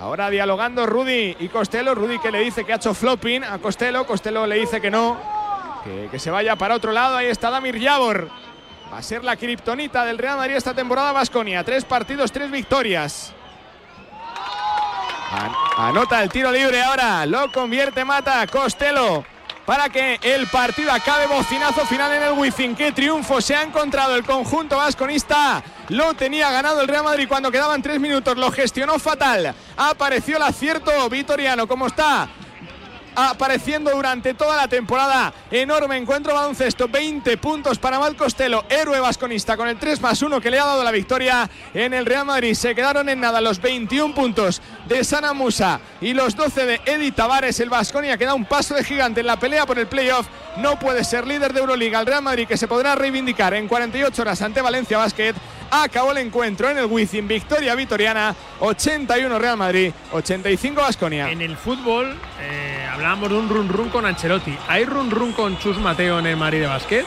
Ahora 0.00 0.30
dialogando 0.30 0.86
Rudy 0.86 1.36
y 1.40 1.48
Costello. 1.48 1.94
Rudy 1.94 2.18
que 2.18 2.30
le 2.30 2.40
dice 2.40 2.64
que 2.64 2.72
ha 2.72 2.76
hecho 2.76 2.94
flopping 2.94 3.44
a 3.44 3.58
Costello. 3.58 4.06
Costello 4.06 4.46
le 4.46 4.56
dice 4.56 4.80
que 4.80 4.90
no. 4.90 5.18
Que, 6.10 6.18
se 6.18 6.30
vaya 6.30 6.56
para 6.56 6.74
otro 6.74 6.92
lado. 6.92 7.16
Ahí 7.16 7.26
está 7.26 7.50
Damir 7.50 7.78
Yabor. 7.78 8.28
Va 8.92 8.98
a 8.98 9.02
ser 9.02 9.22
la 9.22 9.36
kriptonita 9.36 10.04
del 10.04 10.18
Real 10.18 10.36
Madrid 10.36 10.56
esta 10.56 10.74
temporada 10.74 11.12
Vasconia. 11.12 11.64
Tres 11.64 11.84
partidos, 11.84 12.32
tres 12.32 12.50
victorias. 12.50 13.32
Anota 15.76 16.22
el 16.22 16.28
tiro 16.28 16.50
libre 16.50 16.82
ahora. 16.82 17.24
Lo 17.24 17.52
convierte 17.52 18.04
Mata 18.04 18.46
Costello 18.48 19.24
para 19.64 19.88
que 19.88 20.18
el 20.22 20.48
partido 20.48 20.90
acabe 20.90 21.28
bocinazo 21.28 21.86
final 21.86 22.12
en 22.12 22.22
el 22.24 22.32
Wizzing. 22.32 22.74
Qué 22.74 22.90
triunfo 22.90 23.40
se 23.40 23.54
ha 23.54 23.62
encontrado 23.62 24.16
el 24.16 24.24
conjunto 24.24 24.76
vasconista. 24.76 25.62
Lo 25.88 26.14
tenía 26.14 26.50
ganado 26.50 26.80
el 26.80 26.88
Real 26.88 27.04
Madrid 27.04 27.28
cuando 27.28 27.52
quedaban 27.52 27.80
tres 27.80 28.00
minutos. 28.00 28.36
Lo 28.36 28.50
gestionó 28.50 28.98
fatal. 28.98 29.54
Apareció 29.76 30.38
el 30.38 30.42
acierto 30.42 31.08
vitoriano. 31.08 31.68
como 31.68 31.86
está? 31.86 32.28
Apareciendo 33.14 33.90
durante 33.90 34.34
toda 34.34 34.56
la 34.56 34.68
temporada. 34.68 35.32
Enorme 35.50 35.96
encuentro 35.96 36.34
baloncesto, 36.34 36.88
20 36.88 37.36
puntos 37.38 37.78
para 37.78 37.98
Mal 37.98 38.16
Costello, 38.16 38.64
héroe 38.68 39.00
vasconista 39.00 39.56
con 39.56 39.68
el 39.68 39.78
3 39.78 40.00
más 40.00 40.22
1 40.22 40.40
que 40.40 40.50
le 40.50 40.58
ha 40.58 40.64
dado 40.64 40.84
la 40.84 40.90
victoria 40.90 41.48
en 41.74 41.94
el 41.94 42.06
Real 42.06 42.24
Madrid. 42.24 42.54
Se 42.54 42.74
quedaron 42.74 43.08
en 43.08 43.20
nada 43.20 43.40
los 43.40 43.60
21 43.60 44.14
puntos 44.14 44.62
de 44.86 45.04
Sana 45.04 45.32
Musa 45.32 45.80
y 46.00 46.14
los 46.14 46.36
12 46.36 46.66
de 46.66 46.80
Edi 46.86 47.12
Tavares. 47.12 47.60
El 47.60 47.70
Vasconia 47.70 48.16
que 48.16 48.26
da 48.26 48.34
un 48.34 48.44
paso 48.44 48.74
de 48.74 48.84
gigante 48.84 49.20
en 49.20 49.26
la 49.26 49.38
pelea 49.38 49.66
por 49.66 49.78
el 49.78 49.86
playoff. 49.86 50.26
No 50.56 50.78
puede 50.78 51.04
ser 51.04 51.26
líder 51.26 51.52
de 51.52 51.60
Euroliga. 51.60 52.00
El 52.00 52.06
Real 52.06 52.22
Madrid 52.22 52.46
que 52.46 52.56
se 52.56 52.68
podrá 52.68 52.94
reivindicar 52.94 53.54
en 53.54 53.68
48 53.68 54.22
horas 54.22 54.42
ante 54.42 54.60
Valencia 54.60 54.98
Basket. 54.98 55.34
Acabó 55.70 56.10
el 56.10 56.18
encuentro 56.18 56.68
en 56.68 56.78
el 56.78 56.86
Wizzing, 56.86 57.28
victoria 57.28 57.76
vitoriana, 57.76 58.34
81 58.58 59.38
Real 59.38 59.56
Madrid, 59.56 59.92
85 60.12 60.80
Vasconia. 60.80 61.30
En 61.30 61.40
el 61.42 61.56
fútbol 61.56 62.18
eh, 62.40 62.69
hablábamos 63.00 63.30
de 63.30 63.38
un 63.38 63.48
run 63.48 63.68
run 63.70 63.88
con 63.88 64.04
Ancelotti. 64.04 64.54
¿Hay 64.68 64.84
run 64.84 65.10
run 65.10 65.32
con 65.32 65.56
Chus 65.58 65.78
Mateo 65.78 66.18
en 66.18 66.26
el 66.26 66.36
Madrid 66.36 66.60
de 66.60 66.66
Basket? 66.66 67.06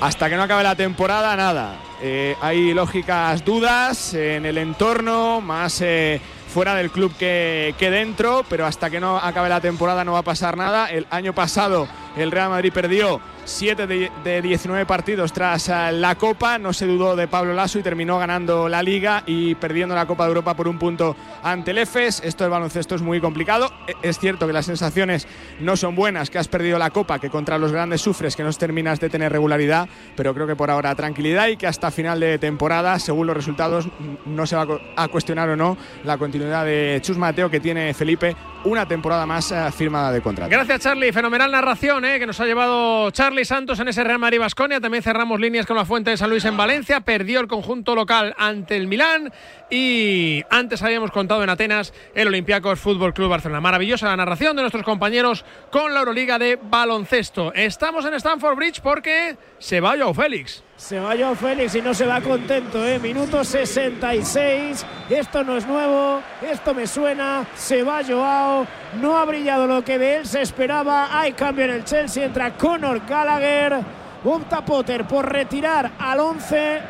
Hasta 0.00 0.28
que 0.28 0.34
no 0.34 0.42
acabe 0.42 0.64
la 0.64 0.74
temporada, 0.74 1.36
nada. 1.36 1.76
Eh, 2.02 2.34
hay 2.40 2.74
lógicas 2.74 3.44
dudas 3.44 4.12
en 4.14 4.44
el 4.44 4.58
entorno, 4.58 5.40
más 5.40 5.82
eh, 5.82 6.20
fuera 6.52 6.74
del 6.74 6.90
club 6.90 7.14
que, 7.16 7.76
que 7.78 7.92
dentro, 7.92 8.44
pero 8.48 8.66
hasta 8.66 8.90
que 8.90 8.98
no 8.98 9.18
acabe 9.18 9.48
la 9.48 9.60
temporada 9.60 10.04
no 10.04 10.14
va 10.14 10.18
a 10.18 10.22
pasar 10.22 10.56
nada. 10.56 10.90
El 10.90 11.06
año 11.10 11.32
pasado 11.32 11.86
el 12.16 12.30
Real 12.30 12.50
Madrid 12.50 12.72
perdió 12.72 13.20
7 13.44 13.86
de, 13.86 14.42
19 14.42 14.86
partidos 14.86 15.32
tras 15.32 15.68
eh, 15.68 15.92
la 15.92 16.14
Copa. 16.14 16.58
No 16.58 16.72
se 16.72 16.86
dudó 16.86 17.16
de 17.16 17.26
Pablo 17.26 17.52
Lasso 17.52 17.78
y 17.78 17.82
terminó 17.82 18.18
ganando 18.18 18.68
la 18.68 18.82
Liga 18.82 19.22
y 19.26 19.54
perdiendo 19.56 19.94
la 19.94 20.06
Copa 20.06 20.24
de 20.24 20.28
Europa 20.28 20.54
por 20.54 20.68
un 20.68 20.78
punto 20.78 21.16
ante 21.42 21.72
el 21.72 21.78
EFES. 21.78 22.22
Esto 22.24 22.44
del 22.44 22.50
baloncesto 22.50 22.94
es 22.94 23.02
muy 23.02 23.20
complicado. 23.20 23.72
E, 23.86 23.94
es 24.02 24.18
cierto 24.18 24.46
que 24.46 24.52
las 24.52 24.66
sensaciones 24.66 25.26
no 25.58 25.76
son 25.76 25.96
buenas, 25.96 26.30
que 26.30 26.38
has 26.38 26.48
perdido 26.48 26.78
la 26.78 26.90
Copa, 26.90 27.18
que 27.18 27.30
contra 27.30 27.58
los 27.58 27.72
grandes 27.72 28.00
sufres, 28.00 28.36
que 28.36 28.44
no 28.44 28.50
terminas 28.52 29.00
de 29.00 29.08
tener 29.08 29.32
regularidad, 29.32 29.88
pero 30.16 30.34
creo 30.34 30.46
que 30.46 30.56
por 30.56 30.70
ahora 30.70 30.94
tranquilidad 30.94 31.48
y 31.48 31.56
que 31.56 31.66
hasta 31.66 31.90
final 31.90 32.20
de 32.20 32.38
temporada, 32.38 32.98
según 32.98 33.26
los 33.26 33.36
resultados, 33.36 33.88
no 34.26 34.46
se 34.46 34.56
va 34.56 34.66
a 34.96 35.08
cuestionar 35.08 35.48
o 35.50 35.56
no 35.56 35.76
la 36.04 36.18
continuidad 36.18 36.64
de 36.64 36.98
Chus 37.02 37.16
Mateo, 37.16 37.50
que 37.50 37.60
tiene 37.60 37.94
Felipe 37.94 38.36
una 38.64 38.86
temporada 38.86 39.26
más 39.26 39.52
eh, 39.52 39.70
firmada 39.72 40.12
de 40.12 40.20
contrato. 40.20 40.50
Gracias, 40.50 40.80
Charlie. 40.80 41.12
Fenomenal 41.12 41.50
narración 41.50 41.99
eh, 42.04 42.18
que 42.18 42.26
nos 42.26 42.40
ha 42.40 42.46
llevado 42.46 43.10
Charlie 43.10 43.44
Santos 43.44 43.80
en 43.80 43.88
ese 43.88 44.04
Real 44.04 44.18
Madrid 44.18 44.38
Basconia. 44.38 44.80
También 44.80 45.02
cerramos 45.02 45.40
líneas 45.40 45.66
con 45.66 45.76
la 45.76 45.84
Fuente 45.84 46.10
de 46.10 46.16
San 46.16 46.30
Luis 46.30 46.44
en 46.44 46.56
Valencia. 46.56 47.00
Perdió 47.00 47.40
el 47.40 47.48
conjunto 47.48 47.94
local 47.94 48.34
ante 48.38 48.76
el 48.76 48.86
Milán. 48.86 49.32
Y 49.70 50.42
antes 50.50 50.82
habíamos 50.82 51.10
contado 51.10 51.42
en 51.42 51.50
Atenas 51.50 51.92
el 52.14 52.28
Olympiacos 52.28 52.80
Fútbol 52.80 53.14
Club 53.14 53.28
Barcelona. 53.28 53.60
Maravillosa 53.60 54.06
la 54.06 54.16
narración 54.16 54.56
de 54.56 54.62
nuestros 54.62 54.84
compañeros 54.84 55.44
con 55.70 55.92
la 55.92 56.00
Euroliga 56.00 56.38
de 56.38 56.58
baloncesto. 56.60 57.52
Estamos 57.54 58.04
en 58.04 58.14
Stanford 58.14 58.56
Bridge 58.56 58.80
porque 58.80 59.36
se 59.58 59.80
va 59.80 59.96
Joao 59.96 60.14
Félix. 60.14 60.62
Se 60.80 60.98
va 60.98 61.14
Joao 61.14 61.34
Félix 61.34 61.74
y 61.74 61.82
no 61.82 61.92
se 61.92 62.06
va 62.06 62.22
contento, 62.22 62.84
¿eh? 62.86 62.98
Minuto 62.98 63.44
66. 63.44 64.86
Esto 65.10 65.44
no 65.44 65.58
es 65.58 65.66
nuevo, 65.66 66.22
esto 66.40 66.72
me 66.72 66.86
suena. 66.86 67.46
Se 67.54 67.82
va 67.82 68.00
Joao. 68.02 68.66
No 68.98 69.18
ha 69.18 69.26
brillado 69.26 69.66
lo 69.66 69.84
que 69.84 69.98
de 69.98 70.16
él 70.16 70.26
se 70.26 70.40
esperaba. 70.40 71.20
Hay 71.20 71.34
cambio 71.34 71.66
en 71.66 71.72
el 71.72 71.84
Chelsea. 71.84 72.24
Entra 72.24 72.56
Conor 72.56 73.02
Gallagher. 73.06 73.78
Opta 74.24 74.64
Potter 74.64 75.04
por 75.04 75.30
retirar 75.30 75.92
al 75.98 76.18
11 76.18 76.80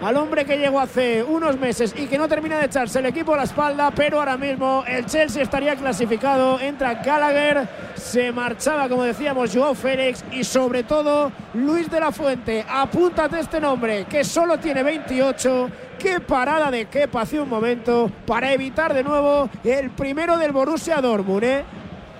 al 0.00 0.16
hombre 0.16 0.44
que 0.44 0.56
llegó 0.56 0.80
hace 0.80 1.22
unos 1.22 1.58
meses 1.58 1.94
y 1.96 2.06
que 2.06 2.18
no 2.18 2.28
termina 2.28 2.58
de 2.58 2.66
echarse 2.66 2.98
el 3.00 3.06
equipo 3.06 3.34
a 3.34 3.38
la 3.38 3.42
espalda, 3.44 3.90
pero 3.90 4.18
ahora 4.18 4.36
mismo 4.36 4.84
el 4.86 5.06
Chelsea 5.06 5.42
estaría 5.42 5.76
clasificado. 5.76 6.60
Entra 6.60 6.94
Gallagher, 6.94 7.68
se 7.94 8.32
marchaba, 8.32 8.88
como 8.88 9.02
decíamos, 9.02 9.54
Joao 9.54 9.74
Félix 9.74 10.24
y 10.32 10.44
sobre 10.44 10.84
todo 10.84 11.32
Luis 11.54 11.90
de 11.90 12.00
la 12.00 12.12
Fuente. 12.12 12.64
Apúntate 12.68 13.40
este 13.40 13.60
nombre, 13.60 14.04
que 14.04 14.24
solo 14.24 14.58
tiene 14.58 14.82
28. 14.82 15.70
Qué 15.98 16.20
parada 16.20 16.70
de 16.70 16.86
Kepa 16.86 17.22
hace 17.22 17.40
un 17.40 17.48
momento 17.48 18.10
para 18.24 18.52
evitar 18.52 18.94
de 18.94 19.02
nuevo 19.02 19.50
el 19.64 19.90
primero 19.90 20.38
del 20.38 20.52
Borussia 20.52 21.00
Dortmund, 21.00 21.44
¿eh? 21.44 21.64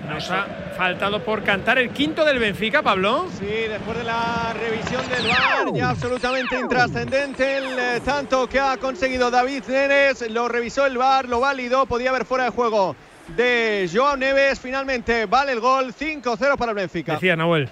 Nos 0.07 0.31
ha 0.31 0.47
faltado 0.77 1.23
por 1.23 1.43
cantar 1.43 1.79
el 1.79 1.91
quinto 1.91 2.25
del 2.25 2.39
Benfica, 2.39 2.83
Pablo. 2.83 3.27
Sí, 3.39 3.47
después 3.47 3.99
de 3.99 4.05
la 4.05 4.55
revisión 4.55 5.03
del 5.09 5.27
VAR, 5.27 5.75
ya 5.75 5.91
absolutamente 5.91 6.59
intrascendente 6.59 7.59
el 7.59 7.79
eh, 7.79 8.01
tanto 8.05 8.49
que 8.49 8.61
ha 8.61 8.77
conseguido 8.77 9.31
David 9.31 9.65
Neres. 9.69 10.31
Lo 10.31 10.49
revisó 10.49 10.87
el 10.87 10.97
VAR, 10.97 11.29
lo 11.29 11.41
validó, 11.41 11.87
podía 11.87 12.11
haber 12.11 12.25
fuera 12.25 12.45
de 12.45 12.51
juego 12.51 12.95
de 13.37 13.91
Joao 13.93 14.17
Neves. 14.17 14.61
Finalmente 14.61 15.27
vale 15.27 15.53
el 15.53 15.61
gol, 15.61 15.93
5-0 15.93 16.57
para 16.57 16.71
el 16.71 16.77
Benfica. 16.77 17.15
Decía 17.15 17.37
Nahuel 17.37 17.69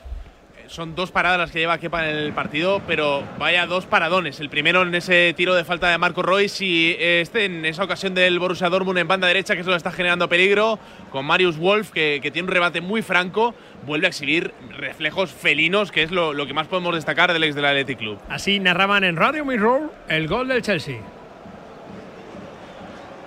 son 0.68 0.94
dos 0.94 1.10
paradas 1.10 1.38
las 1.38 1.50
que 1.50 1.58
lleva 1.58 1.78
Kepa 1.78 2.08
en 2.08 2.16
el 2.16 2.32
partido, 2.32 2.82
pero 2.86 3.22
vaya 3.38 3.66
dos 3.66 3.86
paradones. 3.86 4.40
El 4.40 4.48
primero 4.48 4.82
en 4.82 4.94
ese 4.94 5.34
tiro 5.36 5.54
de 5.54 5.64
falta 5.64 5.88
de 5.90 5.98
Marco 5.98 6.22
Royce 6.22 6.64
y 6.64 6.96
este 6.98 7.44
en 7.44 7.64
esa 7.64 7.84
ocasión 7.84 8.14
del 8.14 8.38
Borussia 8.38 8.68
Dortmund 8.68 8.98
en 8.98 9.08
banda 9.08 9.26
derecha, 9.26 9.54
que 9.54 9.60
eso 9.60 9.74
está 9.74 9.92
generando 9.92 10.28
peligro, 10.28 10.78
con 11.10 11.26
Marius 11.26 11.56
Wolf, 11.58 11.90
que, 11.90 12.20
tiene 12.32 12.48
un 12.48 12.54
rebate 12.54 12.80
muy 12.80 13.02
franco, 13.02 13.54
vuelve 13.86 14.06
a 14.06 14.10
exhibir 14.10 14.52
reflejos 14.76 15.30
felinos, 15.30 15.90
que 15.92 16.02
es 16.02 16.10
lo, 16.10 16.34
que 16.46 16.54
más 16.54 16.66
podemos 16.66 16.94
destacar 16.94 17.32
del 17.32 17.44
ex 17.44 17.54
del 17.54 17.64
Athletic 17.64 17.98
Club. 17.98 18.18
Así 18.28 18.60
narraban 18.60 19.04
en 19.04 19.16
Radio 19.16 19.44
Mirror 19.44 19.92
el 20.08 20.28
gol 20.28 20.48
del 20.48 20.62
Chelsea. 20.62 21.15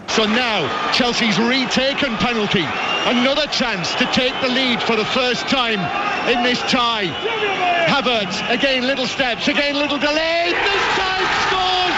So 0.09 0.25
now 0.25 0.91
Chelsea's 0.91 1.39
retaken 1.39 2.17
penalty. 2.17 2.65
Another 3.05 3.47
chance 3.47 3.93
to 3.95 4.05
take 4.11 4.33
the 4.41 4.49
lead 4.49 4.81
for 4.81 4.95
the 4.95 5.05
first 5.05 5.47
time 5.47 5.79
in 6.27 6.43
this 6.43 6.59
tie. 6.63 7.07
Havertz 7.87 8.41
again, 8.49 8.83
little 8.83 9.07
steps, 9.07 9.47
again, 9.47 9.75
little 9.75 9.97
delay. 9.97 10.51
This 10.51 10.85
time 10.97 11.25
scores. 11.47 11.97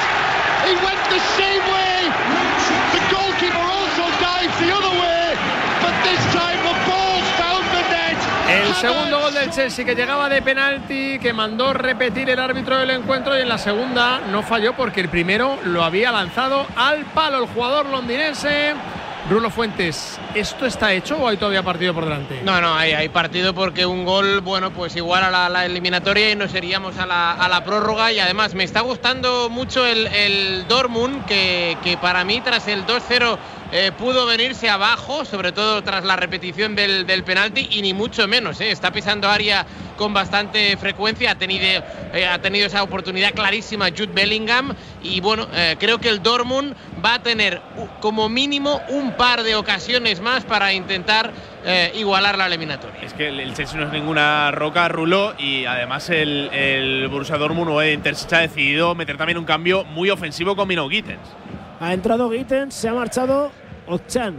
He 0.68 0.76
went 0.86 1.02
the 1.10 1.20
same 1.40 1.64
way. 1.72 2.31
Segundo 8.82 9.20
gol 9.20 9.34
del 9.36 9.52
Chelsea 9.52 9.86
que 9.86 9.94
llegaba 9.94 10.28
de 10.28 10.42
penalti, 10.42 11.20
que 11.20 11.34
mandó 11.34 11.72
repetir 11.72 12.28
el 12.32 12.40
árbitro 12.40 12.80
del 12.80 12.90
encuentro 12.90 13.38
y 13.38 13.42
en 13.42 13.48
la 13.48 13.60
segunda 13.60 14.22
no 14.32 14.42
falló 14.42 14.74
porque 14.74 15.02
el 15.02 15.10
primero 15.10 15.60
lo 15.66 15.84
había 15.84 16.12
lanzado 16.12 16.66
al 16.76 17.06
palo 17.06 17.44
el 17.44 17.48
jugador 17.48 17.86
londinense. 17.86 18.74
Rulo 19.30 19.52
Fuentes, 19.52 20.20
¿esto 20.34 20.66
está 20.66 20.94
hecho 20.94 21.16
o 21.16 21.28
hay 21.28 21.38
todavía 21.38 21.62
partido 21.62 21.94
por 21.94 22.06
delante? 22.06 22.42
No, 22.44 22.60
no, 22.60 22.74
hay, 22.74 22.94
hay 22.94 23.08
partido 23.10 23.54
porque 23.54 23.86
un 23.86 24.04
gol, 24.04 24.42
bueno, 24.42 24.72
pues 24.72 24.96
igual 24.96 25.24
a 25.24 25.30
la, 25.30 25.48
la 25.48 25.66
eliminatoria 25.68 26.32
y 26.32 26.36
nos 26.36 26.54
iríamos 26.56 26.98
a 26.98 27.06
la, 27.06 27.34
a 27.34 27.48
la 27.48 27.64
prórroga. 27.64 28.12
Y 28.12 28.18
además 28.20 28.56
me 28.56 28.64
está 28.64 28.82
gustando 28.82 29.48
mucho 29.52 29.86
el, 29.86 30.08
el 30.08 30.68
Dortmund, 30.68 31.24
que, 31.26 31.78
que 31.84 31.98
para 31.98 32.24
mí 32.24 32.42
tras 32.42 32.68
el 32.68 32.84
2-0 32.88 33.38
eh, 33.72 33.92
pudo 33.98 34.26
venirse 34.26 34.70
abajo, 34.70 35.24
sobre 35.26 35.52
todo 35.52 35.82
tras 35.84 36.04
la 36.04 36.16
repetición 36.16 36.76
del, 36.76 37.06
penalti, 37.24 37.68
y 37.72 37.82
ni 37.82 37.94
mucho 37.94 38.28
menos. 38.28 38.60
eh, 38.62 38.72
Está 38.72 38.92
pisando 38.92 39.30
área 39.30 39.66
con 39.98 40.14
bastante 40.14 40.76
frecuencia, 40.78 41.32
ha 41.32 41.36
tenido, 41.36 41.84
eh, 42.14 42.26
ha 42.26 42.40
tenido 42.42 42.66
esa 42.68 42.84
oportunidad 42.84 43.34
clarísima 43.34 43.90
Jude 43.90 44.08
Bellingham. 44.14 44.74
Y 45.04 45.20
bueno, 45.22 45.48
creo 45.80 46.00
que 46.00 46.10
el 46.10 46.22
Dortmund 46.22 46.76
va 47.04 47.16
a 47.16 47.24
tener 47.24 47.62
como 48.02 48.28
mínimo 48.30 48.82
un 48.90 49.14
par 49.14 49.44
de 49.44 49.56
ocasiones 49.56 50.22
más 50.22 50.44
para 50.44 50.74
intentar 50.74 51.32
igualar 51.96 52.38
la 52.38 52.48
eliminatoria. 52.48 53.02
Es 53.04 53.14
que 53.14 53.28
el- 53.28 53.40
el 53.40 53.54
Chelsea 53.54 53.80
no 53.80 53.86
es 53.86 53.92
ninguna 53.94 54.50
roca, 54.52 54.88
Rulo, 54.88 55.36
y 55.38 55.66
además 55.66 56.10
el, 56.10 56.50
el 56.52 57.08
Borussia 57.08 57.38
Dortmund 57.38 57.70
o 57.70 57.82
el 57.82 58.02
ha 58.02 58.40
decidido 58.40 58.96
meter 58.96 59.18
también 59.18 59.38
un 59.38 59.46
cambio 59.46 59.84
muy 59.86 60.10
ofensivo 60.10 60.56
con 60.56 60.68
Mino 60.68 60.90
Gittens. 60.90 61.20
Ha 61.82 61.94
entrado 61.94 62.30
Gittens, 62.30 62.76
se 62.76 62.88
ha 62.88 62.94
marchado 62.94 63.52
Ochan. 63.88 64.36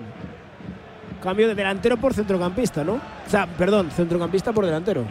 Cambio 1.21 1.49
de 1.49 1.57
delantero 1.57 1.97
por 1.97 2.15
centrocampista, 2.15 2.85
¿no? 2.85 2.93
O 2.95 3.31
sea, 3.31 3.49
perdón, 3.49 3.91
centrocampista 3.91 4.53
por 4.53 4.65
delantero. 4.65 5.05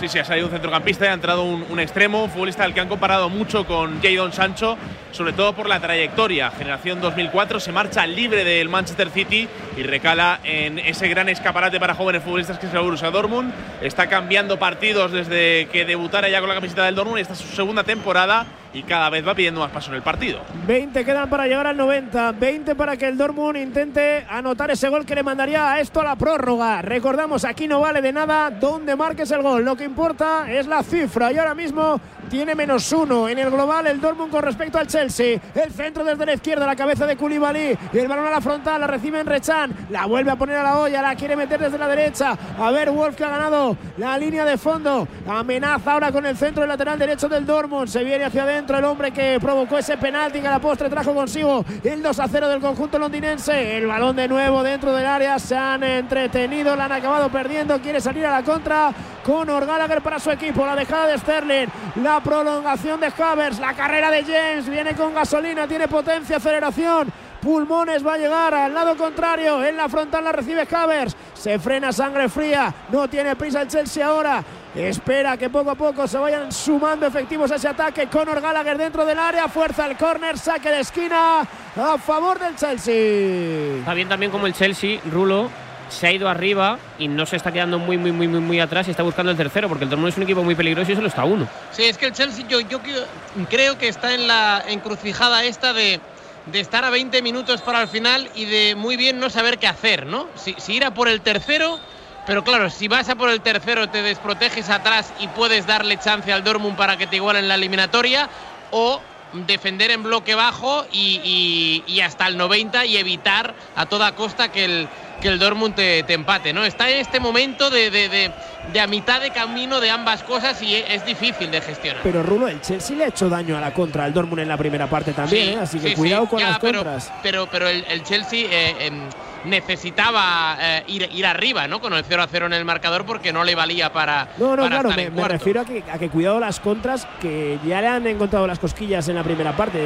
Sí, 0.00 0.08
sí, 0.08 0.18
ha 0.18 0.24
salido 0.24 0.46
un 0.46 0.52
centrocampista 0.52 1.04
y 1.04 1.08
ha 1.08 1.12
entrado 1.12 1.44
un, 1.44 1.78
extremo, 1.78 2.26
futbolista 2.28 2.64
al 2.64 2.72
que 2.72 2.80
han 2.80 2.88
comparado 2.88 3.28
mucho 3.28 3.66
con 3.66 4.00
Jadon 4.02 4.32
Sancho, 4.32 4.78
sobre 5.12 5.34
todo 5.34 5.52
por 5.52 5.68
la 5.68 5.78
trayectoria. 5.78 6.50
Generación 6.52 7.02
2004 7.02 7.60
se 7.60 7.70
marcha 7.70 8.06
libre 8.06 8.44
del 8.44 8.70
Manchester 8.70 9.10
City 9.10 9.46
y 9.76 9.82
recala 9.82 10.40
en 10.42 10.78
ese 10.78 11.06
gran 11.08 11.28
escaparate 11.28 11.78
para 11.78 11.94
jóvenes 11.94 12.22
futbolistas 12.22 12.58
que 12.58 12.66
es 12.66 12.72
el 12.72 12.80
Borussia 12.80 13.10
Dortmund. 13.10 13.52
Está 13.82 14.08
cambiando 14.08 14.58
partidos 14.58 15.12
desde 15.12 15.68
que 15.70 15.84
debutara 15.84 16.30
ya 16.30 16.40
con 16.40 16.48
la 16.48 16.54
camiseta 16.54 16.86
del 16.86 16.94
Dortmund. 16.94 17.18
Esta 17.18 17.34
es 17.34 17.40
su 17.40 17.54
segunda 17.54 17.84
temporada 17.84 18.46
y 18.74 18.82
cada 18.82 19.08
vez 19.08 19.26
va 19.26 19.34
pidiendo 19.34 19.60
más 19.60 19.70
paso 19.70 19.90
en 19.90 19.96
el 19.96 20.02
partido. 20.02 20.40
20 20.66 21.04
quedan 21.04 21.30
para 21.30 21.46
llegar 21.46 21.66
al 21.66 21.76
90. 21.76 22.32
20 22.32 22.74
para 22.74 22.96
que 22.96 23.06
el 23.06 23.16
Dortmund 23.16 23.56
intente 23.56 24.26
anotar 24.28 24.70
ese 24.72 24.88
gol 24.88 25.06
que 25.06 25.14
le 25.14 25.22
mandaría 25.22 25.72
a 25.72 25.80
esto 25.80 26.00
a 26.00 26.04
la 26.04 26.16
prórroga. 26.16 26.82
Recordamos, 26.82 27.44
aquí 27.44 27.68
no 27.68 27.80
vale 27.80 28.02
de 28.02 28.12
nada 28.12 28.50
donde 28.50 28.96
marques 28.96 29.30
el 29.30 29.42
gol. 29.42 29.64
Lo 29.64 29.76
que 29.76 29.84
importa 29.84 30.50
es 30.50 30.66
la 30.66 30.82
cifra. 30.82 31.32
Y 31.32 31.38
ahora 31.38 31.54
mismo 31.54 32.00
tiene 32.28 32.54
menos 32.56 32.90
uno 32.90 33.28
en 33.28 33.38
el 33.38 33.50
global 33.50 33.86
el 33.86 34.00
Dortmund 34.00 34.32
con 34.32 34.42
respecto 34.42 34.78
al 34.78 34.88
Chelsea. 34.88 35.38
El 35.54 35.70
centro 35.70 36.02
desde 36.02 36.26
la 36.26 36.34
izquierda, 36.34 36.66
la 36.66 36.74
cabeza 36.74 37.06
de 37.06 37.16
Koulibaly. 37.16 37.78
Y 37.92 37.98
el 37.98 38.08
balón 38.08 38.26
a 38.26 38.30
la 38.30 38.40
frontal, 38.40 38.80
la 38.80 38.88
recibe 38.88 39.20
en 39.20 39.26
Rechan. 39.26 39.72
La 39.90 40.06
vuelve 40.06 40.32
a 40.32 40.36
poner 40.36 40.56
a 40.56 40.64
la 40.64 40.78
olla, 40.78 41.00
la 41.00 41.14
quiere 41.14 41.36
meter 41.36 41.60
desde 41.60 41.78
la 41.78 41.86
derecha. 41.86 42.36
A 42.58 42.72
ver, 42.72 42.90
Wolf 42.90 43.14
que 43.14 43.24
ha 43.24 43.28
ganado 43.28 43.76
la 43.98 44.18
línea 44.18 44.44
de 44.44 44.58
fondo. 44.58 45.06
Amenaza 45.28 45.92
ahora 45.92 46.10
con 46.10 46.26
el 46.26 46.36
centro 46.36 46.62
del 46.62 46.70
lateral 46.70 46.98
derecho 46.98 47.28
del 47.28 47.46
Dortmund. 47.46 47.88
Se 47.88 48.02
viene 48.02 48.24
hacia 48.24 48.42
adentro 48.42 48.63
el 48.72 48.84
hombre 48.84 49.10
que 49.10 49.38
provocó 49.40 49.78
ese 49.78 49.96
penalti 49.96 50.40
que 50.40 50.48
a 50.48 50.52
la 50.52 50.58
postre 50.58 50.88
trajo 50.88 51.14
consigo 51.14 51.64
el 51.82 52.02
2 52.02 52.18
a 52.18 52.28
0 52.28 52.48
del 52.48 52.60
conjunto 52.60 52.98
londinense. 52.98 53.76
El 53.76 53.86
balón 53.86 54.16
de 54.16 54.26
nuevo 54.26 54.62
dentro 54.62 54.94
del 54.94 55.06
área. 55.06 55.38
Se 55.38 55.56
han 55.56 55.82
entretenido, 55.84 56.74
la 56.74 56.86
han 56.86 56.92
acabado 56.92 57.28
perdiendo. 57.28 57.78
Quiere 57.80 58.00
salir 58.00 58.24
a 58.24 58.30
la 58.30 58.42
contra 58.42 58.92
con 59.22 59.46
Gallagher 59.46 60.00
para 60.00 60.18
su 60.18 60.30
equipo. 60.30 60.64
La 60.64 60.76
dejada 60.76 61.08
de 61.08 61.18
Sterling, 61.18 61.66
la 62.02 62.20
prolongación 62.20 63.00
de 63.00 63.12
Havers, 63.16 63.58
la 63.58 63.74
carrera 63.74 64.10
de 64.10 64.24
James. 64.24 64.68
Viene 64.68 64.94
con 64.94 65.14
gasolina, 65.14 65.66
tiene 65.66 65.86
potencia, 65.86 66.38
aceleración. 66.38 67.12
Pulmones 67.44 68.04
va 68.04 68.14
a 68.14 68.18
llegar 68.18 68.54
al 68.54 68.72
lado 68.72 68.96
contrario. 68.96 69.62
En 69.62 69.76
la 69.76 69.86
frontal 69.88 70.24
la 70.24 70.32
recibe 70.32 70.66
Havers. 70.74 71.14
Se 71.34 71.58
frena 71.58 71.92
sangre 71.92 72.28
fría. 72.30 72.72
No 72.90 73.06
tiene 73.06 73.36
prisa 73.36 73.60
el 73.60 73.68
Chelsea 73.68 74.04
ahora. 74.04 74.42
Espera 74.74 75.36
que 75.36 75.50
poco 75.50 75.70
a 75.70 75.74
poco 75.74 76.08
se 76.08 76.16
vayan 76.16 76.50
sumando 76.50 77.06
efectivos 77.06 77.50
a 77.52 77.56
ese 77.56 77.68
ataque. 77.68 78.06
Conor 78.06 78.40
Gallagher 78.40 78.78
dentro 78.78 79.04
del 79.04 79.18
área. 79.18 79.46
Fuerza 79.48 79.86
el 79.86 79.96
córner. 79.98 80.38
Saque 80.38 80.70
de 80.70 80.80
esquina 80.80 81.40
a 81.76 81.98
favor 81.98 82.38
del 82.38 82.56
Chelsea. 82.56 83.76
Está 83.80 83.92
bien 83.92 84.08
también 84.08 84.32
como 84.32 84.46
el 84.46 84.54
Chelsea, 84.54 84.98
Rulo, 85.12 85.50
se 85.90 86.06
ha 86.06 86.12
ido 86.12 86.28
arriba 86.30 86.78
y 86.98 87.08
no 87.08 87.26
se 87.26 87.36
está 87.36 87.52
quedando 87.52 87.78
muy, 87.78 87.98
muy, 87.98 88.10
muy, 88.10 88.26
muy, 88.26 88.40
muy 88.40 88.58
atrás 88.58 88.88
y 88.88 88.90
está 88.90 89.02
buscando 89.02 89.30
el 89.30 89.36
tercero, 89.36 89.68
porque 89.68 89.84
el 89.84 89.90
Dortmund 89.90 90.08
es 90.12 90.16
un 90.16 90.22
equipo 90.22 90.42
muy 90.42 90.54
peligroso 90.54 90.90
y 90.92 90.96
solo 90.96 91.08
está 91.08 91.24
uno. 91.24 91.46
Sí, 91.72 91.84
es 91.84 91.98
que 91.98 92.06
el 92.06 92.12
Chelsea 92.12 92.46
yo, 92.48 92.60
yo 92.60 92.80
creo- 92.80 93.04
creo 93.50 93.76
que 93.78 93.88
está 93.88 94.14
en 94.14 94.26
la 94.26 94.64
encrucijada 94.66 95.44
esta 95.44 95.72
de, 95.74 96.00
de 96.46 96.60
estar 96.60 96.84
a 96.84 96.90
20 96.90 97.22
minutos 97.22 97.62
para 97.62 97.82
el 97.82 97.88
final 97.88 98.30
y 98.34 98.44
de 98.44 98.74
muy 98.74 98.96
bien 98.96 99.18
no 99.18 99.30
saber 99.30 99.58
qué 99.58 99.66
hacer, 99.66 100.06
¿no? 100.06 100.28
Si, 100.36 100.54
si 100.58 100.74
ir 100.74 100.84
a 100.84 100.90
por 100.92 101.08
el 101.08 101.22
tercero, 101.22 101.78
pero 102.26 102.42
claro, 102.44 102.70
si 102.70 102.88
vas 102.88 103.08
a 103.08 103.16
por 103.16 103.30
el 103.30 103.40
tercero 103.40 103.88
te 103.88 104.02
desproteges 104.02 104.68
atrás 104.70 105.12
y 105.18 105.28
puedes 105.28 105.66
darle 105.66 105.96
chance 105.98 106.30
al 106.32 106.44
Dortmund 106.44 106.76
para 106.76 106.96
que 106.96 107.06
te 107.06 107.16
igualen 107.16 107.48
la 107.48 107.54
eliminatoria 107.54 108.28
o 108.70 109.00
defender 109.32 109.90
en 109.90 110.02
bloque 110.02 110.34
bajo 110.34 110.86
y, 110.92 111.82
y- 111.86 111.92
y 111.92 112.00
hasta 112.00 112.26
el 112.26 112.36
90 112.36 112.86
y 112.86 112.96
evitar 112.98 113.54
a 113.74 113.86
toda 113.86 114.12
costa 114.14 114.48
que 114.50 114.64
el, 114.64 114.88
que 115.24 115.30
el 115.30 115.38
Dortmund 115.38 115.74
te, 115.74 116.02
te 116.02 116.12
empate, 116.12 116.52
¿no? 116.52 116.64
Está 116.66 116.90
en 116.90 116.98
este 116.98 117.18
momento 117.18 117.70
de, 117.70 117.90
de- 117.90 118.10
de- 118.10 118.30
de 118.74 118.80
a 118.80 118.86
mitad 118.86 119.22
de 119.22 119.30
camino 119.30 119.80
de 119.80 119.88
ambas 119.90 120.22
cosas 120.22 120.60
y 120.62 120.74
es 120.74 121.04
difícil 121.06 121.50
de 121.50 121.62
gestionar. 121.62 122.02
Pero 122.02 122.22
Rulo, 122.22 122.46
el 122.48 122.60
Chelsea 122.60 122.94
le 122.94 123.04
ha 123.04 123.08
hecho 123.08 123.30
daño 123.30 123.56
a 123.56 123.60
la 123.60 123.72
contra 123.72 124.04
al 124.04 124.12
Dortmund 124.12 124.40
en 124.42 124.48
la 124.48 124.58
primera 124.58 124.86
parte 124.86 125.12
también, 125.14 125.46
Sí, 125.48 125.52
¿eh? 125.54 125.58
así 125.62 125.78
que 125.78 125.88
sí, 125.90 125.94
cuidado 125.94 126.24
sí, 126.24 126.28
con 126.30 126.38
ya, 126.40 126.48
las 126.50 126.58
pero, 126.58 126.78
contras. 126.84 127.12
Pero, 127.22 127.46
pero 127.50 127.68
el, 127.68 127.84
el 127.88 128.02
Chelsea 128.02 128.40
eh, 128.50 128.86
em, 128.86 129.00
necesitaba 129.46 130.56
eh, 130.60 130.84
ir, 130.88 131.08
ir 131.12 131.24
arriba, 131.26 131.66
¿no? 131.68 131.80
Con 131.80 131.94
el 131.94 132.04
0 132.06 132.22
a 132.22 132.26
0 132.26 132.46
en 132.46 132.52
el 132.52 132.64
marcador 132.64 133.04
porque 133.06 133.32
no 133.32 133.44
le 133.44 133.54
valía 133.54 133.92
para. 133.92 134.28
No, 134.38 134.56
no, 134.56 134.62
para 134.68 134.80
claro, 134.82 134.90
me, 135.14 135.28
refiero 135.28 135.60
a 135.60 135.64
que, 135.64 135.82
a 135.90 135.98
que 135.98 136.08
cuidado 136.10 136.38
las 136.40 136.60
contras, 136.60 137.06
que 137.20 137.58
ya 137.66 137.80
le 137.80 137.88
han 137.88 138.06
encontrado 138.06 138.46
las 138.46 138.58
cosquillas 138.58 139.08
en 139.08 139.14
la 139.14 139.22
primera 139.24 139.56
parte, 139.56 139.78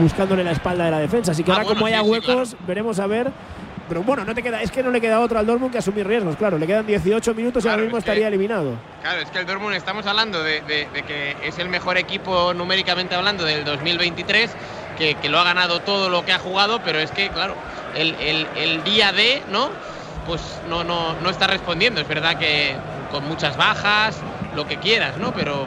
buscándole 0.00 0.42
la 0.44 0.52
espalda 0.52 0.84
de 0.86 0.90
la 0.90 0.98
defensa. 0.98 1.32
Así 1.32 1.42
que 1.44 1.50
Ah, 1.50 1.54
ahora, 1.54 1.64
bueno, 1.64 1.78
como 1.80 1.86
haya 1.86 2.02
huecos, 2.02 2.56
veremos 2.66 2.98
a 2.98 3.06
ver. 3.06 3.30
Pero 3.88 4.02
bueno, 4.02 4.24
no 4.24 4.34
te 4.34 4.42
queda, 4.42 4.60
es 4.62 4.70
que 4.70 4.82
no 4.82 4.90
le 4.90 5.00
queda 5.00 5.20
otro 5.20 5.38
al 5.38 5.46
Dortmund 5.46 5.70
que 5.72 5.78
asumir 5.78 6.06
riesgos, 6.06 6.36
claro. 6.36 6.58
Le 6.58 6.66
quedan 6.66 6.86
18 6.86 7.34
minutos 7.34 7.64
y 7.64 7.68
ahora 7.68 7.82
mismo 7.82 7.98
es 7.98 8.04
que- 8.04 8.10
estaría 8.10 8.28
eliminado. 8.28 8.74
Claro, 9.00 9.20
es 9.20 9.30
que 9.30 9.38
el 9.38 9.46
Dortmund 9.46 9.74
estamos 9.74 10.06
hablando 10.06 10.42
de, 10.42 10.60
de- 10.62 10.88
de 10.92 11.02
que 11.04 11.36
es 11.44 11.58
el 11.58 11.68
mejor 11.68 11.96
equipo 11.96 12.52
numéricamente 12.54 13.14
hablando 13.14 13.44
del 13.44 13.64
2023, 13.64 14.50
que, 14.98 15.14
que 15.14 15.28
lo 15.28 15.38
ha 15.38 15.44
ganado 15.44 15.80
todo 15.80 16.08
lo 16.10 16.24
que 16.24 16.32
ha 16.32 16.38
jugado, 16.38 16.80
pero 16.84 16.98
es 16.98 17.10
que, 17.12 17.28
claro, 17.28 17.54
el, 17.94 18.14
el- 18.16 18.46
el 18.56 18.82
día 18.84 19.12
D, 19.12 19.42
¿no? 19.52 19.70
Pues 20.26 20.40
no, 20.68 20.82
no, 20.82 21.14
no 21.22 21.30
está 21.30 21.46
respondiendo. 21.46 22.00
Es 22.00 22.08
verdad 22.08 22.36
que 22.38 22.74
con 23.12 23.24
muchas 23.28 23.56
bajas, 23.56 24.18
lo 24.56 24.66
que 24.66 24.78
quieras, 24.78 25.16
¿no? 25.18 25.32
Pero 25.32 25.66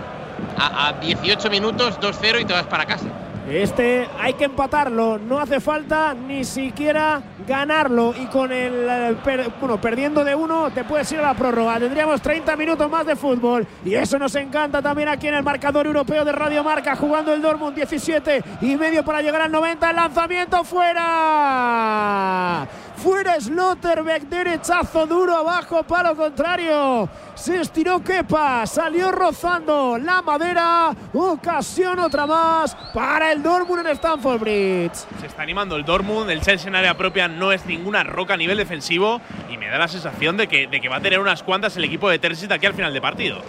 a, 0.57 0.89
a 0.89 0.93
18 0.99 1.49
minutos, 1.49 1.97
2-0 2.01 2.41
y 2.41 2.45
te 2.45 2.51
vas 2.53 2.65
para 2.65 2.85
casa. 2.85 3.05
Este 3.49 4.07
hay 4.19 4.33
que 4.33 4.45
empatarlo, 4.45 5.17
no 5.17 5.39
hace 5.39 5.59
falta 5.59 6.13
ni 6.13 6.43
siquiera 6.43 7.19
ganarlo 7.47 8.13
y 8.15 8.27
con 8.27 8.51
el 8.51 8.87
eh, 8.87 9.15
bueno, 9.59 9.81
perdiendo 9.81 10.23
de 10.23 10.35
uno 10.35 10.69
te 10.69 10.83
puedes 10.83 11.11
ir 11.11 11.17
a 11.19 11.23
la 11.23 11.33
prórroga. 11.33 11.79
Tendríamos 11.79 12.21
30 12.21 12.55
minutos 12.55 12.87
más 12.89 13.07
de 13.07 13.15
fútbol 13.15 13.65
y 13.83 13.95
eso 13.95 14.19
nos 14.19 14.35
encanta 14.35 14.83
también 14.83 15.09
aquí 15.09 15.27
en 15.27 15.33
el 15.33 15.43
marcador 15.43 15.87
europeo 15.87 16.23
de 16.23 16.31
Radio 16.31 16.63
Marca 16.63 16.95
jugando 16.95 17.33
el 17.33 17.41
Dortmund 17.41 17.75
17 17.75 18.43
y 18.61 18.75
medio 18.75 19.03
para 19.03 19.23
llegar 19.23 19.41
al 19.41 19.51
90. 19.51 19.89
El 19.89 19.95
lanzamiento 19.95 20.63
fuera. 20.63 22.67
Fuera 23.01 23.39
Slotterbeck, 23.39 24.23
derechazo 24.23 25.07
duro 25.07 25.33
abajo, 25.33 25.83
palo 25.83 26.15
contrario. 26.17 27.07
Se 27.33 27.61
estiró 27.61 28.03
Kepa, 28.03 28.65
salió 28.65 29.09
rozando 29.09 29.97
la 29.97 30.21
madera. 30.21 30.93
Ocasión 31.13 31.99
otra 31.99 32.27
más 32.27 32.75
para 32.93 33.31
el 33.31 33.41
Dortmund 33.41 33.85
en 33.85 33.93
Stamford 33.93 34.39
Bridge. 34.41 34.95
Se 35.21 35.27
está 35.27 35.43
animando 35.43 35.77
el 35.77 35.85
Dortmund, 35.85 36.29
el 36.29 36.41
Chelsea 36.41 36.67
en 36.67 36.75
área 36.75 36.97
propia 36.97 37.29
no 37.29 37.53
es 37.53 37.65
ninguna 37.65 38.03
roca 38.03 38.33
a 38.33 38.37
nivel 38.37 38.57
defensivo 38.57 39.21
y 39.49 39.57
me 39.57 39.69
da 39.69 39.77
la 39.77 39.87
sensación 39.87 40.35
de 40.35 40.47
que, 40.47 40.67
de 40.67 40.81
que 40.81 40.89
va 40.89 40.97
a 40.97 41.01
tener 41.01 41.21
unas 41.21 41.41
cuantas 41.41 41.77
el 41.77 41.85
equipo 41.85 42.09
de 42.09 42.19
Terzic 42.19 42.51
aquí 42.51 42.65
al 42.65 42.73
final 42.73 42.93
de 42.93 42.99
partido. 42.99 43.41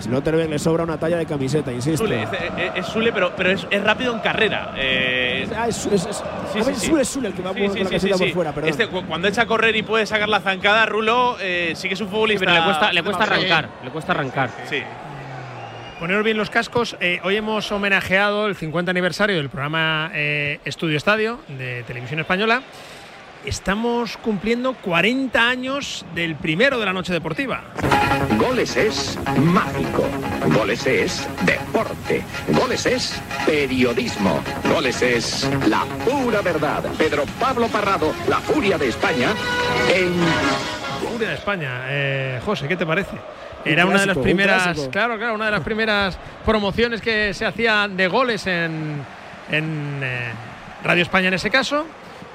Slotterbeck 0.00 0.48
le 0.50 0.58
sobra 0.58 0.84
una 0.84 0.98
talla 0.98 1.16
de 1.16 1.26
camiseta, 1.26 1.72
insisto. 1.72 2.04
Es, 2.06 2.28
es- 2.32 2.72
es 2.76 2.86
Sule, 2.86 3.12
pero, 3.12 3.32
pero 3.36 3.50
es, 3.52 3.66
es 3.70 3.82
rápido 3.82 4.12
en 4.12 4.18
carrera. 4.20 4.72
Eh, 4.76 5.48
Ah, 5.56 5.68
es- 5.68 5.86
es- 5.86 6.06
es- 6.06 6.16
sí, 6.52 6.58
a 6.58 6.62
sí, 6.62 6.70
ver, 6.70 6.74
sí. 6.76 6.86
Sule 6.86 7.02
es 7.02 7.08
Sule 7.08 7.28
el 7.28 7.34
que 7.34 7.42
va 7.42 7.52
Sí, 7.54 7.60
con 7.60 7.72
sí, 7.72 7.78
la 7.78 7.84
sí, 7.84 7.90
camiseta 7.90 8.16
sí, 8.18 8.24
por 8.24 8.32
fuera, 8.32 8.52
perdón. 8.52 8.70
Este, 8.70 8.86
cu- 8.88 9.04
cuando 9.06 9.28
echa 9.28 9.42
a 9.42 9.46
correr 9.46 9.74
y 9.76 9.82
puede 9.82 10.04
sacar 10.06 10.28
la 10.28 10.40
zancada, 10.40 10.84
Rulo 10.86 11.36
eh, 11.40 11.72
sí 11.76 11.88
que 11.88 11.94
es 11.94 12.00
un 12.00 12.08
futbolista. 12.08 12.44
Pero 12.44 12.58
le 12.58 12.64
cuesta, 12.64 12.92
le 12.92 13.02
cuesta 13.02 13.24
Sí. 13.26 13.32
arrancar, 13.32 13.68
le 13.84 13.90
cuesta 13.90 14.12
arrancar. 14.12 14.50
Sí. 14.68 14.82
Poneros 16.00 16.24
bien 16.24 16.36
los 16.36 16.50
cascos. 16.50 16.96
eh, 17.00 17.20
hoy 17.22 17.36
hemos 17.36 17.70
homenajeado 17.72 18.46
el 18.46 18.56
50 18.56 18.90
aniversario 18.90 19.36
del 19.36 19.48
programa 19.48 20.10
eh, 20.12 20.58
Estudio 20.64 20.96
Estadio 20.96 21.38
de 21.48 21.82
Televisión 21.84 22.20
Española. 22.20 22.62
Estamos 23.46 24.16
cumpliendo 24.16 24.74
40 24.74 25.48
años 25.48 26.04
del 26.14 26.36
primero 26.36 26.78
de 26.78 26.86
la 26.86 26.92
noche 26.92 27.12
deportiva. 27.12 27.62
Goles 28.38 28.76
es 28.76 29.18
mágico. 29.40 30.06
Goles 30.54 30.86
es 30.86 31.28
deporte. 31.44 32.22
Goles 32.48 32.86
es 32.86 33.20
periodismo. 33.46 34.42
Goles 34.72 35.02
es 35.02 35.48
la 35.68 35.84
pura 36.04 36.40
verdad. 36.42 36.84
Pedro 36.96 37.24
Pablo 37.38 37.68
Parrado, 37.68 38.12
la 38.28 38.38
furia 38.38 38.78
de 38.78 38.88
España, 38.88 39.30
en 39.92 40.14
Furia 41.10 41.28
de 41.28 41.34
España. 41.34 41.82
Eh, 41.88 42.40
José, 42.44 42.66
¿qué 42.66 42.76
te 42.76 42.86
parece? 42.86 43.16
Era 43.64 43.86
una 43.86 44.00
de 44.00 44.06
las 44.06 44.18
primeras, 44.18 44.88
claro, 44.90 45.16
claro, 45.16 45.34
una 45.34 45.46
de 45.46 45.50
las 45.52 45.62
primeras 45.62 46.18
promociones 46.44 47.00
que 47.00 47.32
se 47.32 47.46
hacían 47.46 47.96
de 47.96 48.08
goles 48.08 48.46
en, 48.46 49.02
en 49.50 50.00
eh, 50.02 50.32
Radio 50.82 51.02
España 51.02 51.28
en 51.28 51.34
ese 51.34 51.50
caso. 51.50 51.86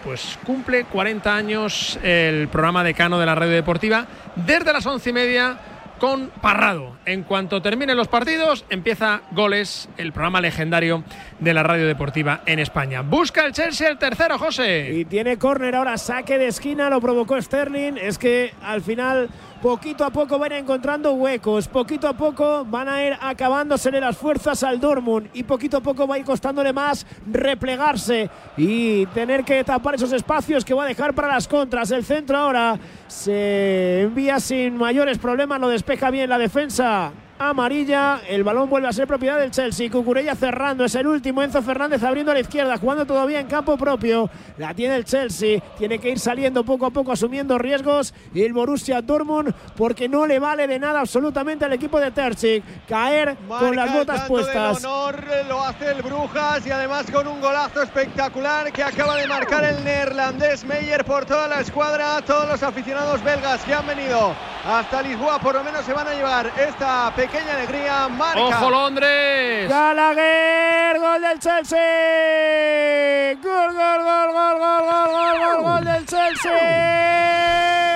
Pues 0.03 0.39
cumple 0.45 0.85
40 0.85 1.35
años 1.35 1.99
el 2.03 2.47
programa 2.47 2.83
decano 2.83 3.19
de 3.19 3.25
la 3.25 3.35
radio 3.35 3.53
deportiva 3.53 4.07
desde 4.35 4.71
las 4.71 4.85
once 4.85 5.09
y 5.09 5.13
media 5.13 5.59
con 5.99 6.29
Parrado. 6.41 6.95
En 7.05 7.23
cuanto 7.23 7.61
terminen 7.61 7.97
los 7.97 8.07
partidos, 8.07 8.65
empieza 8.69 9.21
Goles, 9.31 9.89
el 9.97 10.13
programa 10.13 10.41
legendario 10.41 11.03
de 11.39 11.53
la 11.53 11.61
radio 11.61 11.85
deportiva 11.85 12.41
en 12.45 12.59
España. 12.59 13.01
Busca 13.01 13.45
el 13.45 13.51
Chelsea 13.51 13.89
el 13.89 13.97
tercero, 13.97 14.39
José. 14.39 14.91
Y 14.93 15.05
tiene 15.05 15.37
córner 15.37 15.75
ahora, 15.75 15.97
saque 15.97 16.37
de 16.37 16.47
esquina, 16.47 16.89
lo 16.89 17.01
provocó 17.01 17.39
Sterling. 17.39 17.97
Es 17.97 18.17
que 18.17 18.53
al 18.63 18.81
final, 18.81 19.29
poquito 19.61 20.05
a 20.05 20.09
poco 20.09 20.39
van 20.39 20.53
encontrando 20.53 21.13
huecos, 21.13 21.67
poquito 21.67 22.07
a 22.07 22.13
poco 22.13 22.65
van 22.65 22.87
a 22.87 23.03
ir 23.03 23.17
acabándosele 23.19 23.99
las 23.99 24.17
fuerzas 24.17 24.63
al 24.63 24.79
Dortmund 24.79 25.29
y 25.33 25.43
poquito 25.43 25.77
a 25.77 25.81
poco 25.81 26.07
va 26.07 26.15
a 26.15 26.19
ir 26.19 26.25
costándole 26.25 26.73
más 26.73 27.05
replegarse 27.29 28.29
y 28.57 29.05
tener 29.07 29.43
que 29.43 29.63
tapar 29.63 29.95
esos 29.95 30.13
espacios 30.13 30.63
que 30.63 30.73
va 30.73 30.83
a 30.83 30.87
dejar 30.87 31.13
para 31.13 31.27
las 31.27 31.47
contras. 31.47 31.91
El 31.91 32.05
centro 32.05 32.37
ahora 32.37 32.79
se 33.07 34.01
envía 34.01 34.39
sin 34.39 34.77
mayores 34.77 35.17
problemas, 35.17 35.59
lo 35.59 35.69
despeja 35.69 36.09
bien 36.09 36.29
la 36.29 36.37
defensa 36.37 37.11
amarilla. 37.39 38.19
El 38.27 38.43
balón 38.43 38.69
vuelve 38.69 38.89
a 38.89 38.93
ser 38.93 39.07
propiedad 39.07 39.39
del 39.39 39.51
Chelsea. 39.51 39.89
Cucurella 39.89 40.35
cerrando, 40.35 40.83
es 40.85 40.93
el 40.95 41.07
último. 41.07 41.41
Enzo 41.41 41.61
Fernández 41.61 42.03
abriendo 42.03 42.31
a 42.31 42.35
la 42.35 42.41
izquierda, 42.41 42.77
jugando 42.77 43.05
todavía 43.05 43.39
en 43.39 43.47
campo 43.47 43.77
propio. 43.77 44.29
La 44.57 44.73
tiene 44.73 44.95
el 44.97 45.05
Chelsea. 45.05 45.61
Tiene 45.77 45.99
que 45.99 46.09
ir 46.09 46.19
saliendo 46.19 46.63
poco 46.63 46.85
a 46.85 46.91
poco, 46.91 47.11
asumiendo 47.11 47.57
riesgos. 47.57 48.13
Y 48.33 48.43
el 48.43 48.53
Borussia 48.53 49.01
Dortmund, 49.01 49.53
porque 49.77 50.09
no 50.09 50.27
le 50.27 50.39
vale 50.39 50.67
de 50.67 50.77
nada 50.77 50.99
absolutamente 50.99 51.65
al 51.65 51.73
equipo 51.73 51.99
de 51.99 52.11
Terzic 52.11 52.63
caer 52.87 53.37
con 53.47 53.75
las 53.75 53.93
botas 53.93 54.27
puestas. 54.27 54.83
honor, 54.83 55.23
lo 55.47 55.63
hace 55.63 55.91
el 55.91 56.01
Brujas 56.01 56.65
y 56.67 56.71
además 56.71 57.09
con 57.09 57.27
un 57.27 57.39
golazo 57.39 57.81
espectacular 57.81 58.71
que 58.71 58.83
acaba 58.83 59.15
de 59.15 59.27
marcar 59.27 59.63
el 59.63 59.83
neerlandés 59.83 60.65
Meyer 60.65 61.05
por 61.05 61.25
toda 61.25 61.47
la 61.47 61.61
escuadra. 61.61 62.21
Todos 62.21 62.47
los 62.49 62.61
aficionados 62.63 63.23
belgas 63.23 63.63
que 63.63 63.73
han 63.73 63.87
venido 63.87 64.35
hasta 64.69 65.01
Lisboa 65.01 65.39
por 65.39 65.55
lo 65.55 65.63
menos 65.63 65.83
se 65.83 65.93
van 65.93 66.07
a 66.07 66.13
llevar 66.13 66.51
esta 66.55 67.11
pequeña 67.15 67.53
alegría. 67.55 68.07
Marca. 68.07 68.39
¡Ojo 68.39 68.69
Londres! 68.69 69.67
Gallagher, 69.67 70.99
gol 70.99 71.21
del 71.21 71.39
Chelsea. 71.39 73.35
Gol, 73.41 73.73
gol, 73.73 74.03
gol, 74.03 74.31
gol, 74.31 74.59
gol, 74.59 74.83
gol, 74.85 75.09
gol, 75.09 75.39
gol, 75.39 75.63
gol 75.63 75.85
del 75.85 76.05
Chelsea. 76.05 77.88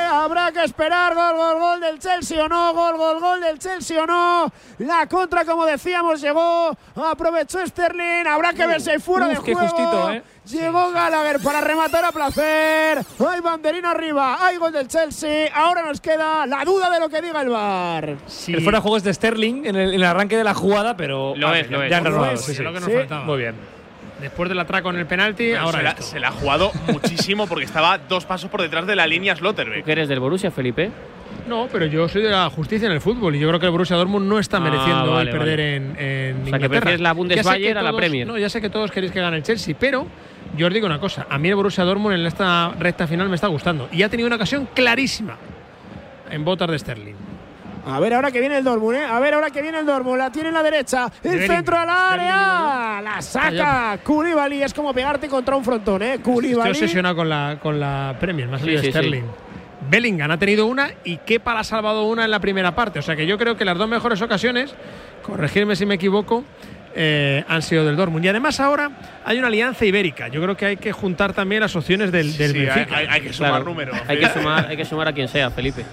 Que 0.54 0.64
esperar 0.66 1.16
gol, 1.16 1.36
gol, 1.36 1.60
gol 1.60 1.80
del 1.82 1.98
Chelsea 2.00 2.44
o 2.44 2.48
no, 2.48 2.74
gol, 2.74 2.96
gol, 2.96 3.20
gol 3.20 3.42
del 3.42 3.58
Chelsea 3.58 4.02
o 4.02 4.06
no. 4.06 4.52
La 4.80 5.08
contra, 5.08 5.44
como 5.46 5.66
decíamos, 5.66 6.22
llegó, 6.22 6.78
aprovechó 6.96 7.66
Sterling. 7.66 8.28
Habrá 8.28 8.54
que 8.54 8.68
ver 8.68 8.80
si 8.80 8.92
hay 8.92 9.00
fuera 9.00 9.28
de 9.28 9.34
Uf, 9.40 9.44
qué 9.44 9.54
juego. 9.56 9.68
justito, 9.70 10.12
¿eh? 10.12 10.24
Llegó 10.46 10.92
Gallagher 10.92 11.40
para 11.42 11.62
rematar 11.62 12.06
a 12.06 12.12
placer. 12.12 13.00
Hay 13.28 13.40
banderina 13.42 13.92
arriba, 13.92 14.46
hay 14.46 14.58
gol 14.58 14.72
del 14.72 14.88
Chelsea. 14.88 15.50
Ahora 15.56 15.82
nos 15.84 16.00
queda 16.00 16.46
la 16.46 16.64
duda 16.66 16.90
de 16.92 17.00
lo 17.00 17.10
que 17.10 17.22
diga 17.22 17.42
el 17.42 17.50
VAR. 17.50 18.10
El 18.48 18.62
fuera 18.62 18.78
de 18.78 18.82
juego 18.82 18.98
es 18.98 19.04
de 19.04 19.14
Sterling 19.14 19.66
en 19.66 19.76
el, 19.76 19.90
en 19.90 19.96
el 19.96 20.04
arranque 20.04 20.38
de 20.38 20.44
la 20.44 20.54
jugada, 20.54 20.96
pero. 20.96 21.34
Lo 21.36 21.54
es, 21.56 21.70
lo 21.72 21.80
ya 21.80 21.86
es. 21.88 21.94
han 21.94 22.04
Lo 22.04 22.10
renovado, 22.12 22.34
es, 22.34 22.42
sí, 22.42 22.52
es 22.52 22.58
sí. 22.58 22.64
lo 22.64 22.74
que 22.74 22.80
nos 22.80 22.90
Sí. 22.90 22.96
faltaba. 22.96 23.24
Muy 23.26 23.38
bien. 23.40 23.56
Después 24.24 24.48
del 24.50 24.58
atraco 24.60 24.90
en 24.90 24.96
el 24.96 25.06
penalti, 25.06 25.50
Pero 25.52 25.60
ahora 25.62 25.78
se, 25.78 25.84
la, 25.84 25.96
se 26.02 26.20
la 26.20 26.28
ha 26.30 26.32
jugado 26.32 26.72
muchísimo 26.92 27.46
porque 27.46 27.66
estaba 27.66 27.98
dos 27.98 28.26
pasos 28.26 28.50
por 28.50 28.62
detrás 28.62 28.88
de 28.88 28.96
la 28.96 29.06
línea 29.06 29.36
Slotterbeck. 29.36 29.80
¿Tú 29.80 29.86
que 29.86 29.92
eres 29.92 30.08
del 30.08 30.20
Borussia, 30.22 30.50
Felipe? 30.50 30.90
No, 31.48 31.68
pero 31.72 31.86
yo 31.88 32.08
soy 32.08 32.22
de 32.22 32.30
la 32.30 32.50
justicia 32.50 32.86
en 32.86 32.94
el 32.94 33.02
fútbol 33.02 33.36
y 33.36 33.40
yo 33.40 33.48
creo 33.50 33.60
que 33.60 33.66
el 33.66 33.72
Borussia 33.74 33.98
Dortmund 33.98 34.28
no 34.30 34.40
está 34.40 34.58
Ah, 34.58 34.62
mereciendo 34.62 35.04
hoy 35.12 35.26
vale, 35.26 35.32
perder 35.32 35.58
vale. 35.60 35.76
en, 35.76 35.84
en 35.84 35.92
O 35.92 35.96
sea, 35.96 36.00
que 36.00 36.40
Inglaterra. 36.40 36.70
prefieres 36.70 37.02
la 37.02 37.10
Ya 37.10 37.14
sé 37.14 37.18
Bundesliga 37.18 37.58
que 37.58 37.72
a 37.72 37.82
la 37.82 37.90
todos- 37.90 38.00
Premier. 38.00 38.28
No, 38.28 38.38
ya 38.38 38.50
sé 38.50 38.62
que 38.62 38.70
todos 38.70 38.92
queréis 38.92 39.12
que 39.12 39.20
gane 39.20 39.38
el 39.38 39.44
Chelsea, 39.44 39.76
pero 39.78 40.08
yo 40.56 40.68
os 40.68 40.74
digo 40.74 40.86
una 40.86 41.00
cosa. 41.00 41.28
A 41.30 41.38
mí 41.38 41.50
el 41.50 41.56
Borussia 41.56 41.84
Dortmund 41.84 42.16
en 42.16 42.26
esta 42.26 42.70
recta 42.80 43.08
final 43.08 43.28
me 43.28 43.36
está 43.36 43.48
gustando 43.48 43.90
y 43.92 44.04
ha 44.04 44.10
tenido 44.10 44.28
una 44.28 44.38
ocasión 44.38 44.70
clarísima 44.74 45.36
en 46.32 46.46
botas 46.46 46.70
de 46.72 46.80
Sterling. 46.80 47.16
A 47.86 48.00
ver 48.00 48.14
ahora 48.14 48.32
que 48.32 48.40
viene 48.40 48.58
el 48.58 48.64
Dortmund, 48.64 48.96
¿eh? 48.98 49.04
A 49.06 49.20
ver 49.20 49.34
ahora 49.34 49.50
que 49.50 49.62
viene 49.62 49.80
el 49.80 49.86
Dortmund. 49.86 50.18
La 50.18 50.32
tiene 50.32 50.50
en 50.50 50.54
la 50.56 50.64
derecha. 50.64 51.12
El 51.22 51.46
centro 51.48 51.78
al 51.78 51.90
área. 51.90 53.02
La 53.02 53.22
saca. 53.22 53.98
Koulibaly. 54.04 54.64
Es 54.64 54.74
como 54.74 54.94
pegarte 54.94 55.28
contra 55.28 55.56
un 55.56 55.66
frontón, 55.66 56.02
¿eh? 56.02 56.14
Estoy 56.16 56.34
Koulibaly. 56.34 56.70
obsesionado 56.72 57.16
con 57.16 57.28
la, 57.30 57.58
con 57.62 57.80
la 57.80 58.16
Premier, 58.20 58.48
me 58.48 58.56
ha 58.56 58.60
salido 58.60 58.80
Sí, 58.80 58.86
sí, 58.86 58.92
Sterling. 58.92 59.24
Bellingham 59.90 60.32
ha 60.32 60.38
tenido 60.40 60.66
una 60.66 60.92
y 61.04 61.18
Kepa 61.18 61.54
la 61.54 61.60
ha 61.60 61.64
salvado 61.66 62.06
una 62.06 62.24
en 62.24 62.32
la 62.32 62.40
primera 62.40 62.74
parte. 62.74 63.00
O 63.00 63.02
sea 63.02 63.18
que 63.18 63.26
yo 63.28 63.38
creo 63.38 63.58
que 63.58 63.66
las 63.66 63.78
dos 63.78 63.90
mejores 63.90 64.22
ocasiones, 64.22 64.74
corregirme 65.22 65.76
si 65.76 65.86
me 65.86 65.96
equivoco, 65.96 66.46
eh, 66.96 67.44
han 67.50 67.62
sido 67.62 67.84
del 67.84 67.98
Dortmund. 67.98 68.24
Y 68.24 68.30
además 68.30 68.62
ahora 68.62 68.92
hay 69.26 69.38
una 69.40 69.48
alianza 69.48 69.84
ibérica. 69.84 70.30
Yo 70.30 70.42
creo 70.42 70.56
que 70.56 70.66
hay 70.68 70.78
que 70.78 70.94
juntar 70.94 71.34
también 71.34 71.60
las 71.60 71.76
opciones 71.76 72.14
del, 72.14 72.38
del 72.38 72.52
Sí, 72.54 72.58
hay, 72.60 72.66
Benfica. 72.66 72.96
hay- 72.98 73.08
hay 73.10 73.22
que 73.22 73.34
sumar 73.34 73.52
Claro, 73.52 73.66
números. 73.66 73.98
Hay 74.08 74.20
que, 74.20 74.30
sumar, 74.30 74.68
hay 74.70 74.78
que 74.78 74.86
sumar 74.86 75.08
a 75.10 75.12
quien 75.12 75.28
sea, 75.28 75.52
Felipe. 75.52 75.84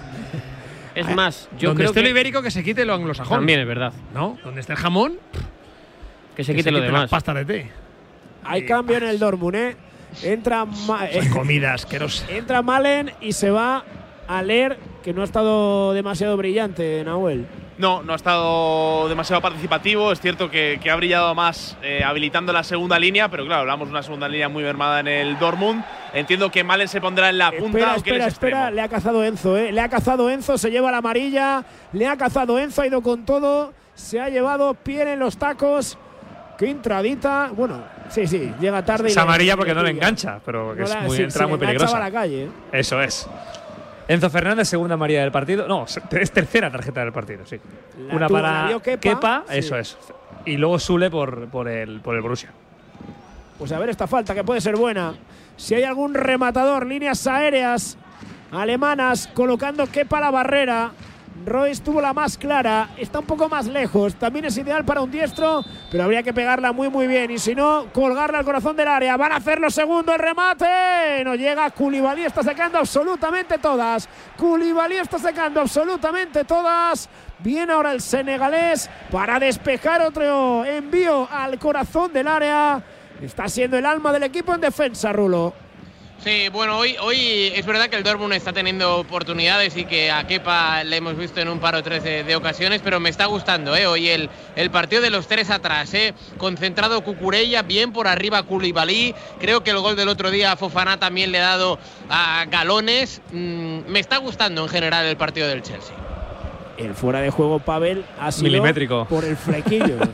Es 0.95 1.15
más, 1.15 1.49
yo 1.57 1.69
Donde 1.69 1.81
creo 1.83 1.89
esté 1.91 1.99
que 2.01 2.03
lo 2.03 2.09
ibérico 2.09 2.41
que 2.41 2.51
se 2.51 2.63
quite 2.63 2.83
lo 2.85 2.93
anglosajón. 2.93 3.37
también 3.37 3.59
es 3.61 3.67
verdad. 3.67 3.93
¿No? 4.13 4.37
Donde 4.43 4.61
esté 4.61 4.73
el 4.73 4.79
jamón, 4.79 5.17
Que 6.35 6.43
se 6.43 6.51
que 6.53 6.57
quite 6.59 6.71
lo 6.71 6.79
las 6.79 6.87
demás. 6.87 7.09
pastas 7.09 7.35
de 7.35 7.45
té. 7.45 7.71
Hay 8.43 8.65
cambio 8.65 8.97
en 8.97 9.03
el 9.03 9.19
Dortmund, 9.19 9.55
¿eh? 9.55 9.75
Entra, 10.23 10.65
Ma- 10.65 11.07
eh, 11.09 11.29
Comida 11.31 11.73
asquerosa. 11.73 12.25
entra 12.29 12.61
Malen 12.61 13.11
y 13.21 13.31
se 13.33 13.49
va 13.51 13.85
a 14.27 14.41
leer 14.43 14.77
que 15.03 15.13
no 15.13 15.21
ha 15.21 15.25
estado 15.25 15.93
demasiado 15.93 16.35
brillante, 16.37 17.01
Nahuel. 17.05 17.45
No, 17.81 18.03
no 18.03 18.13
ha 18.13 18.15
estado 18.15 19.09
demasiado 19.09 19.41
participativo. 19.41 20.11
Es 20.11 20.21
cierto 20.21 20.51
que, 20.51 20.79
que 20.83 20.91
ha 20.91 20.95
brillado 20.95 21.33
más 21.33 21.75
eh, 21.81 22.03
habilitando 22.05 22.53
la 22.53 22.63
segunda 22.63 22.99
línea, 22.99 23.27
pero 23.29 23.43
claro, 23.43 23.61
hablamos 23.61 23.87
de 23.87 23.91
una 23.93 24.03
segunda 24.03 24.29
línea 24.29 24.47
muy 24.49 24.61
mermada 24.61 24.99
en 24.99 25.07
el 25.07 25.39
Dortmund. 25.39 25.83
Entiendo 26.13 26.51
que 26.51 26.63
Malen 26.63 26.87
se 26.87 27.01
pondrá 27.01 27.29
en 27.31 27.39
la 27.39 27.49
punta, 27.51 27.65
Espera, 27.79 27.95
espera, 27.95 28.27
es 28.27 28.33
espera. 28.33 28.69
Le 28.71 28.81
ha 28.81 28.87
cazado 28.87 29.23
Enzo, 29.23 29.57
¿eh? 29.57 29.71
Le 29.71 29.81
ha 29.81 29.89
cazado 29.89 30.29
Enzo, 30.29 30.59
se 30.59 30.69
lleva 30.69 30.91
la 30.91 30.97
amarilla. 30.97 31.65
Le 31.93 32.05
ha 32.07 32.15
cazado 32.17 32.59
Enzo, 32.59 32.83
ha 32.83 32.87
ido 32.87 33.01
con 33.01 33.25
todo. 33.25 33.73
Se 33.95 34.19
ha 34.21 34.29
llevado 34.29 34.75
piel 34.75 35.07
en 35.07 35.17
los 35.19 35.37
tacos. 35.37 35.97
Qué 36.59 36.69
entradita. 36.69 37.49
Bueno, 37.51 37.83
sí, 38.09 38.27
sí, 38.27 38.53
llega 38.61 38.85
tarde. 38.85 39.05
y 39.05 39.07
Es 39.11 39.15
le- 39.15 39.21
amarilla 39.23 39.57
porque 39.57 39.73
no 39.73 39.81
le 39.81 39.89
engancha, 39.89 40.39
pero 40.45 40.73
que 40.75 40.81
No 40.81 40.85
es 40.85 40.89
la- 40.93 41.01
muy, 41.01 41.17
sí, 41.17 41.23
entrada 41.23 41.45
sí, 41.47 41.49
muy 41.57 41.65
la 41.65 41.71
echaba 41.71 41.77
peligrosa. 41.79 41.97
a 41.97 41.99
la 41.99 42.11
calle. 42.11 42.43
¿eh? 42.43 42.49
Eso 42.73 43.01
es. 43.01 43.27
Enzo 44.11 44.29
Fernández, 44.29 44.67
segunda 44.67 44.95
amarilla 44.95 45.21
del 45.21 45.31
partido. 45.31 45.69
No, 45.69 45.85
es 45.85 46.31
tercera 46.33 46.69
tarjeta 46.69 46.99
del 46.99 47.13
partido, 47.13 47.45
sí. 47.45 47.57
La 48.09 48.15
Una 48.15 48.27
para 48.27 48.69
Kepa, 48.99 49.45
sí. 49.47 49.57
eso 49.57 49.77
es. 49.77 49.97
Y 50.45 50.57
luego 50.57 50.79
Sule 50.79 51.09
por, 51.09 51.47
por, 51.47 51.69
el, 51.69 52.01
por 52.01 52.15
el 52.15 52.21
Borussia. 52.21 52.49
Pues 53.57 53.71
a 53.71 53.79
ver 53.79 53.87
esta 53.87 54.07
falta 54.07 54.35
que 54.35 54.43
puede 54.43 54.59
ser 54.59 54.75
buena. 54.75 55.13
Si 55.55 55.75
hay 55.75 55.83
algún 55.83 56.13
rematador, 56.13 56.85
líneas 56.85 57.25
aéreas 57.25 57.97
alemanas 58.51 59.29
colocando 59.33 59.87
Kepa 59.87 60.19
la 60.19 60.29
barrera. 60.29 60.91
Royce 61.45 61.81
tuvo 61.81 62.01
la 62.01 62.13
más 62.13 62.37
clara, 62.37 62.89
está 62.97 63.19
un 63.19 63.25
poco 63.25 63.49
más 63.49 63.65
lejos, 63.65 64.15
también 64.15 64.45
es 64.45 64.57
ideal 64.57 64.85
para 64.85 65.01
un 65.01 65.09
diestro, 65.09 65.63
pero 65.89 66.03
habría 66.03 66.21
que 66.21 66.33
pegarla 66.33 66.71
muy 66.71 66.89
muy 66.89 67.07
bien 67.07 67.31
y 67.31 67.39
si 67.39 67.55
no, 67.55 67.87
colgarla 67.91 68.39
al 68.39 68.45
corazón 68.45 68.75
del 68.75 68.87
área. 68.87 69.17
Van 69.17 69.31
a 69.31 69.37
hacerlo 69.37 69.69
segundo 69.69 70.13
el 70.13 70.19
remate. 70.19 71.23
No 71.23 71.35
llega, 71.35 71.69
Koulibaly 71.71 72.25
está 72.25 72.43
sacando 72.43 72.77
absolutamente 72.77 73.57
todas. 73.57 74.07
Koulibaly 74.37 74.97
está 74.97 75.17
sacando 75.17 75.61
absolutamente 75.61 76.43
todas. 76.43 77.09
Viene 77.39 77.73
ahora 77.73 77.91
el 77.91 78.01
senegalés 78.01 78.89
para 79.11 79.39
despejar 79.39 80.01
otro 80.01 80.63
envío 80.63 81.27
al 81.31 81.57
corazón 81.57 82.13
del 82.13 82.27
área. 82.27 82.83
Está 83.19 83.47
siendo 83.47 83.77
el 83.77 83.85
alma 83.85 84.13
del 84.13 84.23
equipo 84.23 84.53
en 84.53 84.61
defensa, 84.61 85.11
Rulo. 85.11 85.53
Sí, 86.23 86.49
bueno, 86.49 86.77
hoy, 86.77 86.95
hoy 87.01 87.51
es 87.55 87.65
verdad 87.65 87.89
que 87.89 87.95
el 87.95 88.03
Dortmund 88.03 88.33
está 88.33 88.53
teniendo 88.53 88.97
oportunidades 88.99 89.75
y 89.75 89.85
que 89.85 90.11
a 90.11 90.27
Kepa 90.27 90.83
le 90.83 90.97
hemos 90.97 91.17
visto 91.17 91.39
en 91.39 91.47
un 91.49 91.59
par 91.59 91.73
o 91.73 91.81
tres 91.81 92.03
de, 92.03 92.23
de 92.23 92.35
ocasiones, 92.35 92.79
pero 92.83 92.99
me 92.99 93.09
está 93.09 93.25
gustando 93.25 93.75
¿eh? 93.75 93.87
hoy 93.87 94.07
el, 94.07 94.29
el 94.55 94.69
partido 94.69 95.01
de 95.01 95.09
los 95.09 95.25
tres 95.27 95.49
atrás. 95.49 95.91
¿eh? 95.95 96.13
Concentrado 96.37 97.03
Cucurella, 97.03 97.63
bien 97.63 97.91
por 97.91 98.07
arriba 98.07 98.43
Koulibaly. 98.43 99.15
Creo 99.39 99.63
que 99.63 99.71
el 99.71 99.79
gol 99.79 99.95
del 99.95 100.09
otro 100.09 100.29
día 100.29 100.51
a 100.51 100.57
Fofana 100.57 100.99
también 100.99 101.31
le 101.31 101.39
ha 101.39 101.43
dado 101.57 101.79
a 102.07 102.45
galones. 102.51 103.19
Mm, 103.31 103.79
me 103.87 103.99
está 103.99 104.17
gustando 104.17 104.61
en 104.61 104.69
general 104.69 105.07
el 105.07 105.17
partido 105.17 105.47
del 105.47 105.63
Chelsea. 105.63 105.95
El 106.77 106.93
fuera 106.93 107.21
de 107.21 107.31
juego 107.31 107.57
Pavel 107.57 108.05
ha 108.19 108.31
sido 108.31 108.43
Milimétrico. 108.43 109.05
por 109.09 109.25
el 109.25 109.37
flequillo. 109.37 109.97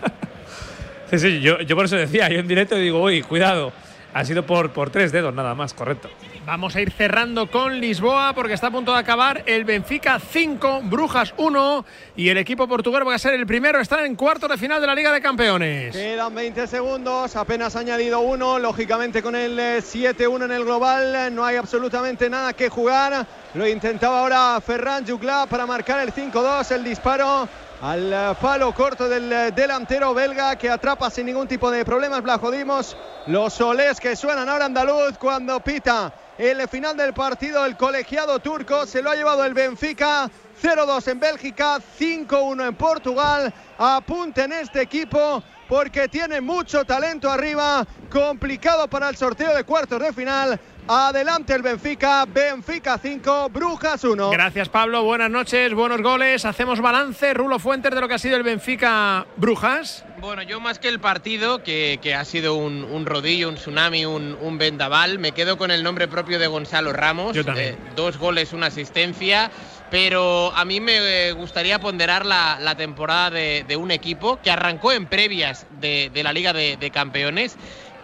Sí, 1.10 1.20
sí, 1.20 1.40
yo, 1.40 1.62
yo 1.62 1.78
por 1.78 1.86
eso 1.86 1.96
decía, 1.96 2.28
yo 2.28 2.38
en 2.42 2.50
directo 2.50 2.76
digo, 2.76 3.02
uy, 3.02 3.22
cuidado. 3.22 3.72
Ha 4.14 4.26
sido 4.26 4.46
por, 4.46 4.72
por 4.72 4.90
tres 4.90 5.12
dedos 5.12 5.34
nada 5.34 5.56
más, 5.56 5.74
correcto. 5.74 6.10
Vamos 6.46 6.76
a 6.76 6.82
ir 6.82 6.92
cerrando 6.92 7.52
con 7.52 7.80
Lisboa 7.80 8.34
porque 8.34 8.54
está 8.54 8.68
a 8.68 8.72
punto 8.72 8.94
de 8.94 9.00
acabar 9.00 9.44
el 9.48 9.66
Benfica 9.66 10.18
5, 10.20 10.82
Brujas 10.84 11.34
1 11.36 11.86
y 12.16 12.30
el 12.30 12.38
equipo 12.38 12.68
portugués 12.68 13.04
va 13.06 13.16
a 13.16 13.20
ser 13.20 13.34
el 13.34 13.46
primero, 13.46 13.82
está 13.82 14.06
en 14.06 14.16
cuartos 14.16 14.50
de 14.50 14.58
final 14.58 14.80
de 14.80 14.88
la 14.88 14.96
Liga 14.96 15.12
de 15.12 15.22
Campeones. 15.22 15.94
Quedan 15.94 16.34
20 16.34 16.68
segundos, 16.68 17.36
apenas 17.36 17.76
ha 17.76 17.80
añadido 17.80 18.22
uno, 18.22 18.60
lógicamente 18.60 19.22
con 19.22 19.36
el 19.36 19.60
eh, 19.60 19.80
7-1 19.80 20.46
en 20.46 20.52
el 20.52 20.64
global 20.64 21.16
eh, 21.16 21.30
no 21.30 21.44
hay 21.44 21.58
absolutamente 21.58 22.30
nada 22.30 22.54
que 22.54 22.70
jugar. 22.70 23.26
Lo 23.54 23.68
intentaba 23.68 24.22
ahora 24.22 24.62
Ferran 24.62 25.06
Jugla 25.06 25.48
para 25.50 25.66
marcar 25.66 26.00
el 26.00 26.14
5-2, 26.14 26.72
el 26.72 26.84
disparo 26.84 27.50
al 27.82 28.36
palo 28.42 28.74
corto 28.74 29.08
del 29.08 29.54
delantero 29.54 30.14
belga 30.14 30.56
que 30.56 30.70
atrapa 30.70 31.10
sin 31.10 31.28
ningún 31.28 31.48
tipo 31.48 31.70
de 31.70 31.86
problemas. 31.86 32.24
Blajodimos 32.24 32.98
los 33.28 33.54
solés 33.54 34.00
que 34.00 34.16
suenan 34.16 34.50
ahora 34.50 34.66
andaluz 34.66 35.18
cuando 35.20 35.60
pita 35.60 36.12
el 36.38 36.68
final 36.68 36.98
del 36.98 37.14
partido. 37.14 37.66
El 37.66 37.78
colegiado 37.78 38.40
turco 38.40 38.86
se 38.86 39.02
lo 39.02 39.12
ha 39.12 39.16
llevado 39.16 39.46
el 39.46 39.54
Benfica. 39.54 40.30
0-2 40.60 41.08
en 41.12 41.20
Bélgica, 41.20 41.78
5-1 42.00 42.68
en 42.68 42.76
Portugal. 42.76 43.54
Apunten 43.78 44.52
este 44.54 44.82
equipo 44.82 45.44
porque 45.70 46.08
tiene 46.08 46.42
mucho 46.42 46.84
talento 46.84 47.30
arriba. 47.30 47.86
Complicado 48.12 48.88
para 48.88 49.10
el 49.10 49.18
sorteo 49.18 49.56
de 49.56 49.64
cuartos 49.64 50.00
de 50.00 50.14
final. 50.14 50.60
Adelante 50.90 51.54
el 51.54 51.62
Benfica, 51.64 52.26
Benfica 52.26 52.98
5, 52.98 53.50
Brujas 53.50 54.06
1. 54.06 54.30
Gracias 54.30 54.70
Pablo, 54.70 55.04
buenas 55.04 55.30
noches, 55.30 55.74
buenos 55.74 56.02
goles. 56.02 56.46
Hacemos 56.46 56.80
balance, 56.80 57.34
Rulo 57.34 57.60
Fuentes, 57.60 57.94
de 57.94 58.00
lo 58.00 58.08
que 58.08 58.14
ha 58.14 58.18
sido 58.18 58.38
el 58.38 58.44
Benfica 58.44 59.26
Brujas. 59.36 60.06
Bueno, 60.20 60.44
yo 60.44 60.62
más 60.62 60.80
que 60.80 60.88
el 60.88 61.02
partido, 61.02 61.62
que, 61.62 62.00
que 62.02 62.16
ha 62.16 62.24
sido 62.24 62.56
un, 62.56 62.86
un, 62.86 63.06
rodillo, 63.06 63.50
un 63.50 63.56
tsunami, 63.56 64.06
un, 64.06 64.38
un, 64.40 64.58
vendaval, 64.58 65.20
me 65.20 65.34
quedo 65.34 65.58
con 65.58 65.72
el 65.72 65.84
nombre 65.84 66.08
propio 66.08 66.40
de 66.40 66.48
Gonzalo 66.48 66.94
Ramos. 66.94 67.36
Yo 67.36 67.44
también. 67.44 67.74
Eh, 67.74 67.78
dos 67.98 68.18
goles, 68.18 68.54
una 68.54 68.68
asistencia. 68.68 69.52
Pero 69.90 70.52
a 70.54 70.66
mí 70.66 70.82
me 70.82 71.32
gustaría 71.32 71.80
ponderar 71.80 72.26
la, 72.26 72.60
la 72.60 72.76
temporada 72.76 73.30
de, 73.30 73.64
de, 73.66 73.78
un 73.78 73.90
equipo 73.90 74.38
que 74.42 74.52
arrancó 74.52 74.92
en 74.92 75.06
previas 75.06 75.66
de, 75.80 76.12
de 76.14 76.24
la 76.24 76.34
Liga 76.34 76.52
de, 76.52 76.76
de 76.76 76.92
Campeones 76.92 77.56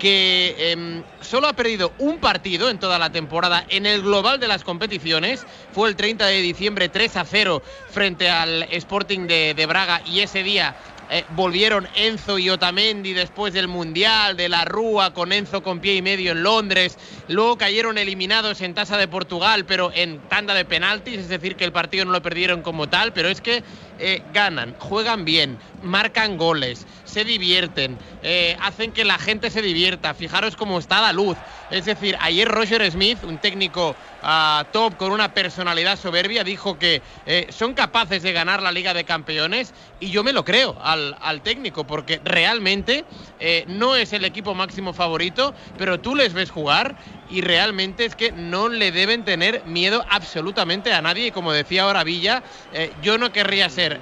que 0.04 0.54
eh, 0.58 1.02
solo 1.22 1.48
ha 1.48 1.54
perdido 1.54 1.94
un 1.98 2.18
partido 2.18 2.70
en 2.70 2.78
toda 2.78 3.00
la 3.00 3.14
temporada 3.14 3.66
en 3.70 3.86
el 3.86 4.02
global 4.02 4.38
de 4.38 4.50
las 4.50 4.66
competiciones. 4.66 5.46
Fue 5.72 5.88
el 5.88 5.96
30 5.96 6.26
de 6.26 6.42
diciembre 6.42 6.90
3 6.90 7.16
a 7.16 7.24
0 7.24 7.64
frente 7.90 8.30
al 8.30 8.64
Sporting 8.64 9.28
de, 9.28 9.54
de 9.54 9.66
Braga 9.66 10.02
y 10.06 10.20
ese 10.20 10.44
día 10.44 10.76
eh, 11.10 11.26
volvieron 11.36 11.88
Enzo 11.96 12.40
y 12.40 12.50
Otamendi 12.50 13.14
después 13.14 13.54
del 13.54 13.68
Mundial, 13.68 14.36
de 14.36 14.50
la 14.50 14.66
Rúa, 14.66 15.14
con 15.14 15.32
Enzo 15.32 15.62
con 15.62 15.80
pie 15.80 15.96
y 15.96 16.02
medio 16.02 16.32
en 16.32 16.44
Londres. 16.44 16.98
Luego 17.28 17.58
cayeron 17.58 17.98
eliminados 17.98 18.62
en 18.62 18.74
tasa 18.74 18.98
de 18.98 19.08
Portugal, 19.08 19.66
pero 19.66 19.92
en 19.94 20.20
tanda 20.28 20.54
de 20.54 20.66
penaltis, 20.66 21.20
es 21.20 21.30
decir, 21.30 21.56
que 21.56 21.66
el 21.66 21.72
partido 21.72 22.06
no 22.06 22.12
lo 22.12 22.22
perdieron 22.22 22.62
como 22.62 22.90
tal, 22.90 23.14
pero 23.14 23.30
es 23.30 23.42
que 23.42 23.64
eh, 24.00 24.24
ganan, 24.34 24.76
juegan 24.80 25.24
bien, 25.24 25.60
marcan 25.84 26.38
goles, 26.38 26.88
se 27.14 27.24
divierten, 27.24 27.98
eh, 28.24 28.58
hacen 28.60 28.92
que 28.92 29.06
la 29.06 29.20
gente 29.20 29.52
se 29.52 29.62
divierta. 29.62 30.14
Fijaros 30.14 30.56
cómo 30.56 30.80
está 30.80 31.00
la 31.00 31.14
luz. 31.14 31.38
Es 31.70 31.86
decir, 31.86 32.18
ayer 32.20 32.48
Roger 32.48 32.90
Smith, 32.92 33.20
un 33.24 33.38
técnico 33.38 33.96
uh, 34.24 34.64
top 34.72 34.98
con 34.98 35.12
una 35.12 35.34
personalidad 35.34 35.98
soberbia, 35.98 36.44
dijo 36.44 36.80
que 36.80 37.02
eh, 37.26 37.48
son 37.50 37.74
capaces 37.74 38.24
de 38.24 38.32
ganar 38.32 38.62
la 38.62 38.72
Liga 38.72 38.94
de 38.94 39.04
Campeones 39.04 39.74
y 40.00 40.10
yo 40.10 40.24
me 40.24 40.34
lo 40.34 40.44
creo 40.44 40.76
al, 40.82 41.16
al 41.22 41.42
técnico 41.42 41.86
porque 41.86 42.22
realmente 42.24 43.06
eh, 43.40 43.66
no 43.68 43.96
es 43.96 44.14
el 44.14 44.26
equipo 44.26 44.54
máximo 44.54 44.94
favorito, 44.94 45.54
pero 45.78 46.00
tú 46.00 46.16
les 46.16 46.34
ves 46.34 46.52
jugar 46.52 46.96
y 47.30 47.42
realmente 47.42 48.06
es 48.06 48.16
que 48.16 48.32
no 48.32 48.70
le 48.70 48.92
deben 48.92 49.26
tener 49.26 49.64
miedo 49.66 50.06
absolutamente 50.10 50.94
a 50.94 51.02
nadie 51.02 51.28
y 51.28 51.32
como 51.32 51.52
decía 51.52 51.84
ahora 51.84 52.04
Villa, 52.04 52.44
eh, 52.74 52.92
yo 53.02 53.18
no 53.18 53.32
querría 53.32 53.70
ser 53.70 54.00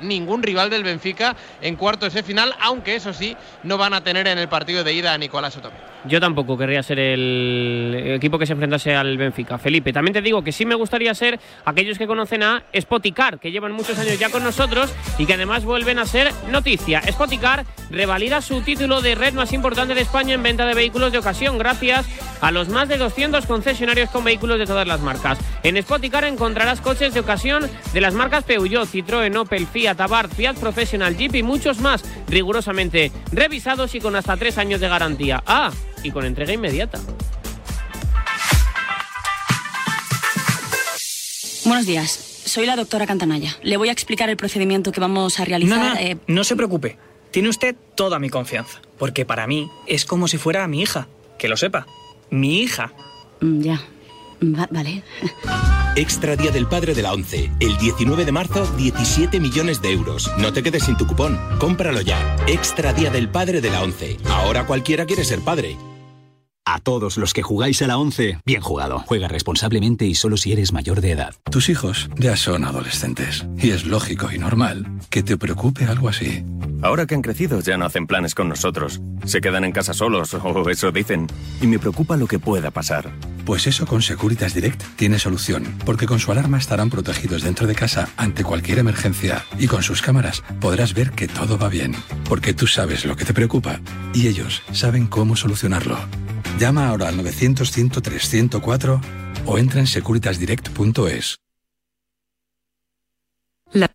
ningún 0.00 0.42
rival 0.42 0.70
del 0.70 0.82
Benfica 0.82 1.36
en 1.60 1.76
cuartos 1.76 2.14
de 2.14 2.22
final, 2.22 2.54
aunque 2.60 2.96
eso 2.96 3.12
sí, 3.12 3.36
no 3.62 3.78
van 3.78 3.94
a 3.94 4.02
tener 4.02 4.26
en 4.26 4.38
el 4.38 4.48
partido 4.48 4.84
de 4.84 4.92
ida 4.92 5.12
a 5.12 5.18
Nicolás 5.18 5.56
Otamendi. 5.56 5.82
Yo 6.04 6.20
tampoco 6.20 6.58
querría 6.58 6.82
ser 6.82 6.98
el 6.98 8.14
equipo 8.16 8.38
que 8.38 8.46
se 8.46 8.54
enfrentase 8.54 8.94
al 8.94 9.16
Benfica. 9.16 9.58
Felipe, 9.62 9.92
también 9.92 10.12
te 10.12 10.22
digo 10.22 10.42
que 10.42 10.52
sí 10.52 10.66
me 10.66 10.74
gustaría 10.74 11.14
ser 11.14 11.38
aquellos 11.64 11.98
que 11.98 12.06
conocen 12.06 12.42
a 12.42 12.64
Spoticar, 12.78 13.38
que 13.38 13.50
llevan 13.50 13.72
muchos 13.72 13.98
años 13.98 14.18
ya 14.18 14.30
con 14.30 14.42
nosotros 14.42 14.92
y 15.18 15.26
que 15.26 15.34
además 15.34 15.64
vuelven 15.64 15.98
a 15.98 16.06
ser 16.06 16.32
noticia. 16.50 17.02
Spoticar 17.10 17.64
revalida 17.90 18.40
su 18.40 18.62
título 18.62 19.00
de 19.00 19.14
red 19.14 19.34
más 19.34 19.52
importante 19.52 19.94
de 19.94 20.00
España 20.00 20.34
en 20.34 20.42
venta 20.42 20.66
de 20.66 20.74
vehículos 20.74 21.12
de 21.12 21.18
ocasión 21.18 21.58
gracias 21.58 22.06
a 22.40 22.50
los 22.50 22.68
más 22.68 22.88
de 22.88 22.98
200 22.98 23.46
concesionarios 23.46 24.10
con 24.10 24.24
vehículos 24.24 24.58
de 24.58 24.66
todas 24.66 24.86
las 24.86 25.00
marcas. 25.00 25.38
En 25.62 25.80
Spoticar 25.80 26.24
encontrarás 26.24 26.80
coches 26.80 27.14
de 27.14 27.20
ocasión 27.20 27.70
de 27.92 28.00
las 28.00 28.14
marcas 28.14 28.44
Peugeot, 28.44 28.88
Citroën, 28.88 29.36
Opel, 29.36 29.66
Fiat, 29.66 30.00
Abarth, 30.00 30.34
Fiat 30.34 30.56
Professional, 30.56 31.16
Jeep 31.16 31.36
y 31.36 31.42
muchos 31.42 31.78
más, 31.78 32.04
rigurosamente 32.28 33.12
revisados 33.30 33.94
y 33.94 34.00
con 34.00 34.16
hasta 34.16 34.36
tres 34.36 34.58
años 34.58 34.80
de 34.80 34.88
garantía. 34.88 35.42
Ah, 35.46 35.70
y 36.02 36.10
con 36.10 36.24
entrega 36.24 36.52
inmediata. 36.52 36.98
Buenos 41.64 41.86
días, 41.86 42.10
soy 42.44 42.66
la 42.66 42.74
doctora 42.74 43.06
Cantanaya. 43.06 43.56
Le 43.62 43.76
voy 43.76 43.88
a 43.88 43.92
explicar 43.92 44.28
el 44.28 44.36
procedimiento 44.36 44.90
que 44.90 45.00
vamos 45.00 45.38
a 45.38 45.44
realizar. 45.44 45.78
No, 45.78 45.94
no, 45.94 46.00
eh... 46.00 46.18
no 46.26 46.42
se 46.42 46.56
preocupe. 46.56 46.98
Tiene 47.30 47.48
usted 47.48 47.76
toda 47.94 48.18
mi 48.18 48.30
confianza, 48.30 48.80
porque 48.98 49.24
para 49.24 49.46
mí 49.46 49.70
es 49.86 50.04
como 50.04 50.26
si 50.26 50.38
fuera 50.38 50.66
mi 50.66 50.82
hija. 50.82 51.06
Que 51.38 51.48
lo 51.48 51.56
sepa. 51.56 51.86
Mi 52.30 52.60
hija. 52.60 52.92
Mm, 53.40 53.60
ya. 53.60 53.80
Va 54.42 54.68
vale. 54.72 55.04
Extra 55.94 56.34
Día 56.34 56.50
del 56.50 56.66
Padre 56.66 56.94
de 56.94 57.02
la 57.02 57.12
ONCE. 57.12 57.50
El 57.60 57.78
19 57.78 58.24
de 58.24 58.32
marzo, 58.32 58.66
17 58.76 59.38
millones 59.38 59.80
de 59.80 59.92
euros. 59.92 60.30
No 60.38 60.52
te 60.52 60.64
quedes 60.64 60.82
sin 60.82 60.96
tu 60.96 61.06
cupón. 61.06 61.38
Cómpralo 61.58 62.00
ya. 62.00 62.36
Extra 62.48 62.92
Día 62.92 63.10
del 63.10 63.28
Padre 63.28 63.60
de 63.60 63.70
la 63.70 63.82
ONCE. 63.82 64.16
Ahora 64.24 64.66
cualquiera 64.66 65.06
quiere 65.06 65.24
ser 65.24 65.40
padre. 65.40 65.76
A 66.64 66.78
todos 66.78 67.16
los 67.16 67.32
que 67.32 67.42
jugáis 67.42 67.82
a 67.82 67.88
la 67.88 67.98
11, 67.98 68.38
bien 68.46 68.60
jugado. 68.62 69.00
Juega 69.00 69.26
responsablemente 69.26 70.06
y 70.06 70.14
solo 70.14 70.36
si 70.36 70.52
eres 70.52 70.72
mayor 70.72 71.00
de 71.00 71.10
edad. 71.10 71.34
Tus 71.50 71.68
hijos 71.68 72.08
ya 72.16 72.36
son 72.36 72.64
adolescentes 72.64 73.44
y 73.58 73.70
es 73.70 73.84
lógico 73.84 74.30
y 74.32 74.38
normal 74.38 74.86
que 75.10 75.24
te 75.24 75.36
preocupe 75.36 75.86
algo 75.86 76.08
así. 76.08 76.44
Ahora 76.80 77.06
que 77.06 77.16
han 77.16 77.22
crecido 77.22 77.60
ya 77.60 77.76
no 77.76 77.84
hacen 77.84 78.06
planes 78.06 78.36
con 78.36 78.48
nosotros. 78.48 79.00
Se 79.24 79.40
quedan 79.40 79.64
en 79.64 79.72
casa 79.72 79.92
solos 79.92 80.34
o 80.42 80.70
eso 80.70 80.92
dicen. 80.92 81.26
Y 81.60 81.66
me 81.66 81.80
preocupa 81.80 82.16
lo 82.16 82.28
que 82.28 82.38
pueda 82.38 82.70
pasar. 82.70 83.10
Pues 83.44 83.66
eso 83.66 83.84
con 83.84 84.00
Securitas 84.00 84.54
Direct 84.54 84.80
tiene 84.94 85.18
solución, 85.18 85.64
porque 85.84 86.06
con 86.06 86.20
su 86.20 86.30
alarma 86.30 86.58
estarán 86.58 86.90
protegidos 86.90 87.42
dentro 87.42 87.66
de 87.66 87.74
casa 87.74 88.08
ante 88.16 88.44
cualquier 88.44 88.78
emergencia 88.78 89.44
y 89.58 89.66
con 89.66 89.82
sus 89.82 90.00
cámaras 90.00 90.44
podrás 90.60 90.94
ver 90.94 91.10
que 91.10 91.26
todo 91.26 91.58
va 91.58 91.68
bien, 91.68 91.96
porque 92.28 92.54
tú 92.54 92.68
sabes 92.68 93.04
lo 93.04 93.16
que 93.16 93.24
te 93.24 93.34
preocupa 93.34 93.80
y 94.14 94.28
ellos 94.28 94.62
saben 94.72 95.08
cómo 95.08 95.34
solucionarlo. 95.34 95.98
Llama 96.58 96.88
ahora 96.88 97.08
al 97.08 97.16
900-103-104 97.18 99.00
o 99.46 99.58
entra 99.58 99.80
en 99.80 99.86
securitasdirect.es. 99.86 101.38
La... 103.72 103.90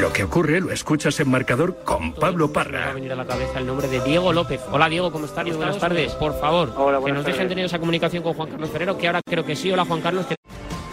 Lo 0.00 0.12
que 0.12 0.24
ocurre 0.24 0.60
lo 0.60 0.72
escuchas 0.72 1.20
en 1.20 1.30
marcador 1.30 1.84
con 1.84 2.12
Pablo 2.14 2.52
Parra. 2.52 2.86
Me 2.86 2.90
ha 2.90 2.94
venido 2.94 3.12
a 3.12 3.16
la 3.16 3.26
cabeza 3.26 3.58
el 3.60 3.66
nombre 3.66 3.86
de 3.88 4.00
Diego 4.00 4.32
López. 4.32 4.60
Hola 4.72 4.88
Diego, 4.88 5.12
¿cómo 5.12 5.26
estás? 5.26 5.44
Buenas 5.56 5.78
tardes. 5.78 6.12
Por 6.14 6.38
favor, 6.40 6.74
Hola, 6.76 7.00
que 7.04 7.12
nos 7.12 7.24
dejen 7.24 7.48
tener 7.48 7.66
esa 7.66 7.78
comunicación 7.78 8.22
con 8.24 8.34
Juan 8.34 8.50
Carlos 8.50 8.70
Ferrero, 8.70 8.98
que 8.98 9.06
ahora 9.06 9.20
creo 9.24 9.44
que 9.44 9.54
sí. 9.54 9.70
Hola 9.70 9.84
Juan 9.84 10.00
Carlos. 10.00 10.26
que- 10.26 10.34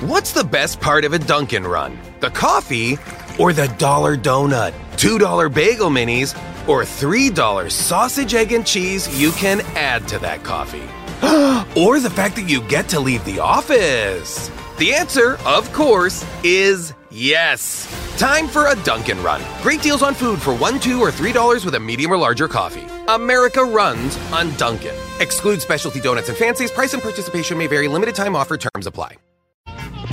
What's 0.06 0.34
the 0.34 0.44
best 0.44 0.80
part 0.82 1.04
of 1.04 1.14
a 1.14 1.18
Dunkin' 1.18 1.64
run? 1.64 1.92
The 2.22 2.30
coffee 2.32 2.98
or 3.38 3.54
the 3.54 3.68
dollar 3.80 4.16
donut? 4.22 4.74
$2 4.98 5.50
bagel 5.50 5.90
minis 5.90 6.36
or 6.68 6.82
$3 6.84 7.70
sausage, 7.72 8.34
egg, 8.34 8.52
and 8.52 8.66
cheese 8.66 9.08
you 9.20 9.32
can 9.32 9.62
add 9.76 10.08
to 10.08 10.20
that 10.20 10.44
coffee? 10.44 10.84
or 11.80 12.00
the 12.00 12.10
fact 12.10 12.36
that 12.36 12.46
you 12.48 12.62
get 12.62 12.88
to 12.90 13.00
leave 13.00 13.24
the 13.26 13.40
office? 13.40 14.50
The 14.78 14.94
answer, 14.94 15.38
of 15.46 15.72
course, 15.74 16.26
is 16.44 16.94
yes. 17.12 17.86
Time 18.18 18.48
for 18.48 18.68
a 18.68 18.76
Dunkin' 18.84 19.22
run. 19.22 19.42
Great 19.62 19.82
deals 19.82 20.02
on 20.02 20.14
food 20.14 20.42
for 20.42 20.56
one, 20.56 20.80
two, 20.80 21.02
or 21.02 21.12
three 21.12 21.34
dollars 21.34 21.66
with 21.66 21.76
a 21.76 21.80
medium 21.80 22.12
or 22.12 22.18
larger 22.18 22.48
coffee. 22.48 22.88
America 23.10 23.62
runs 23.64 24.18
on 24.32 24.56
Dunkin'. 24.56 24.96
Exclude 25.20 25.62
specialty 25.62 26.00
donuts 26.00 26.30
and 26.30 26.38
fancies. 26.38 26.72
Price 26.72 26.94
and 26.94 27.04
participation 27.04 27.58
may 27.58 27.68
vary. 27.68 27.88
Limited 27.90 28.16
time 28.16 28.36
offer. 28.36 28.58
Terms 28.58 28.88
apply. 28.88 29.16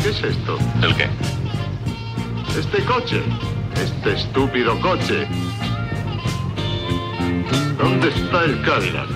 ¿Qué 0.02 0.10
es 0.10 0.22
esto? 0.22 0.58
¿El 0.82 0.94
qué? 0.94 1.08
Este 2.56 2.84
coche. 2.86 3.22
Este 3.74 4.14
estúpido 4.14 4.80
coche. 4.80 5.26
¿Dónde 7.78 8.08
está 8.08 8.44
el 8.44 8.62
Cadillac? 8.62 9.08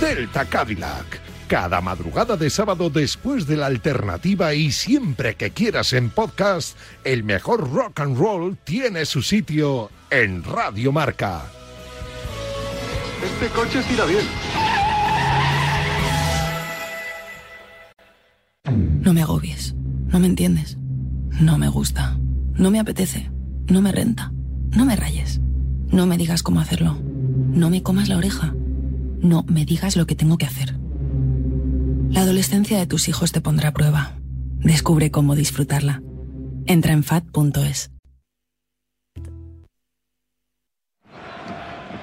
Delta 0.00 0.44
Cadillac. 0.44 1.20
Cada 1.48 1.80
madrugada 1.80 2.36
de 2.36 2.48
sábado 2.48 2.88
después 2.90 3.46
de 3.46 3.56
la 3.56 3.66
alternativa 3.66 4.54
y 4.54 4.72
siempre 4.72 5.34
que 5.34 5.50
quieras 5.50 5.92
en 5.92 6.10
podcast, 6.10 6.78
el 7.04 7.24
mejor 7.24 7.70
rock 7.70 8.00
and 8.00 8.16
roll 8.16 8.56
tiene 8.64 9.04
su 9.04 9.22
sitio 9.22 9.90
en 10.10 10.42
Radio 10.44 10.92
Marca. 10.92 11.42
Este 13.22 13.48
coche 13.54 13.82
tira 13.88 14.04
bien. 14.06 14.24
No 19.02 19.12
me 19.12 19.22
agobies. 19.22 19.74
No 20.06 20.18
me 20.20 20.26
entiendes. 20.26 20.78
No 21.40 21.58
me 21.58 21.68
gusta. 21.68 22.16
No 22.54 22.70
me 22.70 22.80
apetece. 22.80 23.30
No 23.68 23.80
me 23.82 23.92
renta. 23.92 24.32
No 24.70 24.84
me 24.84 24.96
rayes. 24.96 25.40
No 25.92 26.06
me 26.06 26.16
digas 26.16 26.42
cómo 26.42 26.58
hacerlo. 26.58 26.96
No 27.02 27.68
me 27.68 27.82
comas 27.82 28.08
la 28.08 28.16
oreja. 28.16 28.54
No 29.20 29.44
me 29.46 29.66
digas 29.66 29.94
lo 29.94 30.06
que 30.06 30.14
tengo 30.14 30.38
que 30.38 30.46
hacer. 30.46 30.74
La 32.08 32.22
adolescencia 32.22 32.78
de 32.78 32.86
tus 32.86 33.08
hijos 33.08 33.30
te 33.30 33.42
pondrá 33.42 33.68
a 33.68 33.72
prueba. 33.72 34.14
Descubre 34.56 35.10
cómo 35.10 35.34
disfrutarla. 35.34 36.02
Entra 36.64 36.94
en 36.94 37.04
fat.es. 37.04 37.90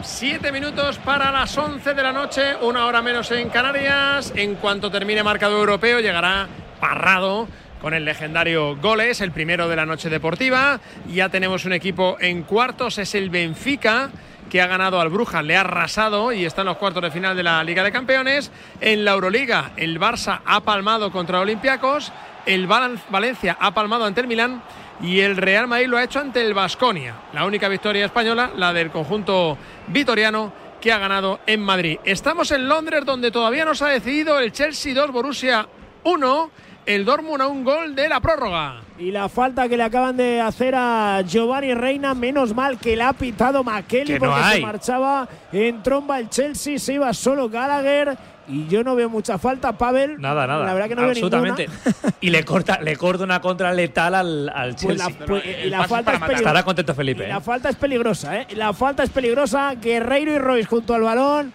Siete 0.04 0.52
minutos 0.52 1.00
para 1.00 1.32
las 1.32 1.58
11 1.58 1.94
de 1.96 2.04
la 2.04 2.14
noche, 2.14 2.56
una 2.62 2.86
hora 2.86 3.02
menos 3.02 3.32
en 3.32 3.50
Canarias. 3.50 4.32
En 4.36 4.54
cuanto 4.56 4.92
termine 4.92 5.24
marcado 5.24 5.58
europeo, 5.58 6.00
llegará 6.00 6.48
Parrado 6.80 7.48
con 7.82 7.94
el 7.94 8.06
legendario 8.06 8.76
Goles, 8.78 9.22
el 9.22 9.32
primero 9.32 9.68
de 9.68 9.76
la 9.76 9.86
noche 9.86 10.10
deportiva. 10.10 10.80
Ya 11.12 11.30
tenemos 11.30 11.66
un 11.66 11.74
equipo 11.74 12.18
en 12.20 12.44
cuartos, 12.44 12.98
es 12.98 13.16
el 13.16 13.30
Benfica 13.30 14.10
que 14.50 14.62
ha 14.62 14.68
ganado 14.68 15.00
al 15.00 15.10
Brujas, 15.10 15.44
le 15.44 15.56
ha 15.56 15.62
arrasado 15.62 16.34
y 16.34 16.44
está 16.44 16.62
en 16.62 16.68
los 16.68 16.78
cuartos 16.78 17.04
de 17.04 17.12
final 17.12 17.38
de 17.38 17.44
la 17.44 17.64
Liga 17.64 17.84
de 17.84 17.92
Campeones. 17.92 18.52
En 18.82 19.06
la 19.06 19.12
Euroliga, 19.12 19.72
el 19.78 20.00
Barça 20.00 20.42
ha 20.46 20.62
palmado 20.62 21.12
contra 21.12 21.40
Olympiacos, 21.40 22.12
el 22.46 22.68
Valencia 22.68 23.58
ha 23.60 23.74
palmado 23.74 24.06
ante 24.06 24.22
el 24.22 24.28
Milán 24.28 24.64
y 25.02 25.20
el 25.20 25.38
Real 25.38 25.68
Madrid 25.68 25.88
lo 25.88 25.98
ha 25.98 26.04
hecho 26.04 26.20
ante 26.20 26.42
el 26.42 26.54
Vasconia. 26.54 27.16
La 27.34 27.46
única 27.46 27.70
victoria 27.70 28.06
española, 28.06 28.52
la 28.56 28.74
del 28.74 28.90
conjunto 28.90 29.58
vitoriano 29.88 30.52
que 30.82 30.92
ha 30.92 30.98
ganado 30.98 31.40
en 31.46 31.62
Madrid. 31.62 32.00
Estamos 32.04 32.52
en 32.52 32.68
Londres 32.68 33.06
donde 33.06 33.32
todavía 33.32 33.66
no 33.66 33.76
se 33.76 33.86
ha 33.86 33.90
decidido 33.90 34.40
el 34.40 34.52
Chelsea 34.52 34.94
2 34.94 35.12
Borussia 35.12 35.68
1 36.04 36.52
el 36.90 37.06
Dortmund 37.06 37.42
a 37.42 37.48
un 37.48 37.64
gol 37.64 37.94
de 37.96 38.10
la 38.10 38.20
prórroga. 38.20 38.82
Y 38.98 39.12
la 39.12 39.30
falta 39.30 39.70
que 39.70 39.78
le 39.78 39.84
acaban 39.84 40.18
de 40.18 40.42
hacer 40.42 40.74
a 40.76 41.22
Giovanni 41.22 41.76
Reina, 41.76 42.16
menos 42.16 42.56
mal 42.56 42.80
que 42.80 42.96
le 42.96 43.04
ha 43.04 43.14
pitado 43.14 43.64
McKelly 43.64 44.18
porque 44.18 44.44
se 44.56 44.60
marchaba 44.62 45.30
en 45.52 45.84
tromba 45.84 46.20
el 46.20 46.30
Chelsea, 46.30 46.80
se 46.80 46.94
iba 46.94 47.14
solo 47.14 47.48
Gallagher. 47.48 48.18
Y 48.48 48.66
yo 48.68 48.84
no 48.84 48.96
veo 48.96 49.08
mucha 49.08 49.38
falta, 49.38 49.74
Pavel. 49.78 50.20
Nada, 50.20 50.48
nada. 50.48 50.66
La 50.66 50.74
verdad 50.74 50.90
que 50.90 50.96
no 50.96 51.04
Absolutamente. 51.04 51.68
veo 51.68 51.76
ninguna. 51.86 52.14
y 52.20 52.30
le 52.32 52.44
corta, 52.44 52.80
le 52.82 52.96
corta 52.98 53.24
una 53.24 53.40
contra 53.40 53.72
letal 53.72 54.16
al, 54.16 54.50
al 54.50 54.70
Pues 54.74 54.98
Chelsea. 54.98 55.10
la, 55.20 55.26
pues- 55.28 55.44
y 55.66 55.70
la 55.70 55.88
falta 55.88 56.14
es 56.14 56.20
peligrosa. 56.20 56.40
Estará 56.42 56.64
contento 56.64 56.96
Felipe. 56.96 57.22
Y 57.22 57.26
¿eh? 57.28 57.30
La 57.30 57.42
falta 57.42 57.70
es 57.70 57.76
peligrosa, 57.76 58.40
¿eh? 58.40 58.48
La 58.56 58.74
falta 58.74 59.04
es 59.04 59.12
peligrosa. 59.12 59.76
Guerreiro 59.76 60.34
y 60.34 60.40
Royce 60.40 60.68
junto 60.68 60.96
al 60.96 61.04
balón. 61.04 61.54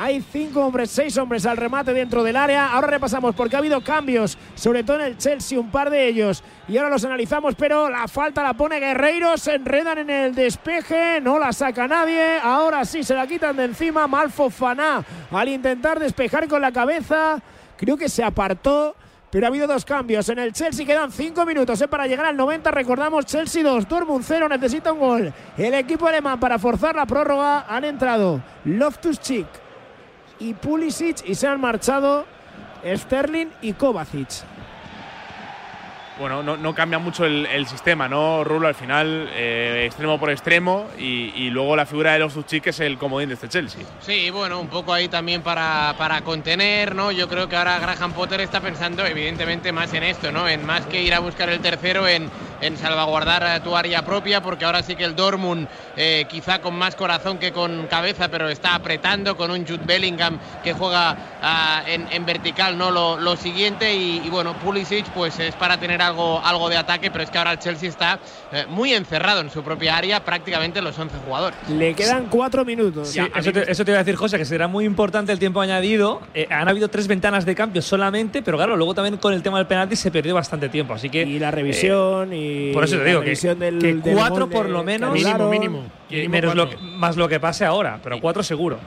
Hay 0.00 0.22
cinco 0.22 0.64
hombres, 0.64 0.92
seis 0.92 1.18
hombres 1.18 1.44
al 1.44 1.56
remate 1.56 1.92
dentro 1.92 2.22
del 2.22 2.36
área. 2.36 2.70
Ahora 2.70 2.86
repasamos 2.86 3.34
porque 3.34 3.56
ha 3.56 3.58
habido 3.58 3.80
cambios, 3.80 4.38
sobre 4.54 4.84
todo 4.84 5.00
en 5.00 5.06
el 5.06 5.18
Chelsea, 5.18 5.58
un 5.58 5.72
par 5.72 5.90
de 5.90 6.06
ellos. 6.06 6.44
Y 6.68 6.76
ahora 6.76 6.90
los 6.90 7.04
analizamos, 7.04 7.56
pero 7.56 7.90
la 7.90 8.06
falta 8.06 8.44
la 8.44 8.54
pone 8.54 8.78
Guerreiro. 8.78 9.36
Se 9.36 9.56
enredan 9.56 9.98
en 9.98 10.10
el 10.10 10.36
despeje, 10.36 11.20
no 11.20 11.36
la 11.36 11.52
saca 11.52 11.88
nadie. 11.88 12.38
Ahora 12.40 12.84
sí 12.84 13.02
se 13.02 13.12
la 13.12 13.26
quitan 13.26 13.56
de 13.56 13.64
encima. 13.64 14.06
Malfo 14.06 14.50
Faná 14.50 15.04
al 15.32 15.48
intentar 15.48 15.98
despejar 15.98 16.46
con 16.46 16.62
la 16.62 16.70
cabeza. 16.70 17.42
Creo 17.76 17.96
que 17.96 18.08
se 18.08 18.22
apartó. 18.22 18.94
Pero 19.32 19.46
ha 19.46 19.48
habido 19.48 19.66
dos 19.66 19.84
cambios. 19.84 20.28
En 20.28 20.38
el 20.38 20.52
Chelsea 20.52 20.86
quedan 20.86 21.10
cinco 21.10 21.44
minutos 21.44 21.80
¿eh? 21.82 21.88
para 21.88 22.06
llegar 22.06 22.24
al 22.26 22.36
90. 22.36 22.70
Recordamos, 22.70 23.26
Chelsea 23.26 23.64
2, 23.64 23.88
Dortmund 23.88 24.24
0, 24.26 24.48
necesita 24.48 24.92
un 24.92 25.00
gol. 25.00 25.34
El 25.58 25.74
equipo 25.74 26.06
alemán 26.06 26.38
para 26.38 26.56
forzar 26.58 26.94
la 26.94 27.04
prórroga 27.04 27.66
han 27.68 27.84
entrado 27.84 28.40
Loftus-Cheek 28.64 29.67
y 30.40 30.54
Pulisic 30.54 31.28
y 31.28 31.34
se 31.34 31.46
han 31.46 31.60
marchado 31.60 32.24
Sterling 32.84 33.48
y 33.62 33.72
Kovacic. 33.72 34.44
Bueno, 36.18 36.42
no, 36.42 36.56
no 36.56 36.74
cambia 36.74 36.98
mucho 36.98 37.24
el, 37.24 37.66
sistema, 37.68 38.08
¿no, 38.08 38.42
Rulo? 38.42 38.66
Al 38.66 38.74
final, 38.74 39.30
eh, 39.32 39.84
extremo 39.86 40.18
por 40.18 40.30
extremo 40.30 40.88
y, 40.98 41.48
luego 41.50 41.76
la 41.76 41.86
figura 41.86 42.12
de 42.12 42.18
los 42.18 42.32
Zuchik 42.32 42.64
que 42.64 42.70
es 42.70 42.80
el 42.80 42.98
comodín 42.98 43.28
de 43.28 43.34
este 43.34 43.48
Chelsea. 43.48 43.82
Sí, 44.00 44.28
bueno, 44.30 44.60
un 44.60 44.68
poco 44.68 44.92
ahí 44.92 45.08
también 45.08 45.42
para, 45.42 45.94
para 45.96 46.20
contener, 46.22 46.94
¿no? 46.94 47.12
Yo 47.12 47.28
creo 47.28 47.48
que 47.48 47.56
ahora 47.56 47.78
Graham 47.78 48.12
Potter 48.12 48.40
está 48.40 48.60
pensando 48.60 49.06
evidentemente 49.06 49.70
más 49.72 49.94
en 49.94 50.02
esto, 50.02 50.32
¿no? 50.32 50.48
En 50.48 50.66
más 50.66 50.86
que 50.86 51.02
ir 51.02 51.14
a 51.14 51.20
buscar 51.20 51.48
el 51.50 51.60
tercero, 51.60 52.06
en, 52.08 52.28
en 52.60 52.76
salvaguardar 52.76 53.44
a 53.44 53.62
tu 53.62 53.76
área 53.76 54.04
propia, 54.04 54.42
porque 54.42 54.64
ahora 54.64 54.82
sí 54.82 54.96
que 54.96 55.04
el 55.04 55.14
Dortmund, 55.14 55.68
eh, 55.96 56.26
quizá 56.28 56.60
con 56.60 56.74
más 56.74 56.96
corazón 56.96 57.38
que 57.38 57.52
con 57.52 57.86
cabeza, 57.86 58.28
pero 58.28 58.48
está 58.48 58.74
apretando 58.74 59.36
con 59.36 59.50
un 59.50 59.66
Jude 59.66 59.84
Bellingham 59.84 60.38
que 60.62 60.72
juega 60.72 61.16
ah, 61.42 61.82
en, 61.86 62.26
vertical, 62.26 62.76
¿no? 62.76 62.90
Lo, 62.90 63.18
lo 63.18 63.36
siguiente 63.36 63.94
y, 63.94 64.22
y, 64.24 64.30
bueno, 64.30 64.54
Pulisic 64.58 65.06
pues 65.10 65.38
es 65.38 65.54
para 65.54 65.78
tener 65.78 66.02
algo, 66.08 66.40
algo 66.44 66.68
de 66.68 66.76
ataque, 66.76 67.10
pero 67.10 67.24
es 67.24 67.30
que 67.30 67.38
ahora 67.38 67.52
el 67.52 67.58
Chelsea 67.58 67.88
está 67.88 68.18
eh, 68.52 68.64
muy 68.68 68.92
encerrado 68.94 69.40
en 69.40 69.50
su 69.50 69.62
propia 69.62 69.96
área, 69.96 70.24
prácticamente 70.24 70.82
los 70.82 70.98
11 70.98 71.16
jugadores. 71.24 71.58
Le 71.68 71.94
quedan 71.94 72.26
cuatro 72.26 72.64
minutos. 72.64 73.08
Sí, 73.08 73.20
eso, 73.34 73.52
te, 73.52 73.70
eso 73.70 73.84
te 73.84 73.90
iba 73.92 74.00
a 74.00 74.04
decir, 74.04 74.16
José, 74.16 74.38
que 74.38 74.44
será 74.44 74.66
muy 74.68 74.84
importante 74.84 75.32
el 75.32 75.38
tiempo 75.38 75.60
añadido. 75.60 76.20
Eh, 76.34 76.46
han 76.50 76.68
habido 76.68 76.88
tres 76.88 77.06
ventanas 77.06 77.44
de 77.46 77.54
cambio 77.54 77.82
solamente, 77.82 78.42
pero 78.42 78.56
claro, 78.56 78.76
luego 78.76 78.94
también 78.94 79.16
con 79.18 79.32
el 79.32 79.42
tema 79.42 79.58
del 79.58 79.66
penalti 79.66 79.96
se 79.96 80.10
perdió 80.10 80.34
bastante 80.34 80.68
tiempo. 80.68 80.94
Así 80.94 81.08
que. 81.10 81.22
Y 81.22 81.38
la 81.38 81.50
revisión 81.50 82.32
y. 82.32 82.72
Por 82.72 82.84
eso 82.84 82.96
te 82.98 83.04
digo 83.04 83.20
que, 83.20 83.34
del- 83.54 83.78
que 83.78 83.86
del 83.94 84.02
cuatro 84.14 84.48
por 84.48 84.68
lo 84.68 84.82
menos. 84.82 85.12
Mínimo, 85.12 85.48
mínimo 85.48 85.82
menos 86.10 86.54
lo 86.54 86.70
que- 86.70 86.76
más 86.78 87.16
lo 87.16 87.28
que 87.28 87.38
pase 87.38 87.64
ahora, 87.66 87.98
pero 88.02 88.18
cuatro 88.20 88.42
seguro. 88.42 88.78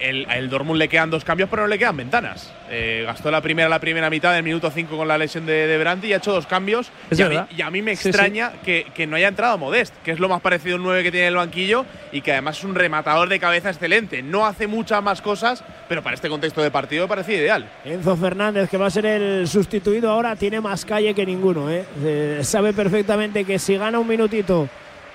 El, 0.00 0.26
el 0.30 0.48
Dortmund 0.48 0.78
le 0.78 0.88
quedan 0.88 1.10
dos 1.10 1.24
cambios, 1.24 1.48
pero 1.50 1.62
no 1.62 1.68
le 1.68 1.76
quedan 1.78 1.96
ventanas. 1.96 2.52
Eh, 2.70 3.02
gastó 3.04 3.30
la 3.32 3.40
primera 3.40 3.68
la 3.68 3.80
primera 3.80 4.08
mitad 4.10 4.32
del 4.32 4.42
minuto 4.44 4.70
5 4.70 4.96
con 4.96 5.08
la 5.08 5.18
lesión 5.18 5.44
de, 5.44 5.66
de 5.66 5.78
Brandt 5.78 6.04
y 6.04 6.12
ha 6.12 6.18
hecho 6.18 6.32
dos 6.32 6.46
cambios. 6.46 6.67
Es 7.10 7.18
y, 7.18 7.22
a 7.22 7.28
mí, 7.28 7.34
verdad. 7.36 7.48
y 7.56 7.62
a 7.62 7.70
mí 7.70 7.82
me 7.82 7.96
Sí, 7.96 8.02
sí. 8.04 8.08
extraña 8.10 8.52
Que, 8.64 8.86
que 8.94 9.06
no 9.06 9.16
haya 9.16 9.28
entrado 9.28 9.56
Modest, 9.58 9.94
que 10.04 10.10
es 10.12 10.18
lo 10.20 10.28
más 10.28 10.40
parecido 10.40 10.76
a 10.76 10.78
un 10.78 10.84
9 10.84 11.02
que 11.02 11.10
tiene 11.10 11.26
en 11.26 11.32
el 11.32 11.36
banquillo 11.36 11.84
y 12.12 12.20
que 12.20 12.32
además 12.32 12.58
es 12.58 12.64
un 12.64 12.74
rematador 12.74 13.28
de 13.28 13.38
cabeza 13.38 13.70
excelente. 13.70 14.22
No 14.22 14.46
hace 14.46 14.66
muchas 14.66 15.02
más 15.02 15.20
cosas, 15.22 15.64
pero 15.88 16.02
para 16.02 16.14
este 16.14 16.28
contexto 16.28 16.62
de 16.62 16.70
partido 16.70 17.04
me 17.04 17.08
parecía 17.08 17.36
ideal. 17.36 17.68
Enzo 17.84 18.16
Fernández, 18.16 18.68
que 18.68 18.76
va 18.76 18.86
a 18.86 18.90
ser 18.90 19.06
el 19.06 19.48
sustituido 19.48 20.10
ahora, 20.10 20.36
tiene 20.36 20.60
más 20.60 20.84
calle 20.84 21.14
que 21.14 21.24
ninguno. 21.26 21.70
¿eh? 21.70 21.84
Eh, 22.04 22.40
sabe 22.42 22.72
perfectamente 22.72 23.44
que 23.44 23.58
si 23.58 23.76
gana 23.76 23.98
un 23.98 24.06
minutito, 24.08 24.68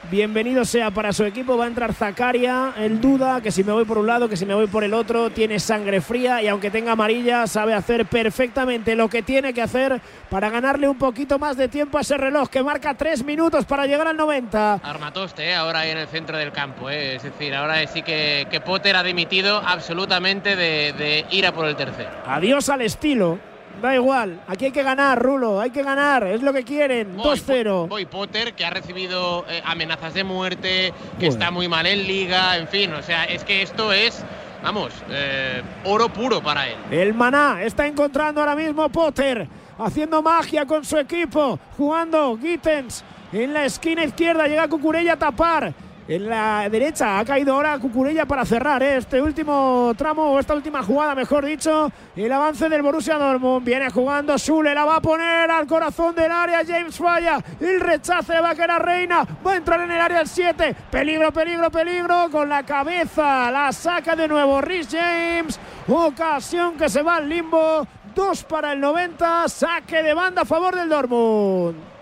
bienvenido 0.09 0.65
sea 0.65 0.91
para 0.91 1.13
su 1.13 1.23
equipo. 1.25 1.57
Va 1.57 1.65
a 1.65 1.67
entrar 1.67 1.93
Zacaria, 1.93 2.73
él 2.77 2.99
duda 2.99 3.41
que 3.41 3.51
si 3.51 3.63
me 3.63 3.73
voy 3.73 3.85
por 3.85 3.97
un 3.97 4.07
lado, 4.07 4.29
que 4.29 4.37
si 4.37 4.45
me 4.45 4.53
voy 4.53 4.67
por 4.67 4.83
el 4.83 4.93
otro, 4.93 5.29
tiene 5.29 5.59
sangre 5.59 6.01
fría 6.01 6.41
y 6.41 6.47
aunque 6.47 6.71
tenga 6.71 6.93
amarilla, 6.93 7.47
sabe 7.47 7.73
hacer 7.73 8.05
perfectamente 8.05 8.95
lo 8.95 9.09
que 9.09 9.21
tiene 9.21 9.53
que 9.53 9.61
hacer 9.61 10.01
para 10.29 10.49
ganarle 10.49 10.87
un 10.87 10.97
poquito 10.97 11.39
más 11.39 11.57
de 11.57 11.67
tiempo 11.67 11.97
a 11.97 12.01
ese 12.01 12.17
reloj 12.17 12.49
que 12.49 12.63
marca 12.63 12.93
tres 12.93 13.23
minutos 13.23 13.65
para 13.65 13.85
llegar 13.85 14.07
al 14.07 14.17
90. 14.17 14.75
Armatoste, 14.83 15.49
¿eh? 15.49 15.55
ahora 15.55 15.79
ahí 15.79 15.91
en 15.91 15.97
el 15.97 16.07
centro 16.07 16.37
del 16.37 16.51
campo. 16.51 16.89
¿eh? 16.89 17.15
Es 17.15 17.23
decir, 17.23 17.53
ahora 17.55 17.85
sí 17.87 18.01
que, 18.01 18.47
que 18.49 18.61
Potter 18.61 18.95
ha 18.95 19.03
dimitido 19.03 19.57
absolutamente 19.57 20.55
de, 20.55 20.93
de 20.93 21.25
ir 21.31 21.45
a 21.45 21.53
por 21.53 21.67
el 21.67 21.75
tercero. 21.75 22.11
Adiós 22.25 22.69
al 22.69 22.81
estilo. 22.81 23.52
Da 23.81 23.95
igual, 23.95 24.41
aquí 24.47 24.65
hay 24.65 24.71
que 24.71 24.83
ganar, 24.83 25.21
Rulo, 25.21 25.59
hay 25.59 25.71
que 25.71 25.83
ganar, 25.83 26.23
es 26.23 26.41
lo 26.41 26.53
que 26.53 26.63
quieren. 26.63 27.17
2-0. 27.17 27.87
Boy 27.89 28.05
Potter, 28.05 28.53
que 28.53 28.63
ha 28.65 28.69
recibido 28.69 29.45
eh, 29.49 29.61
amenazas 29.65 30.13
de 30.13 30.23
muerte, 30.23 30.93
que 31.19 31.27
está 31.27 31.51
muy 31.51 31.67
mal 31.67 31.85
en 31.85 32.07
liga, 32.07 32.57
en 32.57 32.67
fin, 32.67 32.93
o 32.93 33.01
sea, 33.01 33.25
es 33.25 33.43
que 33.43 33.61
esto 33.61 33.91
es, 33.91 34.23
vamos, 34.63 34.93
eh, 35.09 35.61
oro 35.85 36.07
puro 36.09 36.41
para 36.41 36.67
él. 36.69 36.77
El 36.91 37.13
Maná 37.13 37.61
está 37.63 37.85
encontrando 37.85 38.39
ahora 38.39 38.55
mismo 38.55 38.87
Potter, 38.89 39.47
haciendo 39.77 40.21
magia 40.21 40.65
con 40.65 40.85
su 40.85 40.97
equipo, 40.97 41.59
jugando 41.77 42.37
Gittens 42.37 43.03
en 43.33 43.53
la 43.53 43.65
esquina 43.65 44.05
izquierda, 44.05 44.47
llega 44.47 44.67
Cucurella 44.67 45.13
a 45.13 45.17
tapar. 45.17 45.73
En 46.05 46.27
la 46.27 46.67
derecha 46.69 47.17
ha 47.17 47.23
caído 47.23 47.53
ahora 47.53 47.79
Cucurella 47.79 48.25
para 48.25 48.43
cerrar 48.43 48.83
¿eh? 48.83 48.97
este 48.97 49.21
último 49.21 49.93
tramo 49.97 50.33
o 50.33 50.39
esta 50.39 50.53
última 50.53 50.83
jugada, 50.83 51.15
mejor 51.15 51.45
dicho. 51.45 51.89
El 52.13 52.29
avance 52.29 52.67
del 52.67 52.81
Borussia 52.81 53.17
Dortmund 53.17 53.65
viene 53.65 53.89
jugando 53.89 54.37
Sule, 54.37 54.75
la 54.75 54.83
va 54.83 54.97
a 54.97 55.01
poner 55.01 55.49
al 55.49 55.65
corazón 55.65 56.13
del 56.13 56.29
área. 56.29 56.65
James 56.67 56.97
falla, 56.97 57.41
el 57.61 57.79
rechace 57.79 58.37
va 58.41 58.49
a 58.49 58.55
quedar 58.55 58.85
Reina, 58.85 59.25
va 59.45 59.53
a 59.53 59.55
entrar 59.55 59.79
en 59.79 59.91
el 59.91 60.01
área 60.01 60.19
el 60.19 60.27
7. 60.27 60.75
Peligro, 60.91 61.31
peligro, 61.31 61.71
peligro. 61.71 62.29
Con 62.29 62.49
la 62.49 62.63
cabeza 62.63 63.49
la 63.49 63.71
saca 63.71 64.13
de 64.13 64.27
nuevo 64.27 64.59
Rhys 64.59 64.89
James. 64.91 65.57
Ocasión 65.87 66.75
que 66.75 66.89
se 66.89 67.01
va 67.01 67.15
al 67.15 67.29
limbo. 67.29 67.87
Dos 68.13 68.43
para 68.43 68.73
el 68.73 68.81
90. 68.81 69.47
Saque 69.47 70.03
de 70.03 70.13
banda 70.13 70.41
a 70.41 70.45
favor 70.45 70.75
del 70.75 70.89
Dortmund. 70.89 71.92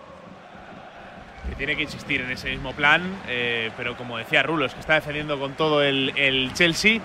Tiene 1.62 1.76
que 1.76 1.84
insistir 1.84 2.22
en 2.22 2.32
ese 2.32 2.50
mismo 2.50 2.74
plan, 2.74 3.04
eh, 3.28 3.70
pero 3.78 3.96
como 3.96 4.18
decía 4.18 4.42
Rulo, 4.42 4.66
es 4.66 4.74
que 4.74 4.80
está 4.80 4.96
defendiendo 4.96 5.38
con 5.38 5.54
todo 5.54 5.84
el 5.84 6.50
Chelsea 6.56 7.00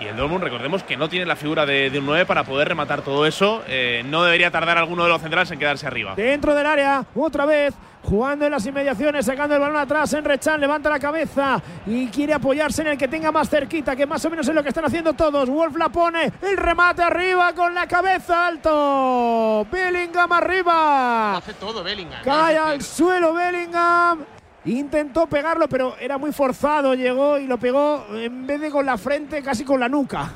Y 0.00 0.06
el 0.06 0.16
Dortmund, 0.16 0.44
recordemos 0.44 0.82
que 0.82 0.96
no 0.96 1.08
tiene 1.08 1.26
la 1.26 1.36
figura 1.36 1.66
de, 1.66 1.90
de 1.90 1.98
un 1.98 2.06
9 2.06 2.26
para 2.26 2.44
poder 2.44 2.68
rematar 2.68 3.02
todo 3.02 3.26
eso. 3.26 3.62
Eh, 3.66 4.02
no 4.06 4.22
debería 4.22 4.50
tardar 4.50 4.78
alguno 4.78 5.02
de 5.04 5.08
los 5.08 5.20
centrales 5.20 5.50
en 5.50 5.58
quedarse 5.58 5.86
arriba. 5.86 6.14
Dentro 6.14 6.54
del 6.54 6.66
área, 6.66 7.04
otra 7.14 7.46
vez, 7.46 7.74
jugando 8.02 8.44
en 8.46 8.52
las 8.52 8.64
inmediaciones, 8.64 9.26
sacando 9.26 9.54
el 9.54 9.60
balón 9.60 9.76
atrás. 9.76 10.12
En 10.12 10.24
Rechan 10.24 10.60
levanta 10.60 10.88
la 10.88 10.98
cabeza 10.98 11.60
y 11.86 12.06
quiere 12.08 12.34
apoyarse 12.34 12.82
en 12.82 12.88
el 12.88 12.98
que 12.98 13.08
tenga 13.08 13.32
más 13.32 13.50
cerquita, 13.50 13.96
que 13.96 14.06
más 14.06 14.24
o 14.24 14.30
menos 14.30 14.48
es 14.48 14.54
lo 14.54 14.62
que 14.62 14.68
están 14.68 14.84
haciendo 14.84 15.12
todos. 15.14 15.48
Wolf 15.48 15.76
la 15.76 15.88
pone, 15.88 16.32
el 16.42 16.56
remate 16.56 17.02
arriba 17.02 17.52
con 17.54 17.74
la 17.74 17.86
cabeza 17.86 18.46
alto. 18.46 19.66
Bellingham 19.70 20.32
arriba. 20.32 21.36
Hace 21.36 21.54
todo 21.54 21.82
Bellingham. 21.82 22.22
Cae 22.24 22.56
al 22.56 22.82
suelo 22.82 23.34
Bellingham. 23.34 24.37
Intentó 24.68 25.26
pegarlo, 25.26 25.68
pero 25.68 25.96
era 25.98 26.18
muy 26.18 26.32
forzado. 26.32 26.94
Llegó 26.94 27.38
y 27.38 27.46
lo 27.46 27.58
pegó 27.58 28.06
en 28.14 28.46
vez 28.46 28.60
de 28.60 28.70
con 28.70 28.84
la 28.86 28.98
frente, 28.98 29.42
casi 29.42 29.64
con 29.64 29.80
la 29.80 29.88
nuca. 29.88 30.30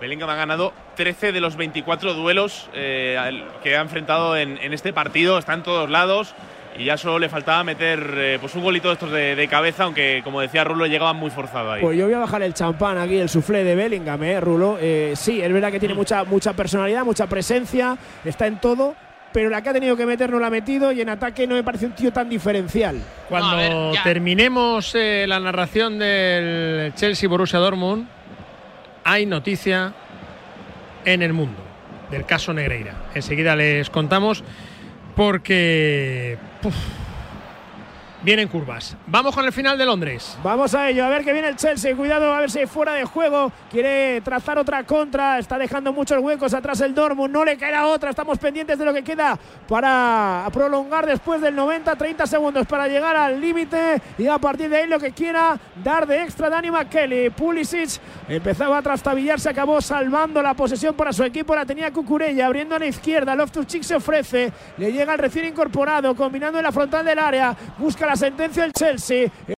Bellingham 0.00 0.28
ha 0.28 0.34
ganado 0.34 0.72
13 0.96 1.32
de 1.32 1.40
los 1.40 1.56
24 1.56 2.14
duelos 2.14 2.68
eh, 2.74 3.18
que 3.62 3.76
ha 3.76 3.80
enfrentado 3.80 4.36
en, 4.36 4.58
en 4.58 4.72
este 4.72 4.92
partido. 4.92 5.38
Está 5.38 5.54
en 5.54 5.62
todos 5.62 5.88
lados 5.88 6.34
y 6.76 6.84
ya 6.86 6.96
solo 6.96 7.18
le 7.18 7.28
faltaba 7.28 7.62
meter 7.62 8.14
eh, 8.16 8.38
pues 8.40 8.54
un 8.54 8.62
golito 8.62 8.88
de 8.88 8.94
estos 8.94 9.10
de, 9.10 9.36
de 9.36 9.48
cabeza, 9.48 9.84
aunque 9.84 10.22
como 10.24 10.40
decía 10.40 10.64
Rulo 10.64 10.86
llegaba 10.86 11.12
muy 11.12 11.30
forzado 11.30 11.72
ahí. 11.72 11.82
Pues 11.82 11.96
yo 11.96 12.06
voy 12.06 12.14
a 12.14 12.18
bajar 12.18 12.42
el 12.42 12.54
champán 12.54 12.98
aquí, 12.98 13.16
el 13.16 13.28
suflé 13.28 13.64
de 13.64 13.74
Bellingham, 13.74 14.22
¿eh, 14.24 14.40
Rulo? 14.40 14.78
Eh, 14.80 15.12
sí, 15.16 15.40
es 15.40 15.52
verdad 15.52 15.70
que 15.70 15.78
tiene 15.78 15.94
mucha, 15.94 16.24
mucha 16.24 16.52
personalidad, 16.52 17.04
mucha 17.04 17.26
presencia, 17.28 17.96
está 18.24 18.46
en 18.46 18.60
todo, 18.60 18.94
pero 19.34 19.50
la 19.50 19.60
que 19.60 19.68
ha 19.68 19.72
tenido 19.72 19.96
que 19.96 20.06
meter 20.06 20.30
no 20.30 20.38
la 20.38 20.46
ha 20.46 20.50
metido 20.50 20.92
y 20.92 21.00
en 21.00 21.08
ataque 21.08 21.44
no 21.44 21.56
me 21.56 21.64
parece 21.64 21.86
un 21.86 21.92
tío 21.92 22.12
tan 22.12 22.28
diferencial. 22.28 23.02
Cuando 23.28 23.92
terminemos 24.04 24.94
eh, 24.94 25.24
la 25.26 25.40
narración 25.40 25.98
del 25.98 26.94
Chelsea 26.94 27.28
Borussia 27.28 27.58
Dortmund, 27.58 28.06
hay 29.02 29.26
noticia 29.26 29.92
en 31.04 31.20
el 31.20 31.32
mundo 31.32 31.60
del 32.12 32.24
caso 32.26 32.52
Negreira. 32.52 32.94
Enseguida 33.12 33.56
les 33.56 33.90
contamos 33.90 34.44
porque 35.16 36.38
puf, 36.62 36.76
vienen 38.24 38.48
curvas. 38.48 38.96
Vamos 39.06 39.34
con 39.34 39.44
el 39.44 39.52
final 39.52 39.76
de 39.76 39.84
Londres. 39.84 40.38
Vamos 40.42 40.74
a 40.74 40.88
ello, 40.88 41.04
a 41.04 41.08
ver 41.10 41.24
que 41.24 41.32
viene 41.32 41.48
el 41.48 41.56
Chelsea, 41.56 41.94
cuidado, 41.94 42.32
a 42.32 42.40
ver 42.40 42.50
si 42.50 42.66
fuera 42.66 42.94
de 42.94 43.04
juego, 43.04 43.52
quiere 43.70 44.22
trazar 44.22 44.58
otra 44.58 44.84
contra, 44.84 45.38
está 45.38 45.58
dejando 45.58 45.92
muchos 45.92 46.18
huecos 46.18 46.54
atrás 46.54 46.80
el 46.80 46.94
Dortmund, 46.94 47.32
no 47.32 47.44
le 47.44 47.58
queda 47.58 47.86
otra, 47.86 48.10
estamos 48.10 48.38
pendientes 48.38 48.78
de 48.78 48.84
lo 48.84 48.94
que 48.94 49.02
queda 49.02 49.38
para 49.68 50.48
prolongar 50.52 51.06
después 51.06 51.40
del 51.42 51.54
90, 51.54 51.94
30 51.94 52.26
segundos 52.26 52.66
para 52.66 52.88
llegar 52.88 53.14
al 53.14 53.40
límite. 53.40 54.00
Y 54.16 54.26
a 54.26 54.38
partir 54.38 54.70
de 54.70 54.78
ahí 54.78 54.86
lo 54.86 54.98
que 54.98 55.12
quiera 55.12 55.58
dar 55.82 56.06
de 56.06 56.22
extra 56.22 56.48
Dani 56.48 56.70
McKelly. 56.70 57.30
Pulisic 57.30 58.00
empezaba 58.28 58.78
a 58.78 58.82
trastabillarse, 58.82 59.50
acabó 59.50 59.82
salvando 59.82 60.40
la 60.40 60.54
posesión 60.54 60.94
para 60.94 61.12
su 61.12 61.24
equipo, 61.24 61.54
la 61.54 61.66
tenía 61.66 61.92
Cucurella 61.92 62.46
abriendo 62.46 62.74
a 62.74 62.78
la 62.78 62.86
izquierda, 62.86 63.36
Loftus-Cheek 63.36 63.82
se 63.82 63.96
ofrece, 63.96 64.52
le 64.78 64.92
llega 64.92 65.12
el 65.12 65.18
recién 65.18 65.46
incorporado, 65.46 66.14
combinando 66.14 66.58
en 66.58 66.64
la 66.64 66.72
frontal 66.72 67.04
del 67.04 67.18
área, 67.18 67.54
busca 67.78 68.06
la 68.06 68.13
sentencia 68.16 68.64
el 68.64 68.72
Chelsea. 68.72 69.30